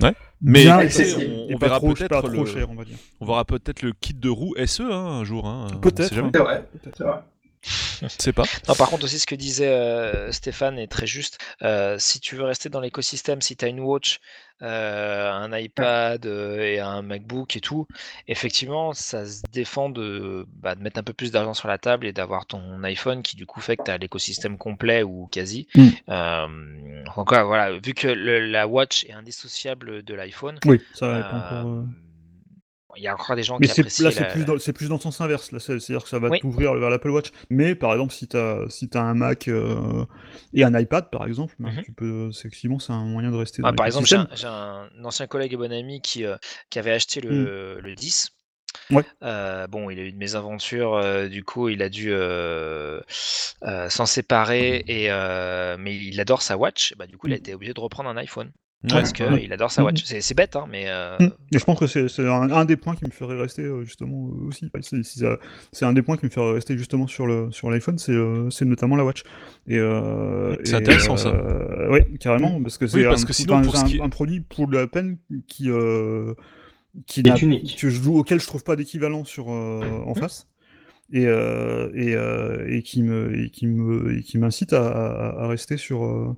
[0.00, 0.14] Ouais.
[0.42, 2.96] Mais bien on, verra peut-être le, cher, on va dire.
[3.20, 5.46] on verra peut-être le kit de roue SE hein, un jour.
[5.46, 6.30] Hein, Peut-être, jamais.
[6.32, 6.64] C'est vrai.
[6.98, 7.22] Vrai.
[8.34, 8.44] Pas.
[8.68, 11.38] Non, par contre aussi ce que disait euh, Stéphane est très juste.
[11.62, 14.20] Euh, si tu veux rester dans l'écosystème, si tu as une watch,
[14.62, 17.86] euh, un iPad euh, et un MacBook et tout,
[18.28, 22.06] effectivement, ça se défend de, bah, de mettre un peu plus d'argent sur la table
[22.06, 25.66] et d'avoir ton iPhone qui du coup fait que tu as l'écosystème complet ou quasi.
[25.74, 25.88] Mm.
[26.08, 26.46] Euh,
[27.16, 31.20] ouais, voilà, vu que le- la watch est indissociable de l'iPhone, Oui, ça va euh,
[31.20, 31.68] être encore.
[31.68, 31.82] euh,
[32.96, 34.88] il y a encore des gens Mais qui apprécient là, c'est plus, dans, c'est plus
[34.88, 35.52] dans le sens inverse.
[35.52, 36.40] Là, c'est, à dire que ça va Oui.
[36.40, 37.30] t'ouvrir vers l'Apple Watch.
[37.50, 40.04] Mais par exemple, si tu as si t'as un Mac euh,
[40.54, 41.82] et un iPad, par exemple, ben, Mhm.
[41.82, 44.88] tu peux, c'est, effectivement, c'est un moyen de rester Ouais, dans par exemple, j'ai un,
[45.04, 46.36] ancien collègue et bon ami qui, euh,
[46.70, 48.30] qui avait acheté le, le 10.
[48.90, 48.96] Mm.
[48.96, 49.04] Ouais.
[49.22, 54.06] Euh, bon, il a eu de mésaventures, euh, du coup, il a dû euh, s'en
[54.06, 55.08] séparer, et,
[55.78, 56.94] mais il adore sa watch.
[56.96, 57.38] Bah, du coup, il a Mm.
[57.38, 58.52] été obligé de reprendre un iPhone
[58.84, 59.52] Ouais, parce qu'il ouais.
[59.52, 59.84] adore sa Mm.
[59.84, 60.04] watch.
[60.04, 61.30] C'est bête, hein, mais euh, Mm.
[61.52, 64.28] Et je pense que c'est, un, un des points qui me ferait rester euh, justement
[64.28, 64.70] euh, aussi.
[64.80, 65.36] C'est, c'est ça-
[65.84, 68.96] un des points qui me ferait rester justement sur, le, sur l'iPhone, c'est, euh, notamment
[68.96, 69.22] la watch.
[69.66, 71.28] Et, euh, C'est intéressant, ça.
[71.28, 73.86] euh, Oui, carrément, parce que c'est parce un, que tout sinon, un, pour ce un-
[73.88, 76.32] qui un produit pour de la peine qui, euh,
[77.06, 77.76] qui Est unique.
[77.78, 80.16] que je, auquel je trouve pas d'équivalent sur, euh, en Mhm.
[80.16, 80.46] face.
[81.12, 85.42] Et, euh, et, euh, et qui me et qui me et qui m'incite à, à-
[85.44, 86.36] à rester sur euh,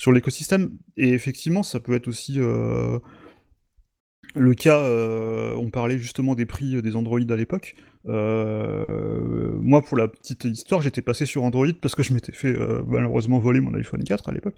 [0.00, 0.64] sur l'écosystème
[0.96, 2.98] et effectivement ça peut être aussi euh,
[4.34, 7.74] le cas euh, on parlait justement des prix des Android à l'époque
[8.06, 12.48] Euh, moi pour la petite histoire j'étais passé sur Android parce que je m'étais fait
[12.56, 14.56] euh, malheureusement voler mon iPhone 4 à l'époque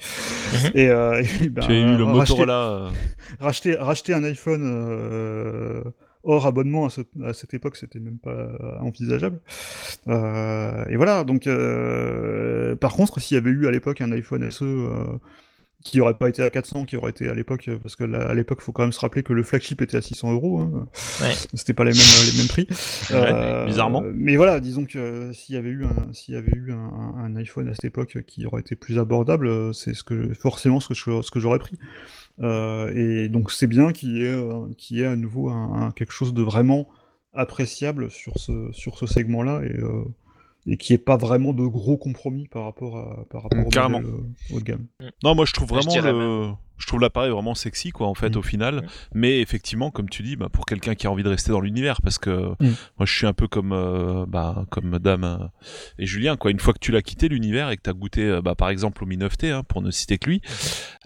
[0.52, 0.70] Mhm.
[0.80, 2.92] et, euh, et ben, Tu as eu le racheter- Motorola.
[3.40, 5.82] racheter, racheter un iPhone euh,
[6.24, 8.48] hors abonnement à, ce- à cette époque, c'était même pas
[8.80, 9.40] envisageable.
[10.08, 14.48] Euh, et voilà, donc euh, par contre, s'il y avait eu à l'époque un iPhone
[14.50, 15.04] SE euh,
[15.84, 18.34] qui aurait pas été à 400, qui aurait été à l'époque, parce que là, à
[18.34, 20.86] l'époque, faut quand même se rappeler que le flagship était à 600 euros, hein.
[21.20, 21.32] Ouais.
[21.54, 22.68] c'était pas les mêmes, les mêmes prix.
[23.10, 24.04] Ouais, bizarrement.
[24.14, 27.34] Mais voilà, disons que s'il y avait eu un, s'il y avait eu un, un
[27.34, 30.94] iPhone à cette époque qui aurait été plus abordable, c'est ce que forcément ce que
[30.94, 31.76] je- ce que j'aurais pris.
[32.40, 35.82] Euh, et donc c'est bien qu'il y ait, euh, qu'il y ait à nouveau un,
[35.86, 36.88] un- quelque chose de vraiment
[37.34, 40.04] appréciable sur ce, sur ce segment-là et, euh,
[40.66, 44.04] et qui est pas vraiment de gros compromis par rapport à par rapport au modèle,
[44.06, 44.86] euh, haut de gamme.
[45.24, 46.52] Non, moi je trouve vraiment le...
[46.82, 48.38] je trouve l'appareil vraiment sexy quoi en fait Mm.
[48.38, 48.86] au final.
[49.14, 52.02] Mais effectivement, comme tu dis, bah, pour quelqu'un qui a envie de rester dans l'univers,
[52.02, 52.30] parce que
[52.60, 52.74] Mm.
[52.98, 55.38] moi je suis un peu comme euh, bah, comme Madame euh,
[55.98, 56.50] et Julien quoi.
[56.50, 59.04] Une fois que tu l'as quitté l'univers et que t'as goûté euh, bah, par exemple
[59.04, 60.42] au Mi 9T hein, pour ne citer que lui,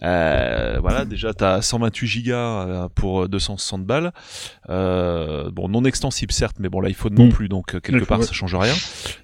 [0.02, 4.12] euh, voilà déjà t'as 128 gigas pour 260 balles.
[4.68, 7.30] Bon non extensible certes, mais bon l'iPhone non Mm.
[7.30, 8.74] plus donc quelque part ça change rien.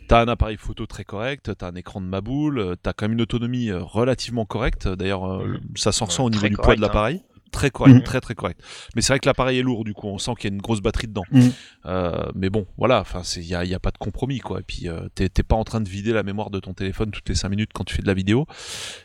[0.08, 3.06] T'as un appareil photo très correct, t'as un écran de ma boule, euh, t'as quand
[3.06, 4.86] même une autonomie relativement correcte.
[4.86, 5.42] D'ailleurs,
[5.74, 6.86] ça s'en ressent au niveau très du poids de correct, hein.
[6.86, 7.22] l'appareil.
[7.50, 8.02] Très correct, Mhm.
[8.02, 8.58] très très correct.
[8.96, 10.62] Mais c'est vrai que l'appareil est lourd, du coup, on sent qu'il y a une
[10.62, 11.24] grosse batterie dedans.
[11.32, 11.52] Mhm.
[11.84, 14.60] Euh, mais bon, voilà, enfin, il y a, y a pas de compromis, quoi.
[14.60, 17.28] Et puis, euh, t'es pas en train de vider la mémoire de ton téléphone toutes
[17.28, 18.46] les 5 minutes quand tu fais de la vidéo.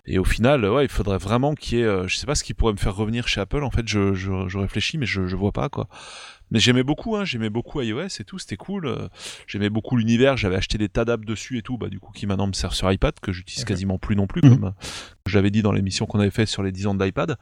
[0.06, 2.46] Et au final, ouais, il faudrait vraiment qu'il y ait, euh, je sais pas ce
[2.46, 3.66] qui pourrait me faire revenir chez Apple.
[3.66, 5.90] En fait, je, je, je réfléchis, mais je, je vois pas, quoi.
[6.52, 8.86] Mais j'aimais beaucoup, hein, j'aimais beaucoup iOS et tout, c'était cool.
[8.88, 9.08] euh,
[9.48, 12.26] J'aimais beaucoup l'univers, j'avais acheté des tas d'apps dessus et tout, bah du coup qui
[12.26, 14.50] maintenant me sert sur iPad, que j'utilise quasiment plus non plus, Mhm.
[14.56, 14.72] comme euh,
[15.26, 17.38] j'avais dit dans l'émission qu'on avait fait sur les 10 ans de l'iPad.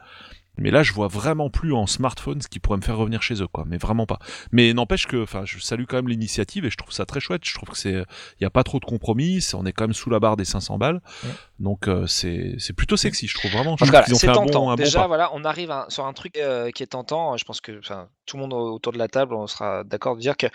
[0.58, 3.42] Mais là, je vois vraiment plus en smartphone ce qui pourrait me faire revenir chez
[3.42, 3.64] eux, quoi.
[3.66, 4.18] Mais vraiment pas.
[4.52, 7.42] Mais n'empêche que, enfin, je salue quand même l'initiative et je trouve ça très chouette.
[7.44, 9.44] Je trouve que c'est, il y a pas trop de compromis.
[9.54, 11.00] On est quand même sous la barre des 500 balles.
[11.24, 11.30] Ouais.
[11.58, 13.26] Donc euh, c'est, c'est plutôt sexy.
[13.26, 13.74] Je trouve vraiment.
[13.74, 13.76] Ont
[14.18, 14.60] c'est fait un tentant.
[14.64, 17.36] bon, un bon Déjà, voilà, on arrive à- sur un truc euh, qui est tentant.
[17.36, 20.20] Je pense que enfin, tout le monde autour de la table, on sera d'accord de
[20.20, 20.46] dire que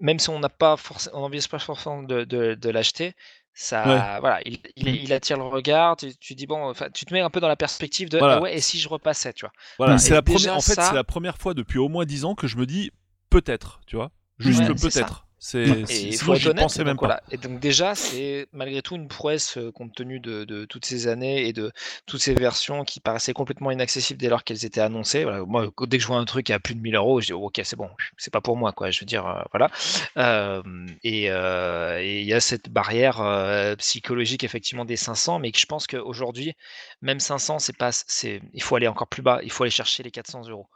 [0.00, 3.12] même si on n'a pas forcément, on n'envisage pas forcément de, de- de l'acheter,
[3.54, 4.94] ça, voilà, il, il- Mm.
[5.04, 5.96] il attire le regard.
[5.96, 8.34] Tu, tu dis bon, enfin, tu te mets un peu dans la perspective de Voilà.
[8.36, 9.52] ah ouais, et si je repassais, tu vois.
[9.78, 9.98] Voilà, Mm.
[9.98, 10.56] c'est la première.
[10.56, 12.66] En fait, ça- c'est la première fois depuis au moins 10 ans que je me
[12.66, 12.90] dis
[13.30, 15.23] peut-être, tu vois, juste Ouais, peut-être.
[15.46, 16.72] C'est, il faut être honnête.
[16.74, 17.20] donc même pas.
[17.30, 21.06] Et donc déjà, c'est malgré tout une prouesse euh, compte tenu de, de toutes ces
[21.06, 21.70] années et de
[22.06, 25.24] toutes ces versions qui paraissaient complètement inaccessibles dès lors qu'elles étaient annoncées.
[25.24, 27.32] Voilà, moi, dès que je vois un truc à plus de 1000 euros, je dis
[27.34, 28.90] oh, ok, c'est bon, c'est pas pour moi, quoi.
[28.90, 29.70] Je veux dire, euh, voilà.
[30.16, 30.62] Euh,
[31.02, 35.66] et euh, il y a cette barrière euh, psychologique effectivement des 500, mais que je
[35.66, 36.54] pense qu'aujourd'hui,
[37.02, 39.40] même 500, c'est pas, c'est, il faut aller encore plus bas.
[39.42, 40.68] Il faut aller chercher les 400 euros.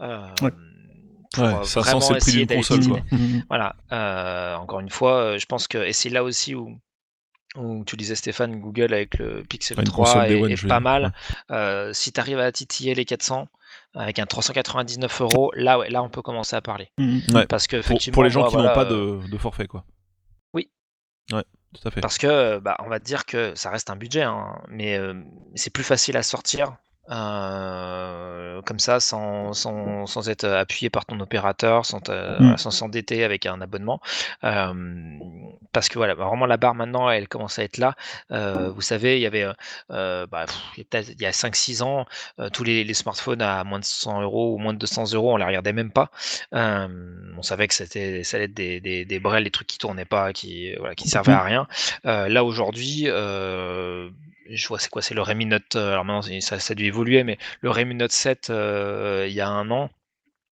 [0.00, 0.50] Euh, Ouais.
[1.32, 3.00] Pour, Ouais, euh, 500 vraiment essayer d'aller quoi.
[3.10, 3.44] Mhm.
[3.48, 6.78] Voilà, euh, encore une fois, euh, je pense que, et c'est là aussi où,
[7.56, 10.80] où tu disais Stéphane, Google avec le Pixel Une 3 console est, One, pas dire.
[10.80, 11.02] mal.
[11.50, 11.56] Ouais.
[11.56, 13.48] Euh, si tu arrives à titiller les 400
[13.94, 16.90] avec un 399 euros, là, ouais, là on peut commencer à parler.
[16.98, 17.46] Ouais.
[17.46, 19.66] Parce que Pour, effectivement, pour les gens moi, qui voilà, n'ont pas de, de forfait,
[19.66, 19.84] quoi.
[20.54, 20.70] Oui.
[21.32, 22.00] Ouais, tout à fait.
[22.00, 25.14] Parce que, bah, on va te dire que ça reste un budget, hein, mais euh,
[25.54, 26.76] c'est plus facile à sortir
[27.10, 31.98] euh, comme ça, sans, sans, sans être appuyé par ton opérateur, sans
[32.38, 32.56] Mm.
[32.56, 34.00] voilà, sans s'endetter avec un abonnement.
[34.44, 34.72] Euh,
[35.72, 37.94] parce que voilà, vraiment la barre maintenant, elle commence à être là.
[38.30, 39.52] Euh, vous savez, il y avait, euh,
[39.90, 42.06] euh, bah, pff, il y a peut-être il y a 5-6 ans,
[42.38, 45.32] euh, tous les, les smartphones à moins de 100 euros ou moins de 200 euros,
[45.32, 46.10] on les regardait même pas.
[46.54, 46.88] Euh,
[47.36, 50.04] on savait que c'était ça allait être des, des, des brels, des trucs qui tournaient
[50.04, 51.66] pas, qui voilà, qui servaient à rien.
[52.06, 54.10] Euh, là aujourd'hui, euh,
[54.50, 55.76] je vois c'est quoi, c'est le Redmi Note.
[55.76, 59.34] euh, Alors maintenant ça, ça a dû évoluer, mais le Redmi Note 7 euh, il
[59.34, 59.90] y a un an.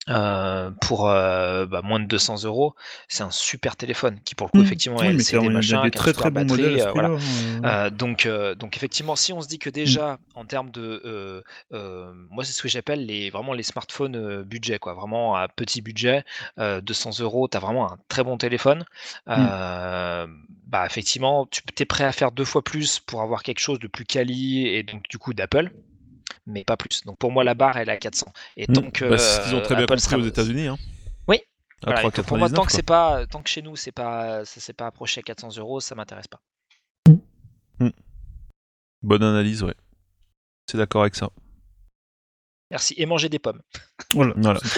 [0.09, 2.75] euh, pour euh, bah, moins de 200 euros,
[3.07, 4.63] c'est un super téléphone qui pour le coup Mhm.
[4.63, 5.13] effectivement Oui, est
[5.83, 7.11] des très très bons batterie, modèles voilà.
[7.63, 7.89] hein.
[7.91, 8.27] Donc,
[8.57, 11.43] donc effectivement, si on se dit que déjà en termes de,
[12.31, 16.23] moi c'est ce que j'appelle les vraiment les smartphones budget quoi, vraiment à petit budget,
[16.59, 18.85] euh, 200 euros, t'as vraiment un très bon téléphone.
[19.29, 20.27] Euh,
[20.71, 23.87] Bah effectivement, tu es prêt à faire deux fois plus pour avoir quelque chose de
[23.87, 25.69] plus quali et donc du coup d'Apple,
[26.47, 27.03] mais pas plus.
[27.05, 28.31] Donc pour moi la barre elle est à 400.
[28.55, 28.73] Et Mm.
[28.73, 30.67] tant que Bah, ce qu'ils ont euh, très bien Apple compris aux États-Unis.
[30.67, 30.77] Hein.
[31.27, 31.41] Oui.
[31.81, 31.91] Pour
[32.37, 34.87] moi, 3,99, tant que c'est pas, tant que chez nous c'est pas, ça s'est pas
[34.87, 36.39] approché à 400 euros, ça m'intéresse pas.
[39.03, 39.73] Bonne analyse, ouais.
[40.69, 41.31] C'est d'accord avec ça.
[42.69, 42.93] Merci.
[42.97, 43.61] Et manger des pommes.
[44.13, 44.33] Voilà.
[44.37, 44.59] Voilà.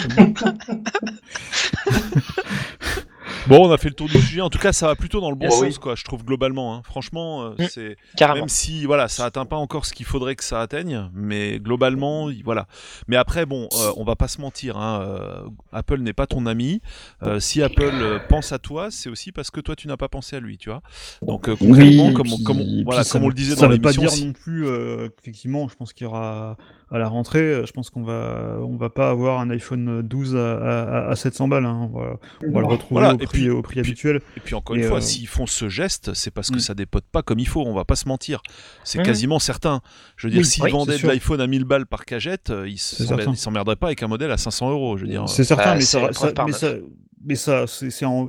[3.46, 4.40] Bon, on a fait le tour du sujet.
[4.40, 5.54] En tout cas, ça va plutôt dans le bon Yes.
[5.54, 5.74] sens, Oui.
[5.74, 5.94] quoi.
[5.96, 6.74] Je trouve globalement.
[6.74, 6.82] hein.
[6.84, 7.66] Franchement, euh, Mm.
[7.70, 11.58] c'est même si voilà, ça atteint pas encore ce qu'il faudrait que ça atteigne, mais
[11.58, 12.66] globalement, voilà.
[13.06, 14.78] Mais après, bon, euh, on va pas se mentir.
[14.78, 15.40] Hein, euh,
[15.72, 16.80] Apple n'est pas ton ami.
[17.22, 20.08] Euh, si Apple euh, pense à toi, c'est aussi parce que toi, tu n'as pas
[20.08, 20.80] pensé à lui, tu vois.
[21.22, 23.72] Donc euh, concrètement, Oui, comme, on- comme on, voilà, comme on le disait ça dans
[23.72, 26.56] veut pas l'émission, dire si- non plus, euh, effectivement, je pense qu'il y aura
[26.94, 30.36] à la rentrée, euh, je pense qu'on va, on va pas avoir un iPhone 12
[30.36, 31.64] à, à- à 700 balles.
[31.66, 31.90] hein.
[31.92, 32.16] On, va,
[32.46, 34.20] on va le retrouver Voilà, au, et prix, puis- au prix puis- habituel.
[34.36, 36.60] Et puis encore Et, une fois, euh, s'ils font ce geste, c'est parce que Mm.
[36.60, 38.40] ça dépote pas comme il faut, on va pas se mentir.
[38.84, 39.04] C'est Mhm.
[39.06, 39.80] quasiment certain.
[40.16, 42.68] Je veux dire, Oui, s'ils oui, vendaient de l'iPhone à 1000 balles par cagette, euh,
[42.68, 44.96] ils s'emmerderaient pas avec un modèle à 500 euros.
[44.96, 46.68] Je veux dire, C'est certain, Bah, mais, c'est ça, ça- mais, ça,
[47.26, 48.28] mais ça, c'est en-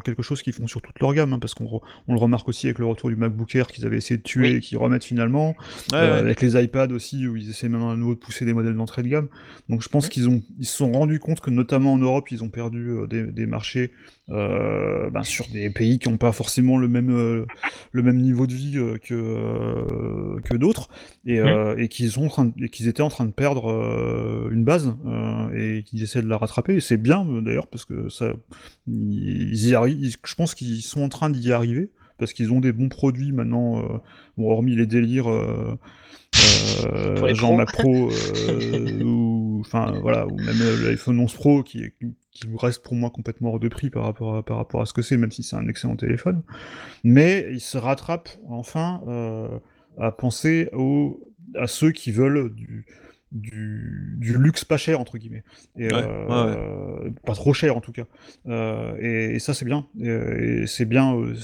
[0.00, 2.66] quelque chose qu'ils font sur toute leur gamme, hein, parce qu'on on le remarque aussi
[2.66, 4.56] avec le retour du MacBook Air qu'ils avaient essayé de tuer Oui.
[4.56, 5.50] et qu'ils remettent finalement.
[5.92, 6.18] Ouais, Euh, ouais.
[6.18, 9.02] avec les iPads aussi, où ils essaient même à nouveau de pousser des modèles d'entrée
[9.02, 9.28] de gamme.
[9.68, 12.42] Donc je pense qu'ils ont, ils se sont rendus compte que notamment en Europe, ils
[12.42, 13.90] ont perdu euh, des, des marchés
[14.30, 17.44] euh, ben, sur des pays qui n'ont pas forcément le même, euh,
[17.92, 20.88] le même niveau de vie euh, que, euh, que d'autres,
[21.26, 23.70] et, euh, et qu'ils sont en train de- et qu'ils étaient en train de perdre
[23.70, 25.48] euh, une base euh,
[25.78, 26.76] et qu'ils essaient de la rattraper.
[26.76, 28.32] Et c'est bien d'ailleurs parce que ça,
[28.86, 30.16] ils y arrivent.
[30.24, 33.80] Je pense qu'ils sont en train d'y arriver parce qu'ils ont des bons produits maintenant,
[33.80, 33.98] euh,
[34.38, 35.28] bon, hormis les délires
[36.84, 37.56] euh, genre pros.
[37.56, 41.84] Mac Pro, euh, ou enfin voilà, ou même euh, l'iPhone 11 Pro qui,
[42.30, 44.92] qui reste pour moi complètement hors de prix par rapport à, par rapport à ce
[44.92, 46.42] que c'est, même si c'est un excellent téléphone.
[47.04, 49.48] Mais il se rattrape enfin euh,
[49.98, 51.20] à penser aux,
[51.54, 52.84] à ceux qui veulent du,
[53.32, 55.44] du, du luxe pas cher entre guillemets.
[55.78, 58.04] Et Ouais, euh, pas trop cher en tout cas.
[58.46, 59.86] Euh, et, et ça c'est bien.
[60.00, 61.34] Et, et c'est bien euh,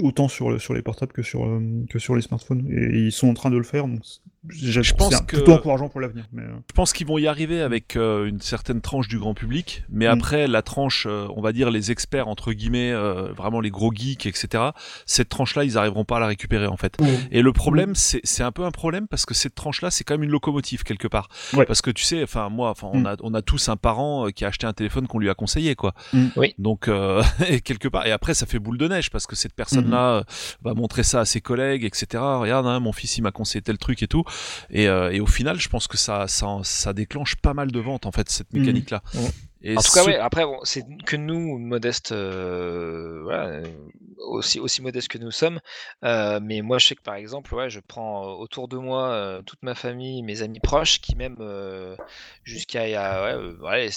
[0.00, 2.66] autant sur, le- sur les portables que sur, que sur les smartphones.
[2.70, 4.02] Et ils sont en train de le faire donc
[4.50, 7.26] je Je pense que- plutôt encourageant pour l'avenir mais euh, Je pense qu'ils vont y
[7.26, 10.10] arriver avec euh, une certaine tranche du grand public, mais Mm.
[10.10, 13.92] après la tranche, euh, on va dire les experts entre guillemets, euh, vraiment les gros
[13.94, 14.64] geeks, etc.
[15.06, 16.96] Cette tranche-là, ils arriveront pas à la récupérer en fait.
[17.30, 20.14] Et le problème, c'est c'est un peu un problème parce que cette tranche-là, c'est quand
[20.14, 21.28] même une locomotive quelque part.
[21.54, 21.64] Ouais.
[21.66, 23.06] Parce que tu sais, enfin moi, enfin on Mm.
[23.06, 25.34] a on a tous un parent euh, qui a acheté un téléphone qu'on lui a
[25.34, 25.94] conseillé quoi.
[26.12, 26.26] Mm.
[26.36, 26.54] Oui.
[26.58, 29.54] Donc euh, et quelque part et après ça fait boule de neige parce que cette
[29.54, 30.22] personne-là euh,
[30.62, 32.06] va montrer ça à ses collègues, etc.
[32.22, 34.24] Regarde, hein, mon fils il m'a conseillé tel truc et tout.
[34.70, 37.80] Et, euh, et au final, je pense que ça, ça ça déclenche pas mal de
[37.80, 38.60] ventes en fait cette Mhm.
[38.60, 39.02] mécanique-là.
[39.14, 39.30] Ouais.
[39.60, 43.64] Et En tout cas, ouais, après, bon, c'est que nous, modestes, euh, voilà, euh,
[44.28, 45.58] aussi, aussi modestes que nous sommes.
[46.04, 49.42] euh, mais moi, je sais que par exemple, ouais, je prends autour de moi euh,
[49.42, 51.96] toute ma famille, mes amis proches, qui même euh,
[52.44, 53.88] jusqu'à il y a ouais, euh, ouais,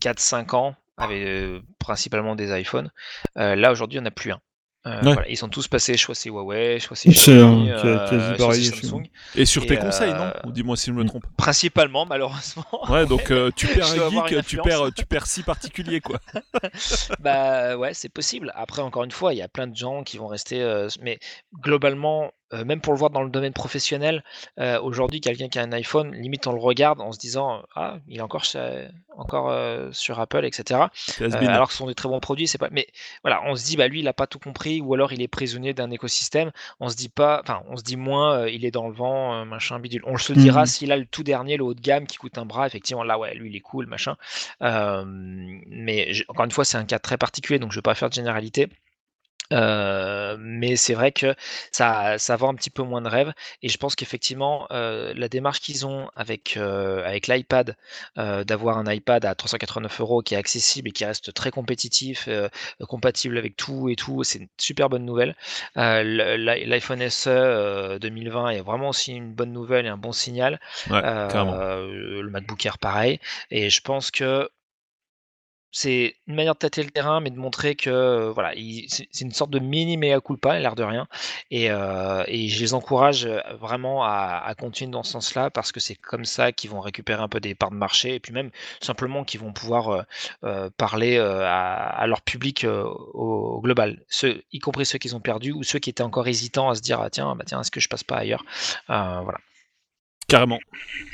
[0.00, 2.90] 4-5 ans avaient euh, principalement des iPhones.
[3.36, 4.40] Euh, là, aujourd'hui, on n'a plus un.
[4.86, 5.12] Euh, Ouais.
[5.12, 8.36] voilà, ils sont tous passés, c'est Huawei, soit c'est C'est, Xiaomi, euh, quasi euh, soit
[8.36, 9.02] pareil c'est chez Samsung.
[9.34, 11.26] Et sur Et, tes conseils, non euh, Ou dis-moi si je me trompe.
[11.36, 12.64] Principalement, malheureusement.
[12.88, 16.20] Ouais, donc euh, tu perds Je un geek, tu perds, tu perds six particuliers quoi.
[17.20, 18.52] Bah ouais, c'est possible.
[18.54, 20.62] Après, encore une fois, il y a plein de gens qui vont rester.
[20.62, 21.18] euh, mais
[21.60, 24.24] globalement, euh, même pour le voir dans le domaine professionnel,
[24.58, 27.98] euh, aujourd'hui, quelqu'un qui a un iPhone, limite on le regarde en se disant Ah,
[28.08, 30.90] il est encore, chez- encore euh, sur Apple, etc.
[31.46, 32.68] Alors que ce sont des très bons produits, c'est pas.
[32.70, 32.86] Mais
[33.22, 35.28] voilà, on se dit bah lui, il a pas tout compris, ou alors il est
[35.28, 36.50] prisonnier d'un écosystème.
[36.80, 39.78] On se dit pas, enfin, on se dit moins, il est dans le vent, machin
[39.78, 40.02] bidule.
[40.06, 40.66] On se dira Mhm.
[40.66, 42.66] s'il a le tout dernier, le haut de gamme qui coûte un bras.
[42.66, 44.16] Effectivement, là, ouais, lui, il est cool, machin.
[45.66, 48.14] Mais encore une fois, c'est un cas très particulier, donc je vais pas faire de
[48.14, 48.68] généralité.
[49.50, 51.34] Euh, mais c'est vrai que
[51.72, 53.32] ça, ça vend un petit peu moins de rêves
[53.62, 57.74] et je pense qu'effectivement euh, la démarche qu'ils ont avec euh, avec l'iPad,
[58.16, 62.28] d'avoir un iPad à 389 euros qui est accessible et qui reste très compétitif,
[62.88, 65.34] compatible avec tout et tout, c'est une super bonne nouvelle.
[65.76, 70.12] Le- l'i- L'iPhone SE euh, 2020 est vraiment aussi une bonne nouvelle et un bon
[70.12, 70.60] signal.
[70.90, 71.02] Ouais,
[72.22, 73.20] le MacBook Air pareil.
[73.50, 74.48] Et je pense que
[75.70, 79.20] c'est une manière de tâter le terrain, mais de montrer que euh, voilà, il- c'est
[79.20, 81.06] une sorte de mini mea culpa, l'air de rien.
[81.50, 85.72] Et, euh, et je les encourage euh, vraiment à, à continuer dans ce sens-là parce
[85.72, 88.32] que c'est comme ça qu'ils vont récupérer un peu des parts de marché et puis
[88.32, 88.50] même
[88.80, 90.02] simplement qu'ils vont pouvoir euh,
[90.44, 94.98] euh, parler euh, à, à leur public euh, au, au global, ceux, y compris ceux
[94.98, 97.44] qu'ils ont perdus ou ceux qui étaient encore hésitants à se dire ah, tiens, bah,
[97.46, 98.44] tiens, est-ce que je passe pas ailleurs?
[98.90, 99.38] Euh, Voilà.
[100.28, 100.58] Carrément.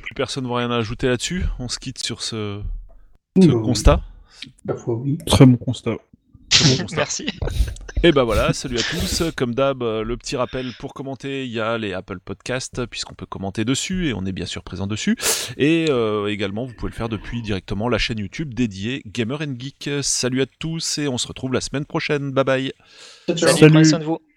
[0.02, 1.44] Plus personne n'a rien à ajouter là-dessus.
[1.59, 2.61] On se quitte sur ce,
[3.40, 4.14] ce Oui,
[4.86, 5.18] oui.
[5.26, 5.97] très bon constat
[6.51, 6.97] Très bon constat.
[6.97, 7.26] Merci.
[8.03, 9.22] Et ben voilà, salut à tous.
[9.36, 13.14] Comme d'hab, euh, le petit rappel pour commenter, il y a les Apple Podcasts, puisqu'on
[13.14, 15.16] peut commenter dessus, et on est bien sûr présent dessus.
[15.57, 19.55] Et euh, également, vous pouvez le faire depuis directement la chaîne YouTube dédiée Gamer and
[19.59, 19.90] Geek.
[20.03, 22.30] Salut à tous, et on se retrouve la semaine prochaine.
[22.30, 22.72] Bye bye.
[23.26, 23.57] Ciao.
[23.57, 24.34] Salut, Salut.